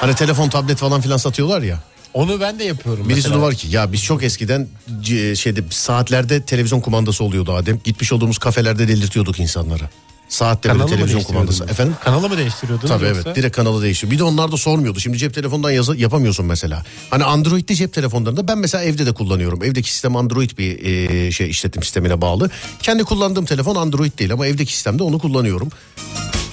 Hani 0.00 0.14
telefon, 0.14 0.48
tablet 0.48 0.78
falan 0.78 1.00
filan 1.00 1.16
satıyorlar 1.16 1.62
ya. 1.62 1.80
Onu 2.14 2.40
ben 2.40 2.58
de 2.58 2.64
yapıyorum 2.64 3.04
Birisi 3.08 3.16
mesela. 3.28 3.34
duvar 3.34 3.54
ki 3.54 3.68
ya 3.70 3.92
biz 3.92 4.02
çok 4.02 4.22
eskiden 4.22 4.68
c- 5.00 5.36
şeyde 5.36 5.60
saatlerde 5.70 6.42
televizyon 6.42 6.80
kumandası 6.80 7.24
oluyordu 7.24 7.52
Adem. 7.54 7.80
Gitmiş 7.84 8.12
olduğumuz 8.12 8.38
kafelerde 8.38 8.88
delirtiyorduk 8.88 9.40
insanlara. 9.40 9.90
Saatte 10.28 10.68
böyle 10.68 10.78
Kanalı 10.78 10.90
mı 10.90 10.96
televizyon 10.96 11.16
değiştiriyordun? 11.18 11.46
kumandası. 11.56 11.72
Efendim? 11.72 11.96
Kanalı 12.04 12.28
mı 12.28 12.36
değiştiriyordun 12.38 12.88
Tabii 12.88 13.04
yoksa? 13.04 13.22
evet 13.26 13.36
direkt 13.36 13.56
kanalı 13.56 13.82
değişiyor. 13.82 14.10
Bir 14.10 14.18
de 14.18 14.22
onlar 14.24 14.52
da 14.52 14.56
sormuyordu. 14.56 15.00
Şimdi 15.00 15.18
cep 15.18 15.34
telefonundan 15.34 15.70
yazı 15.70 15.96
yapamıyorsun 15.96 16.46
mesela. 16.46 16.82
Hani 17.10 17.24
Android'li 17.24 17.74
cep 17.76 17.92
telefonlarında 17.92 18.48
ben 18.48 18.58
mesela 18.58 18.84
evde 18.84 19.06
de 19.06 19.12
kullanıyorum. 19.12 19.62
Evdeki 19.64 19.92
sistem 19.92 20.16
Android 20.16 20.50
bir 20.58 20.84
e, 20.84 21.32
şey 21.32 21.50
işletim 21.50 21.82
sistemine 21.82 22.20
bağlı. 22.20 22.50
Kendi 22.82 23.04
kullandığım 23.04 23.44
telefon 23.44 23.76
Android 23.76 24.18
değil 24.18 24.32
ama 24.32 24.46
evdeki 24.46 24.72
sistemde 24.74 25.02
onu 25.02 25.18
kullanıyorum. 25.18 25.68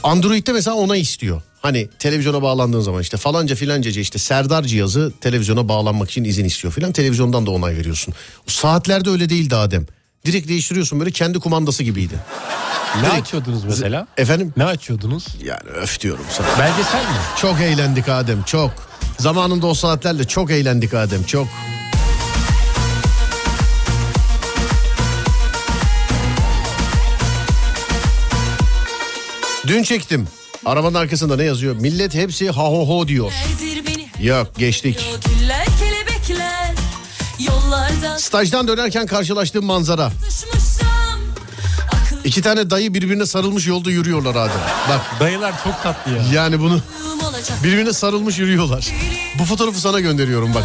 Android'de 0.04 0.52
mesela 0.54 0.76
ona 0.76 0.96
istiyor. 0.98 1.42
Hani 1.62 1.90
televizyona 2.00 2.42
bağlandığın 2.42 2.82
zaman 2.82 3.02
işte 3.02 3.18
falanca 3.18 3.56
filancacı 3.56 4.00
işte 4.00 4.20
Serdar 4.20 4.64
cihazı 4.64 5.14
televizyona 5.22 5.68
bağlanmak 5.70 6.10
için 6.10 6.24
izin 6.24 6.46
istiyor 6.46 6.74
filan. 6.74 6.92
Televizyondan 6.92 7.46
da 7.46 7.52
onay 7.52 7.78
veriyorsun. 7.78 8.14
O 8.48 8.52
saatlerde 8.52 9.10
öyle 9.10 9.30
değildi 9.30 9.56
Adem. 9.56 9.86
Direkt 10.26 10.48
değiştiriyorsun 10.48 11.00
böyle 11.00 11.12
kendi 11.12 11.40
kumandası 11.40 11.84
gibiydi. 11.84 12.14
Ne 12.96 13.02
Direkt- 13.02 13.22
açıyordunuz 13.22 13.64
mesela? 13.64 14.08
Efendim? 14.18 14.54
Ne 14.58 14.66
açıyordunuz? 14.66 15.28
Yani 15.44 15.70
öf 15.82 16.00
diyorum 16.00 16.26
sana. 16.32 16.48
Belgesel 16.60 17.00
mi? 17.02 17.18
Çok 17.42 17.62
eğlendik 17.62 18.10
Adem 18.10 18.44
çok. 18.44 18.72
Zamanında 19.20 19.68
o 19.68 19.74
saatlerle 19.74 20.24
çok 20.28 20.52
eğlendik 20.52 20.94
Adem 20.94 21.24
çok. 21.24 21.48
Dün 29.70 29.84
çektim. 29.84 30.28
Arabanın 30.66 30.94
arkasında 30.96 31.36
ne 31.36 31.44
yazıyor? 31.44 31.76
Millet 31.76 32.14
hepsi 32.14 32.50
ha 32.50 32.64
ho 32.64 32.88
ho 32.88 33.08
diyor. 33.08 33.32
Yok 34.22 34.56
geçtik. 34.58 35.10
Stajdan 38.18 38.68
dönerken 38.68 39.06
karşılaştığım 39.06 39.66
manzara. 39.66 40.12
İki 42.24 42.42
tane 42.42 42.70
dayı 42.70 42.94
birbirine 42.94 43.26
sarılmış 43.26 43.68
yolda 43.68 43.92
yürüyorlar 43.92 44.36
Adem. 44.36 44.62
Bak 44.90 45.02
Dayılar 45.20 45.64
çok 45.64 45.84
tatlı 45.84 46.12
ya. 46.12 46.24
yani 46.34 46.60
bunu 46.60 46.82
birbirine 47.64 47.94
sarılmış 47.94 48.40
yürüyorlar. 48.40 48.88
Bu 49.40 49.46
fotoğrafı 49.46 49.80
sana 49.80 50.00
gönderiyorum 50.00 50.54
bak. 50.56 50.64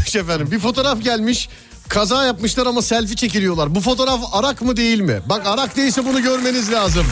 Demiş 0.00 0.16
efendim. 0.16 0.50
Bir 0.50 0.58
fotoğraf 0.58 1.02
gelmiş. 1.02 1.48
Kaza 1.88 2.24
yapmışlar 2.26 2.66
ama 2.66 2.82
selfie 2.82 3.16
çekiliyorlar. 3.16 3.74
Bu 3.74 3.80
fotoğraf 3.80 4.20
Arak 4.32 4.62
mı 4.62 4.76
değil 4.76 5.00
mi? 5.00 5.20
Bak 5.26 5.42
Arak 5.46 5.76
değilse 5.76 6.04
bunu 6.04 6.22
görmeniz 6.22 6.72
lazım. 6.72 7.06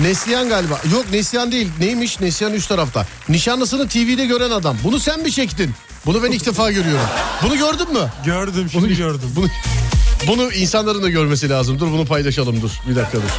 Neslihan 0.00 0.48
galiba. 0.48 0.80
Yok 0.92 1.04
Neslihan 1.12 1.52
değil. 1.52 1.68
Neymiş? 1.80 2.20
Neslihan 2.20 2.54
üst 2.54 2.68
tarafta. 2.68 3.06
Nişanlısını 3.28 3.88
TV'de 3.88 4.26
gören 4.26 4.50
adam. 4.50 4.76
Bunu 4.84 5.00
sen 5.00 5.20
mi 5.20 5.32
çektin? 5.32 5.70
Bunu 6.06 6.22
ben 6.22 6.30
ilk 6.30 6.46
defa 6.46 6.70
görüyorum. 6.70 7.06
Bunu 7.42 7.56
gördün 7.56 7.92
mü? 7.92 8.10
Gördüm 8.24 8.68
şimdi 8.72 8.96
gördüm. 8.96 9.30
Bunu, 9.36 9.46
bunu 10.28 10.52
insanların 10.52 11.02
da 11.02 11.10
görmesi 11.10 11.48
lazım. 11.48 11.78
Dur 11.78 11.86
bunu 11.92 12.04
paylaşalım 12.06 12.62
dur. 12.62 12.70
Bir 12.88 12.96
dakika 12.96 13.18
dur. 13.18 13.30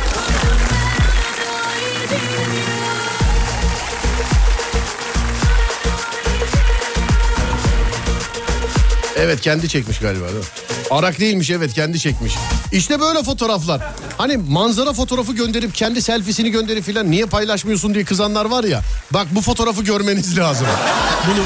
Evet 9.20 9.42
kendi 9.42 9.70
çekmiş 9.70 10.00
galiba 10.00 10.26
değil 10.26 10.38
mi? 10.38 10.44
Arak 10.92 11.20
değilmiş 11.20 11.50
evet 11.50 11.74
kendi 11.74 12.00
çekmiş. 12.00 12.34
İşte 12.72 13.00
böyle 13.00 13.24
fotoğraflar. 13.24 13.82
Hani 14.18 14.38
manzara 14.38 14.94
fotoğrafı 14.94 15.34
gönderip 15.34 15.76
kendi 15.76 16.02
selfiesini 16.02 16.52
gönderip 16.52 16.84
filan 16.84 17.12
niye 17.12 17.26
paylaşmıyorsun 17.26 17.94
diye 17.94 18.04
kızanlar 18.06 18.46
var 18.46 18.64
ya. 18.64 18.82
Bak 19.12 19.28
bu 19.32 19.42
fotoğrafı 19.42 19.84
görmeniz 19.84 20.38
lazım. 20.38 20.68
Bunu 21.28 21.44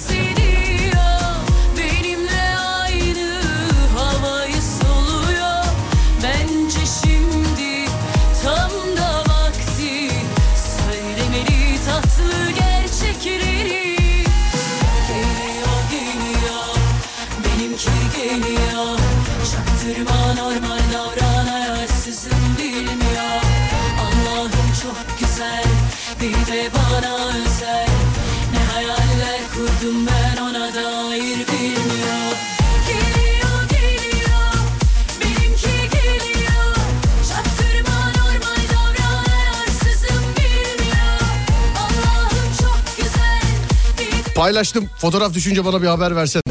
paylaştım. 44.43 44.89
Fotoğraf 44.97 45.33
düşünce 45.33 45.65
bana 45.65 45.81
bir 45.81 45.87
haber 45.87 46.15
versene. 46.15 46.41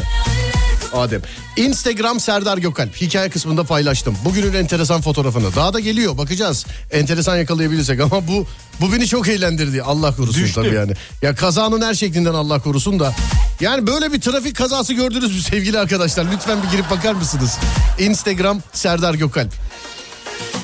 Adem. 0.92 1.20
Instagram 1.56 2.20
Serdar 2.20 2.58
Gökalp. 2.58 2.96
Hikaye 3.00 3.30
kısmında 3.30 3.64
paylaştım. 3.64 4.16
Bugünün 4.24 4.52
enteresan 4.54 5.00
fotoğrafını. 5.00 5.54
Daha 5.56 5.74
da 5.74 5.80
geliyor 5.80 6.18
bakacağız. 6.18 6.66
Enteresan 6.90 7.36
yakalayabilirsek 7.36 8.00
ama 8.00 8.28
bu 8.28 8.46
bu 8.80 8.92
beni 8.92 9.06
çok 9.06 9.28
eğlendirdi. 9.28 9.82
Allah 9.82 10.16
korusun 10.16 10.42
Düştü. 10.42 10.54
tabii 10.62 10.74
yani. 10.74 10.92
Ya 11.22 11.34
kazanın 11.34 11.82
her 11.82 11.94
şeklinden 11.94 12.34
Allah 12.34 12.60
korusun 12.60 13.00
da. 13.00 13.14
Yani 13.60 13.86
böyle 13.86 14.12
bir 14.12 14.20
trafik 14.20 14.56
kazası 14.56 14.94
gördünüz 14.94 15.34
mü 15.34 15.40
sevgili 15.42 15.78
arkadaşlar? 15.78 16.26
Lütfen 16.32 16.58
bir 16.62 16.70
girip 16.70 16.90
bakar 16.90 17.12
mısınız? 17.12 17.58
Instagram 17.98 18.60
Serdar 18.72 19.14
Gökalp. 19.14 19.52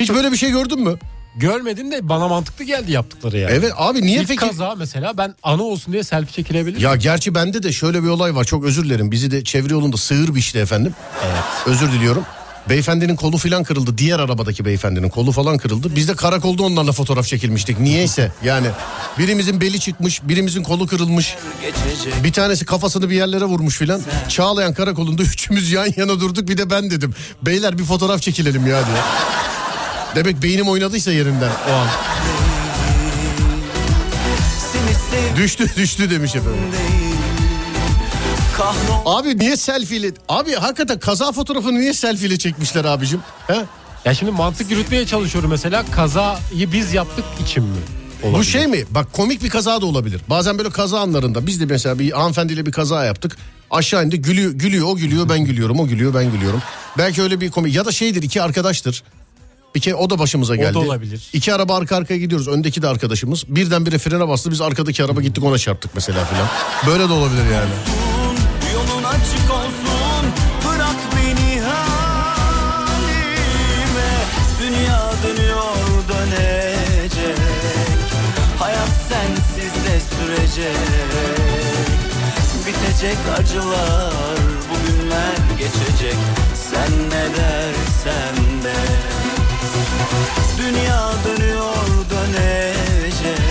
Hiç 0.01 0.11
böyle 0.11 0.33
bir 0.33 0.37
şey 0.37 0.51
gördün 0.51 0.81
mü? 0.81 0.99
Görmedim 1.39 1.93
de 1.93 2.09
bana 2.09 2.28
mantıklı 2.28 2.64
geldi 2.64 2.93
yaptıkları 2.93 3.39
yani. 3.39 3.53
Evet 3.55 3.72
abi 3.76 4.03
niye 4.03 4.20
İlk 4.20 4.28
peki? 4.28 4.41
kaza 4.41 4.74
mesela 4.74 5.18
ben 5.18 5.34
anı 5.43 5.62
olsun 5.62 5.93
diye 5.93 6.05
selfie 6.05 6.32
çekilebilir. 6.32 6.80
Ya 6.80 6.97
gerçi 6.97 7.34
bende 7.34 7.62
de 7.62 7.72
şöyle 7.72 8.03
bir 8.03 8.09
olay 8.09 8.34
var. 8.34 8.45
Çok 8.45 8.64
özür 8.64 8.84
dilerim. 8.84 9.11
Bizi 9.11 9.30
de 9.30 9.45
çevre 9.45 9.72
yolunda 9.72 9.97
sığır 9.97 10.34
biçti 10.34 10.59
efendim. 10.59 10.95
Evet. 11.26 11.43
Özür 11.66 11.93
diliyorum. 11.93 12.24
Beyefendinin 12.68 13.16
kolu 13.16 13.36
falan 13.39 13.64
kırıldı. 13.64 13.99
Diğer 13.99 14.18
arabadaki 14.18 14.64
beyefendinin 14.64 15.09
kolu 15.09 15.32
falan 15.32 15.59
kırıldı. 15.59 15.97
Biz 15.97 16.09
de 16.09 16.14
karakolda 16.14 16.62
onlarla 16.62 16.93
fotoğraf 16.93 17.26
çekilmiştik. 17.26 17.80
Niyeyse 17.80 18.32
yani 18.45 18.66
birimizin 19.18 19.61
beli 19.61 19.80
çıkmış, 19.80 20.22
birimizin 20.22 20.62
kolu 20.62 20.86
kırılmış. 20.86 21.36
Bir 22.24 22.32
tanesi 22.32 22.64
kafasını 22.64 23.11
bir 23.11 23.14
yerlere 23.16 23.45
vurmuş 23.45 23.78
filan. 23.78 24.01
Çağlayan 24.28 24.74
karakolunda 24.74 25.22
üçümüz 25.32 25.72
yan 25.72 25.89
yana 25.97 26.20
durduk. 26.20 26.49
Bir 26.49 26.59
de 26.59 26.70
ben 26.70 26.91
dedim. 26.91 27.14
Beyler 27.43 27.78
bir 27.78 27.84
fotoğraf 27.84 28.22
çekilelim 28.22 28.66
ya 28.66 28.86
diye. 28.86 28.97
Demek 30.19 30.43
beynim 30.43 30.69
oynadıysa 30.69 31.12
yerinden 31.12 31.51
o 31.71 31.73
an. 31.73 31.87
Düştü 35.37 35.66
düştü 35.77 36.11
demiş 36.11 36.35
efendim. 36.37 36.61
Abi 39.07 39.39
niye 39.39 39.57
selfie'li? 39.57 40.14
Abi 40.29 40.55
hakikaten 40.55 40.99
kaza 40.99 41.33
fotoğrafını 41.33 41.81
niye 41.81 41.95
selfie'li 41.95 42.39
çekmişler 42.39 42.85
abicim? 42.85 43.21
He? 43.47 43.64
Ya 44.05 44.14
şimdi 44.14 44.33
mantık 44.33 44.71
yürütmeye 44.71 45.07
çalışıyorum 45.07 45.51
mesela 45.51 45.85
kazayı 45.91 46.73
biz 46.73 46.95
yaptık 46.95 47.25
için 47.47 47.64
mi? 47.64 47.77
Bu 48.23 48.27
Olabilir. 48.27 48.45
şey 48.51 48.66
mi? 48.66 48.85
Bak 48.91 49.12
komik 49.12 49.43
bir 49.43 49.51
kaza 49.51 49.81
da 49.81 49.87
olabilir. 49.87 50.21
Bazen 50.31 50.59
böyle 50.59 50.71
kaza 50.71 51.01
anlarında 51.01 51.47
biz 51.47 51.61
de 51.61 51.66
mesela 51.66 51.99
bir 51.99 52.11
hanımefendiyle 52.11 52.66
bir 52.66 52.73
kaza 52.73 53.05
yaptık. 53.05 53.37
Aşağı 53.71 54.05
indi 54.05 54.23
gülüyor, 54.23 54.53
gülüyor 54.53 54.87
o 54.89 54.97
gülüyor 54.97 55.29
ben 55.29 55.45
gülüyorum 55.45 55.81
o 55.81 55.87
gülüyor 55.87 56.14
ben 56.14 56.33
gülüyorum. 56.33 56.62
Belki 56.99 57.23
öyle 57.23 57.41
bir 57.41 57.51
komik 57.51 57.75
ya 57.75 57.85
da 57.85 57.93
şeydir 57.93 58.23
iki 58.23 58.43
arkadaştır. 58.43 59.03
Bir 59.79 59.83
kere 59.83 59.95
o 59.95 60.11
da 60.11 60.18
başımıza 60.18 60.57
geldi. 60.57 60.74
da 60.74 60.79
olabilir. 60.79 61.29
İki 61.33 61.55
araba 61.55 61.76
arka 61.76 61.97
arkaya 61.97 62.18
gidiyoruz. 62.18 62.49
Öndeki 62.49 62.83
de 62.83 62.89
arkadaşımız. 62.89 63.45
Birdenbire 63.49 63.99
frene 63.99 64.29
bastı. 64.29 64.51
Biz 64.51 64.61
arkadaki 64.61 65.05
araba 65.05 65.20
gittik 65.20 65.45
ona 65.45 65.59
çarptık 65.59 65.91
mesela 65.95 66.24
filan. 66.24 66.49
Böyle 66.87 67.09
de 67.09 67.12
olabilir 67.12 67.45
yani. 67.55 67.70
Yolun 68.74 69.05
açık 69.05 69.51
olsun 69.51 70.24
Bırak 70.66 70.97
beni 71.16 71.61
halime 71.61 72.91
Dünya 74.62 75.12
dönüyor 75.22 75.76
dönecek 76.09 77.41
Hayat 78.59 78.91
sensiz 79.09 79.72
de 79.85 80.01
sürecek 80.01 80.76
Bitecek 82.66 83.18
acılar 83.39 84.39
Bugünler 84.70 85.37
geçecek 85.59 86.16
Sen 86.55 86.93
ne 87.11 87.37
dersen 87.37 88.62
de 88.64 89.08
Dünya 90.59 91.11
dönüyor 91.26 91.74
dönecek 92.11 93.43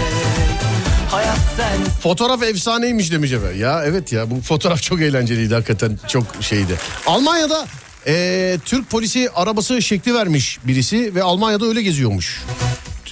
Hayat 1.11 1.37
sen 1.57 1.85
Fotoğraf 2.03 2.43
efsaneymiş 2.43 3.11
demiş 3.11 3.31
efendim. 3.31 3.59
Ya 3.61 3.83
evet 3.85 4.11
ya 4.13 4.31
bu 4.31 4.41
fotoğraf 4.41 4.81
çok 4.81 5.01
eğlenceliydi 5.01 5.53
hakikaten 5.53 5.99
çok 6.07 6.23
şeydi. 6.41 6.75
Almanya'da 7.07 7.65
eee, 8.07 8.57
Türk 8.65 8.89
polisi 8.89 9.29
arabası 9.35 9.81
şekli 9.81 10.13
vermiş 10.13 10.59
birisi 10.63 11.15
ve 11.15 11.23
Almanya'da 11.23 11.65
öyle 11.65 11.81
geziyormuş. 11.81 12.43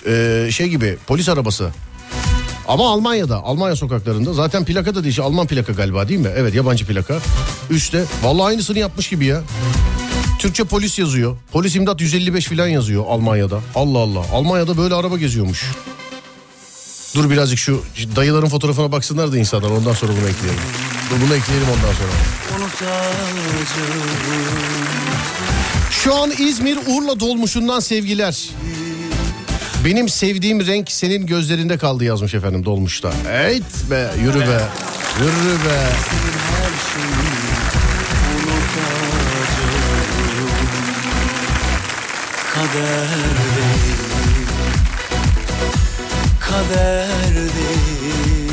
Eee, 0.08 0.48
şey 0.52 0.68
gibi 0.68 0.98
polis 1.08 1.30
arabası. 1.30 1.70
Ama 2.68 2.92
Almanya'da, 2.94 3.38
Almanya 3.38 3.76
sokaklarında 3.76 4.34
zaten 4.34 4.66
plaka 4.66 4.96
da 4.96 5.04
değil, 5.04 5.20
Alman 5.22 5.48
plaka 5.48 5.74
galiba 5.74 6.08
değil 6.08 6.20
mi? 6.20 6.30
Evet 6.38 6.54
yabancı 6.54 6.86
plaka. 6.86 7.20
Üstte 7.70 8.04
vallahi 8.24 8.46
aynısını 8.48 8.80
yapmış 8.80 9.10
gibi 9.10 9.26
ya. 9.26 9.42
Türkçe 10.46 10.64
polis 10.64 11.00
yazıyor. 11.00 11.38
Polis 11.52 11.76
imdat 11.76 12.02
155 12.02 12.46
falan 12.48 12.68
yazıyor 12.68 13.04
Almanya'da. 13.08 13.60
Allah 13.76 13.98
Allah. 13.98 14.26
Almanya'da 14.34 14.78
böyle 14.78 14.96
araba 14.96 15.18
geziyormuş. 15.18 15.66
Dur 17.16 17.30
birazcık 17.30 17.60
şu 17.60 17.84
dayıların 18.16 18.48
fotoğrafına 18.48 18.92
baksınlar 18.92 19.32
da 19.32 19.38
insanlar 19.38 19.70
ondan 19.70 19.94
sonra 19.94 20.12
bunu 20.12 20.30
ekleyelim. 20.30 20.62
Dur 21.10 21.26
bunu 21.26 21.36
ekleyelim 21.36 21.68
ondan 21.68 21.94
sonra. 21.94 22.12
Şu 25.92 26.16
an 26.16 26.32
İzmir 26.40 26.78
Urla 26.88 27.20
dolmuşundan 27.20 27.80
sevgiler. 27.80 28.50
Benim 29.86 30.10
sevdiğim 30.10 30.68
renk 30.68 30.92
senin 30.92 31.26
gözlerinde 31.26 31.78
kaldı 31.78 32.04
yazmış 32.04 32.34
efendim 32.34 32.66
dolmuşta. 32.66 33.14
Evet 33.32 33.64
be 33.92 34.12
yürü 34.24 34.40
be 34.40 34.62
yürü 35.20 35.66
be. 35.66 35.80
Kader 42.56 43.10
değil 43.56 44.48
Kader 46.40 47.36
değil 47.36 48.52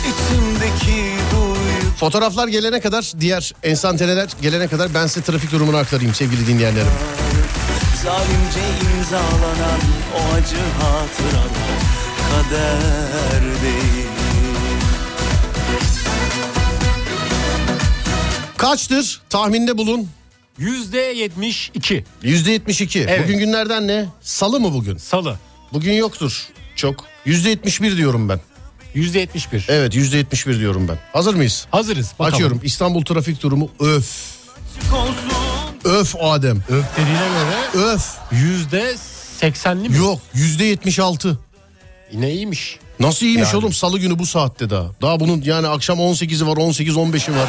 İçimdeki 0.00 1.14
duygu 1.30 1.96
Fotoğraflar 1.96 2.48
gelene 2.48 2.80
kadar 2.80 3.12
diğer 3.20 3.52
enstantaneler 3.62 4.28
gelene 4.42 4.68
kadar 4.68 4.94
ben 4.94 5.06
size 5.06 5.22
trafik 5.22 5.52
durumunu 5.52 5.76
aktarayım 5.76 6.14
sevgili 6.14 6.46
dinleyenlerim. 6.46 6.92
Zalimce 8.02 8.60
imzalanan 8.96 9.80
o 10.16 10.34
acı 10.34 10.56
hatıralar 10.56 11.82
Kader 12.30 13.42
değil 13.42 14.06
Kaçtır 18.56 19.20
tahminde 19.30 19.78
bulun. 19.78 20.08
Yüzde 20.58 20.98
72 20.98 22.04
Yüzde 22.22 22.50
72. 22.52 23.00
Evet. 23.00 23.24
Bugün 23.24 23.38
günlerden 23.38 23.88
ne? 23.88 24.04
Salı 24.20 24.60
mı 24.60 24.72
bugün? 24.74 24.96
salı. 24.96 25.38
Bugün 25.72 25.92
yoktur 25.92 26.48
çok. 26.76 27.04
Yüzde 27.24 27.48
71 27.48 27.96
diyorum 27.96 28.28
ben. 28.28 28.40
Yüzde 28.94 29.18
71. 29.18 29.66
Evet 29.68 29.94
yüzde 29.94 30.16
71 30.16 30.58
diyorum 30.58 30.88
ben. 30.88 30.98
Hazır 31.12 31.34
mıyız? 31.34 31.66
Hazırız. 31.70 32.12
Bakalım. 32.18 32.34
Açıyorum 32.34 32.60
İstanbul 32.64 33.04
trafik 33.04 33.42
durumu 33.42 33.70
öf. 33.80 34.32
Öf 35.84 36.14
Adem. 36.20 36.56
Öf 36.68 36.84
dediğine 36.96 37.18
göre 37.18 37.86
Öf. 37.86 38.06
yüzde 38.32 38.94
80'li 39.40 39.88
mi? 39.88 39.96
Yok 39.96 40.20
yüzde 40.34 40.64
76. 40.64 41.38
Yine 42.12 42.30
iyiymiş. 42.32 42.78
Nasıl 43.00 43.26
iyiymiş 43.26 43.48
Yani. 43.48 43.56
oğlum 43.56 43.72
salı 43.72 43.98
günü 43.98 44.18
bu 44.18 44.26
saatte 44.26 44.70
daha. 44.70 44.86
Daha 45.02 45.20
bunun 45.20 45.42
yani 45.42 45.68
akşam 45.68 45.98
18'i 45.98 46.46
var 46.46 46.56
18 46.56 46.94
15'i 46.96 47.36
var. 47.36 47.48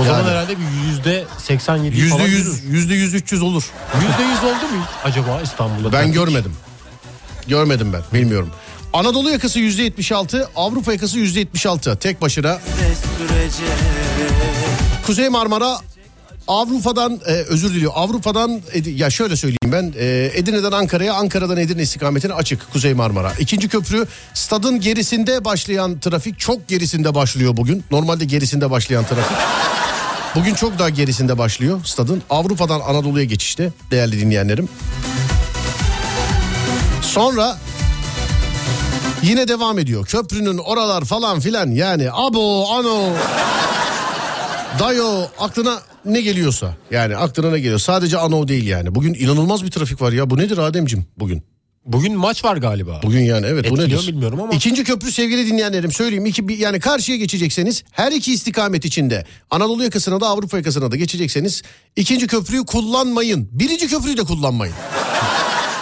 O 0.00 0.04
zaman 0.04 0.18
Yani. 0.18 0.30
herhalde 0.30 0.56
bir 0.58 0.86
yüzde 0.88 1.24
87 1.38 1.96
Yüzde 1.96 2.10
falan 2.16 2.28
yüz, 2.28 2.46
yüz. 2.46 2.64
yüzde 2.64 2.94
yüz 2.94 3.14
300 3.14 3.42
olur. 3.42 3.64
Yüzde 3.94 4.22
yüz 4.22 4.38
oldu 4.44 4.74
mu 4.76 4.84
acaba 5.04 5.40
İstanbul'da? 5.42 5.92
Ben 5.92 6.12
görmedim. 6.12 6.52
Görmedim 7.48 7.92
ben 7.92 8.02
bilmiyorum. 8.20 8.50
Anadolu 8.92 9.30
yakası 9.30 9.58
yüzde 9.58 9.82
76, 9.82 10.48
Avrupa 10.56 10.92
yakası 10.92 11.18
yüzde 11.18 11.38
76. 11.40 11.96
Tek 11.98 12.20
başına 12.22 12.58
Kuzey 15.06 15.28
Marmara 15.28 15.78
Avrupa'dan 16.48 17.20
e, 17.26 17.32
özür 17.32 17.74
diliyor. 17.74 17.92
Avrupa'dan 17.94 18.60
ya 18.94 19.10
şöyle 19.10 19.36
söyleyeyim 19.36 19.72
ben 19.72 19.94
e, 19.98 20.30
Edirne'den 20.34 20.72
Ankara'ya 20.72 21.14
Ankara'dan 21.14 21.56
Edirne 21.56 21.82
istikametine 21.82 22.32
açık 22.34 22.72
Kuzey 22.72 22.94
Marmara. 22.94 23.32
İkinci 23.38 23.68
köprü 23.68 24.06
stadın 24.34 24.80
gerisinde 24.80 25.44
başlayan 25.44 26.00
trafik 26.00 26.38
çok 26.38 26.68
gerisinde 26.68 27.14
başlıyor 27.14 27.56
bugün. 27.56 27.84
Normalde 27.90 28.24
gerisinde 28.24 28.70
başlayan 28.70 29.04
trafik. 29.04 29.36
Bugün 30.34 30.54
çok 30.54 30.78
daha 30.78 30.88
gerisinde 30.88 31.38
başlıyor 31.38 31.80
stadın. 31.84 32.22
Avrupa'dan 32.30 32.80
Anadolu'ya 32.80 33.24
geçişte 33.24 33.72
değerli 33.90 34.20
dinleyenlerim. 34.20 34.68
Sonra 37.02 37.58
yine 39.22 39.48
devam 39.48 39.78
ediyor. 39.78 40.06
Köprünün 40.06 40.58
oralar 40.58 41.04
falan 41.04 41.40
filan 41.40 41.70
yani 41.70 42.12
abo 42.12 42.66
ano 42.72 43.12
dayo 44.78 45.22
aklına 45.38 45.82
ne 46.04 46.20
geliyorsa 46.20 46.76
yani 46.90 47.16
aklına 47.16 47.50
ne 47.50 47.58
geliyor. 47.58 47.78
Sadece 47.78 48.18
ano 48.18 48.48
değil 48.48 48.66
yani. 48.66 48.94
Bugün 48.94 49.14
inanılmaz 49.14 49.64
bir 49.64 49.70
trafik 49.70 50.02
var 50.02 50.12
ya. 50.12 50.30
Bu 50.30 50.38
nedir 50.38 50.58
Ademcim 50.58 51.04
bugün? 51.18 51.42
Bugün 51.86 52.16
maç 52.16 52.44
var 52.44 52.56
galiba. 52.56 53.00
Bugün 53.02 53.20
yani 53.20 53.46
evet 53.46 53.70
bu 53.70 53.74
Etkiliyor 53.74 54.00
nedir? 54.02 54.12
bilmiyorum 54.12 54.40
ama. 54.40 54.52
İkinci 54.52 54.84
köprü 54.84 55.12
sevgili 55.12 55.46
dinleyenlerim 55.46 55.92
söyleyeyim. 55.92 56.26
İki, 56.26 56.44
yani 56.58 56.80
karşıya 56.80 57.18
geçecekseniz 57.18 57.84
her 57.90 58.12
iki 58.12 58.32
istikamet 58.32 58.84
içinde 58.84 59.24
Anadolu 59.50 59.84
yakasına 59.84 60.20
da 60.20 60.26
Avrupa 60.26 60.56
yakasına 60.56 60.90
da 60.92 60.96
geçecekseniz 60.96 61.62
ikinci 61.96 62.26
köprüyü 62.26 62.64
kullanmayın. 62.66 63.48
Birinci 63.52 63.88
köprüyü 63.88 64.16
de 64.16 64.22
kullanmayın. 64.24 64.74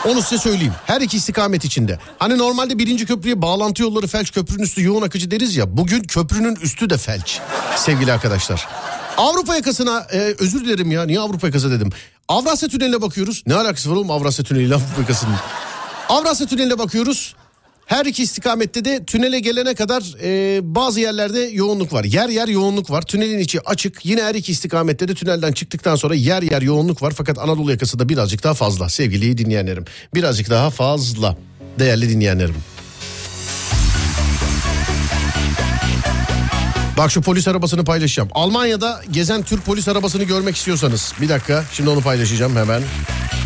Onu 0.09 0.23
size 0.23 0.39
söyleyeyim. 0.39 0.73
Her 0.87 1.01
iki 1.01 1.17
istikamet 1.17 1.65
içinde. 1.65 1.99
Hani 2.19 2.39
normalde 2.39 2.79
birinci 2.79 3.07
köprüye 3.07 3.43
bağlantı 3.43 3.83
yolları 3.83 4.07
felç 4.07 4.33
köprünün 4.33 4.63
üstü 4.63 4.85
yoğun 4.85 5.03
akıcı 5.03 5.31
deriz 5.31 5.57
ya. 5.57 5.77
Bugün 5.77 6.03
köprünün 6.03 6.57
üstü 6.57 6.91
de 6.91 6.97
felç 6.97 7.41
sevgili 7.77 8.13
arkadaşlar. 8.13 8.69
Avrupa 9.17 9.55
yakasına 9.55 10.07
e, 10.13 10.19
özür 10.39 10.65
dilerim 10.65 10.91
ya 10.91 11.05
niye 11.05 11.21
Avrupa 11.21 11.47
yakası 11.47 11.71
dedim. 11.71 11.91
Avrasya 12.29 12.69
Tüneli'ne 12.69 13.03
bakıyoruz. 13.03 13.43
Ne 13.47 13.55
alakası 13.55 13.91
var 13.91 13.97
oğlum 13.97 14.11
Avrasya 14.11 14.45
Tüneli 14.45 14.65
ile 14.65 14.75
Avrupa 14.75 15.01
yakasının? 15.01 15.35
Avrasya 16.09 16.47
Tüneli'ne 16.47 16.79
bakıyoruz. 16.79 17.35
Her 17.89 18.07
iki 18.07 18.22
istikamette 18.22 18.84
de 18.84 19.05
tünele 19.05 19.41
gelene 19.41 19.74
kadar 19.74 20.03
e, 20.22 20.61
bazı 20.74 21.01
yerlerde 21.01 21.41
yoğunluk 21.41 21.93
var. 21.93 22.05
Yer 22.05 22.28
yer 22.28 22.49
yoğunluk 22.49 22.91
var. 22.91 23.03
Tünelin 23.03 23.39
içi 23.39 23.61
açık. 23.61 24.07
Yine 24.07 24.22
her 24.22 24.34
iki 24.34 24.53
istikamette 24.53 25.09
de 25.09 25.14
tünelden 25.14 25.53
çıktıktan 25.53 25.97
sonra 25.97 26.14
yer 26.14 26.43
yer 26.43 26.62
yoğunluk 26.62 27.03
var. 27.03 27.12
Fakat 27.16 27.39
Anadolu 27.39 27.70
yakası 27.70 27.99
da 27.99 28.09
birazcık 28.09 28.45
daha 28.45 28.55
fazla 28.55 28.89
sevgili 28.89 29.39
dinleyenlerim. 29.39 29.84
Birazcık 30.14 30.51
daha 30.51 30.70
fazla 30.70 31.36
değerli 31.78 32.09
dinleyenlerim. 32.09 32.57
Bak 36.99 37.11
şu 37.11 37.22
polis 37.22 37.49
arabasını 37.49 37.84
paylaşacağım. 37.84 38.28
Almanya'da 38.32 39.01
gezen 39.11 39.43
Türk 39.43 39.64
polis 39.64 39.89
arabasını 39.89 40.24
görmek 40.24 40.57
istiyorsanız. 40.57 41.12
Bir 41.20 41.28
dakika 41.28 41.64
şimdi 41.72 41.91
onu 41.91 42.01
paylaşacağım 42.01 42.57
hemen. 42.57 42.82
Unutuldum 42.82 43.38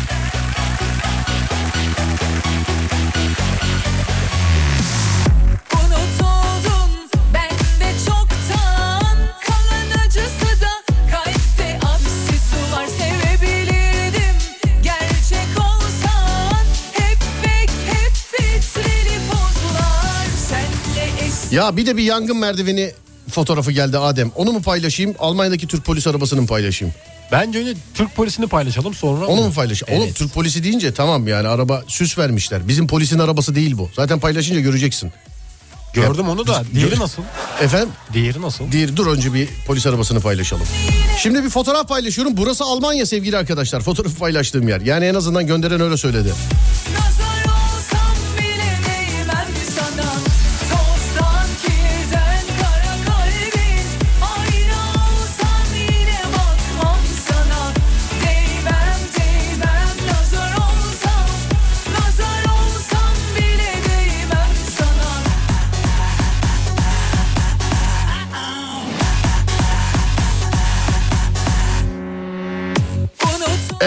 Ya 21.53 21.77
bir 21.77 21.85
de 21.85 21.97
bir 21.97 22.03
yangın 22.03 22.37
merdiveni 22.37 22.91
fotoğrafı 23.29 23.71
geldi 23.71 23.97
Adem. 23.97 24.31
Onu 24.35 24.51
mu 24.51 24.61
paylaşayım? 24.61 25.15
Almanya'daki 25.19 25.67
Türk 25.67 25.85
polis 25.85 26.07
arabasını 26.07 26.41
mı 26.41 26.47
paylaşayım? 26.47 26.93
Bence 27.31 27.59
önce 27.59 27.73
Türk 27.93 28.15
polisini 28.15 28.47
paylaşalım 28.47 28.93
sonra. 28.93 29.25
Onu 29.25 29.41
mu 29.41 29.53
paylaşayım? 29.53 29.97
Oğlum 29.97 30.07
Evet. 30.07 30.17
Türk 30.17 30.33
polisi 30.33 30.63
deyince 30.63 30.93
tamam 30.93 31.27
yani 31.27 31.47
araba 31.47 31.83
süs 31.87 32.17
vermişler. 32.17 32.67
Bizim 32.67 32.87
polisin 32.87 33.19
arabası 33.19 33.55
değil 33.55 33.77
bu. 33.77 33.89
Zaten 33.95 34.19
paylaşınca 34.19 34.59
göreceksin. 34.59 35.11
Gördüm 35.93 36.29
onu 36.29 36.47
da. 36.47 36.63
Diğeri 36.75 36.99
nasıl? 36.99 37.23
Efendim? 37.61 37.89
Diğeri 38.13 38.41
nasıl? 38.41 38.71
Diğer 38.71 38.95
dur 38.97 39.07
önce 39.07 39.33
bir 39.33 39.49
polis 39.67 39.85
arabasını 39.85 40.19
paylaşalım. 40.21 40.67
Şimdi 41.19 41.43
bir 41.43 41.49
fotoğraf 41.49 41.87
paylaşıyorum. 41.87 42.37
Burası 42.37 42.63
Almanya 42.63 43.05
sevgili 43.05 43.37
arkadaşlar. 43.37 43.81
Fotoğrafı 43.81 44.15
paylaştığım 44.15 44.67
yer. 44.67 44.81
Yani 44.81 45.05
en 45.05 45.15
azından 45.15 45.47
gönderen 45.47 45.81
öyle 45.81 45.97
söyledi. 45.97 46.33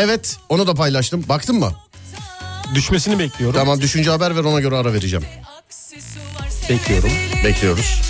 Evet 0.07 0.37
onu 0.49 0.67
da 0.67 0.75
paylaştım. 0.75 1.25
Baktın 1.29 1.57
mı? 1.59 1.73
Düşmesini 2.75 3.19
bekliyorum. 3.19 3.57
Tamam 3.59 3.81
düşünce 3.81 4.11
haber 4.11 4.37
ver 4.37 4.45
ona 4.45 4.61
göre 4.61 4.77
ara 4.77 4.93
vereceğim. 4.93 5.25
Bekliyorum. 6.69 7.11
Bekliyoruz. 7.45 8.01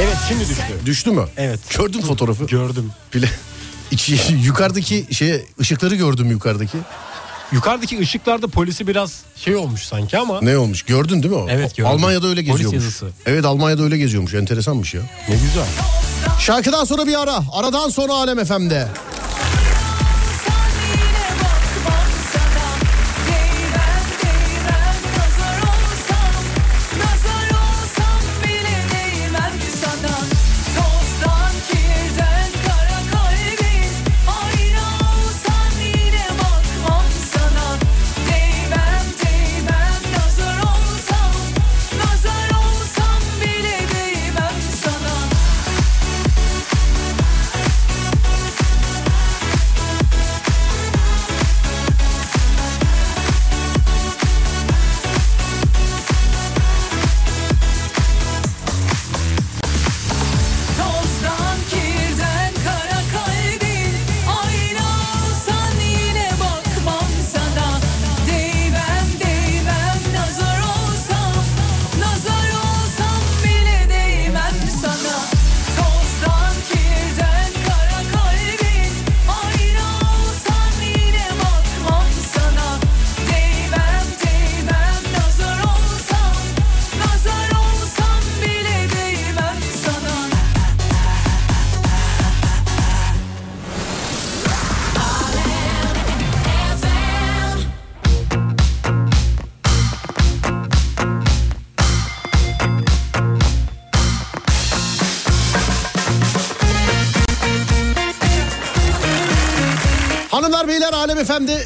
Evet 0.00 0.16
şimdi 0.28 0.40
düştü. 0.48 0.62
Düştü 0.86 1.10
mü? 1.10 1.24
Evet. 1.36 1.60
Gördün 1.78 2.00
fotoğrafı. 2.00 2.46
Gördüm. 2.46 2.92
Bile. 3.14 3.28
İçi, 3.90 4.18
yukarıdaki 4.44 5.06
şey 5.10 5.44
ışıkları 5.60 5.94
gördüm 5.94 6.30
yukarıdaki. 6.30 6.78
Yukarıdaki 7.52 8.00
ışıklarda 8.00 8.48
polisi 8.48 8.86
biraz 8.86 9.22
şey 9.36 9.56
olmuş 9.56 9.82
sanki 9.82 10.18
ama 10.18 10.40
Ne 10.40 10.58
olmuş? 10.58 10.82
Gördün 10.82 11.22
değil 11.22 11.34
mi 11.34 11.40
o? 11.40 11.46
Evet, 11.50 11.76
gördüm. 11.76 11.92
Almanya'da 11.92 12.26
öyle 12.26 12.40
Polis 12.40 12.50
geziyormuş. 12.52 12.84
yazısı. 12.84 13.06
Evet 13.26 13.44
Almanya'da 13.44 13.82
öyle 13.82 13.98
geziyormuş. 13.98 14.34
Enteresanmış 14.34 14.94
ya. 14.94 15.00
ne 15.28 15.34
güzel. 15.34 15.66
Şarkıdan 16.40 16.84
sonra 16.84 17.06
bir 17.06 17.22
ara. 17.22 17.40
Aradan 17.52 17.88
sonra 17.88 18.12
Alem 18.12 18.44
FM'de. 18.44 18.88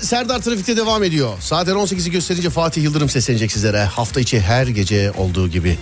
Serdar 0.04 0.42
Trafik'te 0.42 0.76
devam 0.76 1.04
ediyor. 1.04 1.32
Saatler 1.40 1.72
18'i 1.72 2.10
gösterince 2.10 2.50
Fatih 2.50 2.82
Yıldırım 2.82 3.08
seslenecek 3.08 3.52
sizlere. 3.52 3.84
Hafta 3.84 4.20
içi 4.20 4.40
her 4.40 4.66
gece 4.66 5.12
olduğu 5.12 5.48
gibi. 5.48 5.78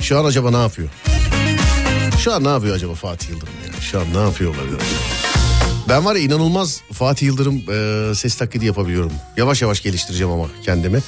Şu 0.00 0.18
an 0.18 0.24
acaba 0.24 0.50
ne 0.50 0.56
yapıyor? 0.56 0.88
Şu 2.18 2.32
an 2.32 2.44
ne 2.44 2.48
yapıyor 2.48 2.76
acaba 2.76 2.94
Fatih 2.94 3.30
Yıldırım 3.30 3.52
ya? 3.66 3.80
Şu 3.80 4.00
an 4.00 4.06
ne 4.14 4.18
yapıyor 4.18 4.54
olabilir? 4.54 4.78
Ben 5.88 6.04
var 6.04 6.14
ya 6.14 6.22
inanılmaz 6.22 6.80
Fatih 6.92 7.26
Yıldırım 7.26 7.62
e, 7.70 8.14
ses 8.14 8.34
taklidi 8.34 8.66
yapabiliyorum. 8.66 9.12
Yavaş 9.36 9.62
yavaş 9.62 9.82
geliştireceğim 9.82 10.32
ama 10.32 10.46
kendimi. 10.64 10.98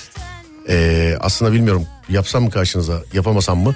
E, 0.68 1.16
aslında 1.20 1.52
bilmiyorum 1.52 1.86
yapsam 2.08 2.42
mı 2.42 2.50
karşınıza 2.50 3.02
yapamasam 3.12 3.58
mı? 3.58 3.74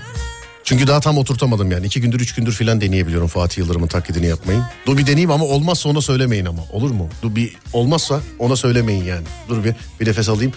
Çünkü 0.65 0.87
daha 0.87 1.01
tam 1.01 1.19
oturtamadım 1.19 1.71
yani. 1.71 1.87
iki 1.87 2.01
gündür 2.01 2.21
üç 2.21 2.35
gündür 2.35 2.53
filan 2.53 2.81
deneyebiliyorum 2.81 3.29
Fatih 3.29 3.59
Yıldırım'ın 3.59 3.87
taklidini 3.87 4.27
yapmayı. 4.27 4.63
Dur 4.87 4.99
bir 4.99 5.07
deneyeyim 5.07 5.31
ama 5.31 5.45
olmazsa 5.45 5.89
ona 5.89 6.01
söylemeyin 6.01 6.45
ama. 6.45 6.63
Olur 6.73 6.91
mu? 6.91 7.09
Dur 7.23 7.37
bir 7.37 7.57
olmazsa 7.73 8.21
ona 8.39 8.57
söylemeyin 8.57 9.05
yani. 9.05 9.27
Dur 9.49 9.65
bir, 9.65 9.75
bir 10.01 10.09
nefes 10.09 10.29
alayım. 10.29 10.53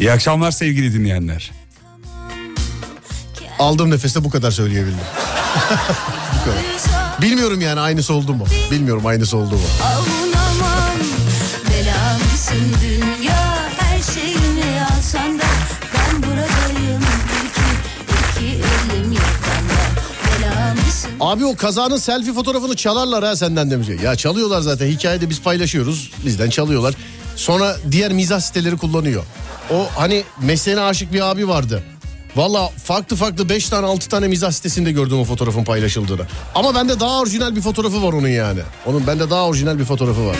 İyi 0.00 0.12
akşamlar 0.12 0.50
sevgili 0.50 0.94
dinleyenler. 0.94 1.50
Aldığım 3.58 3.90
nefeste 3.90 4.24
bu 4.24 4.30
kadar 4.30 4.50
söyleyebildim. 4.50 4.98
Bu 6.40 6.44
kadar. 6.44 7.22
Bilmiyorum 7.22 7.60
yani 7.60 7.80
aynısı 7.80 8.14
oldu 8.14 8.34
mu? 8.34 8.46
Bilmiyorum 8.70 9.06
aynısı 9.06 9.36
oldu 9.36 9.54
mu? 9.54 9.60
Abi 21.32 21.44
o 21.44 21.56
kazanın 21.56 21.96
selfie 21.96 22.32
fotoğrafını 22.32 22.76
çalarlar 22.76 23.24
ha 23.24 23.36
senden 23.36 23.70
demiş. 23.70 23.88
Ya 24.04 24.16
çalıyorlar 24.16 24.60
zaten 24.60 24.86
hikayede 24.86 25.30
biz 25.30 25.42
paylaşıyoruz. 25.42 26.10
Bizden 26.26 26.50
çalıyorlar. 26.50 26.94
Sonra 27.36 27.76
diğer 27.90 28.12
mizah 28.12 28.40
siteleri 28.40 28.76
kullanıyor. 28.76 29.24
O 29.70 29.86
hani 29.96 30.24
mesleğine 30.40 30.80
aşık 30.80 31.12
bir 31.12 31.30
abi 31.30 31.48
vardı. 31.48 31.82
Valla 32.36 32.68
farklı 32.68 33.16
farklı 33.16 33.48
5 33.48 33.68
tane 33.68 33.86
6 33.86 34.08
tane 34.08 34.28
mizah 34.28 34.50
sitesinde 34.50 34.92
gördüm 34.92 35.18
o 35.18 35.24
fotoğrafın 35.24 35.64
paylaşıldığını. 35.64 36.22
Ama 36.54 36.74
bende 36.74 37.00
daha 37.00 37.20
orijinal 37.20 37.56
bir 37.56 37.60
fotoğrafı 37.60 38.02
var 38.02 38.12
onun 38.12 38.28
yani. 38.28 38.60
Onun 38.86 39.06
bende 39.06 39.30
daha 39.30 39.46
orijinal 39.46 39.78
bir 39.78 39.84
fotoğrafı 39.84 40.26
var. 40.26 40.36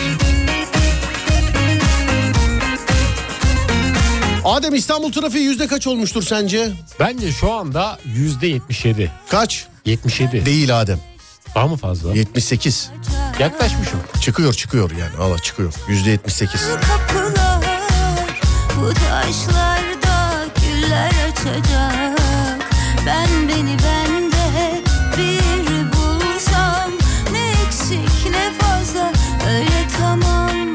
Adem 4.45 4.75
İstanbul 4.75 5.11
trafiği 5.11 5.43
yüzde 5.43 5.67
kaç 5.67 5.87
olmuştur 5.87 6.23
sence? 6.23 6.71
Bence 6.99 7.31
şu 7.31 7.51
anda 7.51 7.99
yüzde 8.05 8.47
77. 8.47 9.11
Kaç? 9.29 9.72
77. 9.85 10.45
Değil 10.45 10.81
Adem. 10.81 10.99
Daha 11.55 11.67
mı 11.67 11.77
fazla? 11.77 12.13
78. 12.13 12.91
Yaklaşmışım. 13.39 13.99
Çıkıyor 14.21 14.53
çıkıyor 14.53 14.91
yani. 14.91 15.17
Allah 15.19 15.39
çıkıyor. 15.39 15.73
Yüzde 15.87 16.09
78. 16.09 16.61
kapılar 16.61 17.61
Bu 18.81 18.93
taşlarda 18.93 20.45
güller 20.61 21.11
açacak 21.31 22.19
Ben 23.05 23.49
beni 23.49 23.77
bende 23.83 24.81
bir 25.17 25.91
bulsam 25.93 26.91
Ne 27.31 27.51
eksik 27.67 28.31
ne 28.31 28.53
fazla 28.59 29.11
öyle 29.49 29.87
tamam 29.99 30.73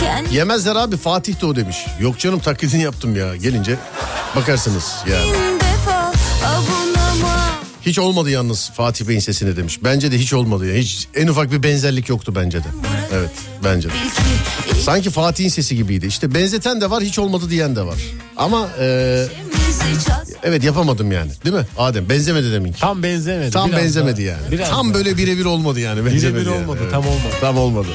Kendi 0.00 0.34
Yemezler 0.34 0.76
abi 0.76 0.96
Fatih 0.96 1.40
de 1.40 1.46
o 1.46 1.56
demiş. 1.56 1.76
Yok 2.00 2.18
canım 2.18 2.40
taklidini 2.40 2.82
yaptım 2.82 3.16
ya. 3.16 3.36
Gelince 3.36 3.76
bakarsınız 4.36 4.94
yani. 5.10 5.45
Hiç 7.86 7.98
olmadı 7.98 8.30
yalnız 8.30 8.70
Fatih 8.70 9.08
Bey'in 9.08 9.20
sesine 9.20 9.56
demiş. 9.56 9.78
Bence 9.84 10.12
de 10.12 10.18
hiç 10.18 10.32
olmadı 10.32 10.66
ya. 10.66 10.74
Hiç 10.74 11.08
en 11.14 11.26
ufak 11.28 11.52
bir 11.52 11.62
benzerlik 11.62 12.08
yoktu 12.08 12.32
bence 12.36 12.58
de. 12.58 12.68
Evet 13.14 13.30
bence 13.64 13.88
de. 13.88 13.92
Sanki 14.84 15.10
Fatih'in 15.10 15.48
sesi 15.48 15.76
gibiydi. 15.76 16.06
İşte 16.06 16.34
benzeten 16.34 16.80
de 16.80 16.90
var 16.90 17.02
hiç 17.02 17.18
olmadı 17.18 17.50
diyen 17.50 17.76
de 17.76 17.82
var. 17.82 17.96
Ama 18.36 18.68
e, 18.80 19.26
evet 20.42 20.64
yapamadım 20.64 21.12
yani. 21.12 21.30
Değil 21.44 21.56
mi 21.56 21.66
Adem? 21.78 22.08
Benzemedi 22.08 22.52
deminki. 22.52 22.80
Tam 22.80 23.02
benzemedi. 23.02 23.50
Tam 23.50 23.68
Biraz 23.70 23.80
benzemedi 23.80 24.16
daha- 24.26 24.26
yani. 24.36 24.52
Biraz 24.52 24.68
tam 24.70 24.86
daha. 24.86 24.94
böyle 24.94 25.16
birebir 25.16 25.44
olmadı 25.44 25.80
yani. 25.80 26.06
Benzemedi 26.06 26.36
Birebir 26.36 26.50
yani. 26.50 26.62
olmadı, 26.62 26.78
Evet. 26.82 26.92
tam 26.92 27.06
olmadı. 27.06 27.34
Tam 27.40 27.58
olmadı. 27.58 27.88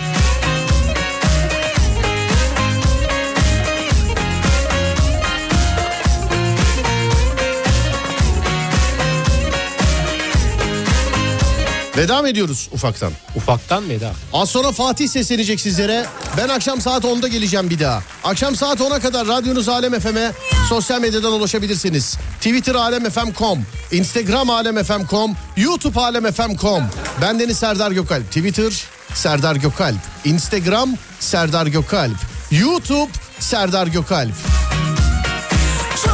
Veda 11.98 12.22
mı 12.22 12.30
ediyoruz 12.30 12.70
ufaktan? 12.74 13.12
Ufaktan 13.36 13.89
veda. 13.89 14.12
Az 14.34 14.50
sonra 14.50 14.72
Fatih 14.72 15.08
seslenecek 15.10 15.62
sizlere. 15.62 16.06
Ben 16.38 16.50
akşam 16.50 16.82
saat 16.82 17.04
10'da 17.04 17.28
geleceğim 17.28 17.70
bir 17.70 17.80
daha. 17.80 18.04
Akşam 18.24 18.56
saat 18.56 18.80
10'a 18.80 19.00
kadar 19.00 19.28
radyonuz 19.28 19.70
Alem 19.70 20.00
FM'e 20.00 20.32
sosyal 20.70 21.02
medyadan 21.02 21.34
ulaşabilirsiniz. 21.34 22.18
Twitter 22.38 22.76
alemfm.com, 22.76 23.66
Instagram 23.92 24.50
alemfm.com, 24.50 25.36
YouTube 25.58 26.00
alemfm.com. 26.00 26.84
Ben 27.22 27.39
Deniz 27.39 27.58
Serdar 27.58 27.92
Gökalp. 27.92 28.28
Twitter 28.28 28.74
Serdar 29.14 29.56
Gökalp. 29.56 29.98
Instagram 30.26 30.89
Serdar 31.20 31.68
Gökalp. 31.68 32.16
YouTube 32.52 33.12
Serdar 33.39 33.88
Gökalp. 33.88 34.34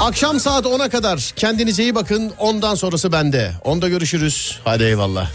Akşam 0.02 0.40
saat 0.40 0.66
10'a 0.66 0.90
kadar 0.90 1.34
kendinize 1.36 1.84
iyi 1.84 1.96
bakın. 1.96 2.34
Ondan 2.38 2.76
sonrası 2.76 3.12
bende. 3.12 3.52
Onda 3.64 3.90
görüşürüz. 3.90 4.60
Hadi 4.64 4.84
eyvallah. 4.84 5.30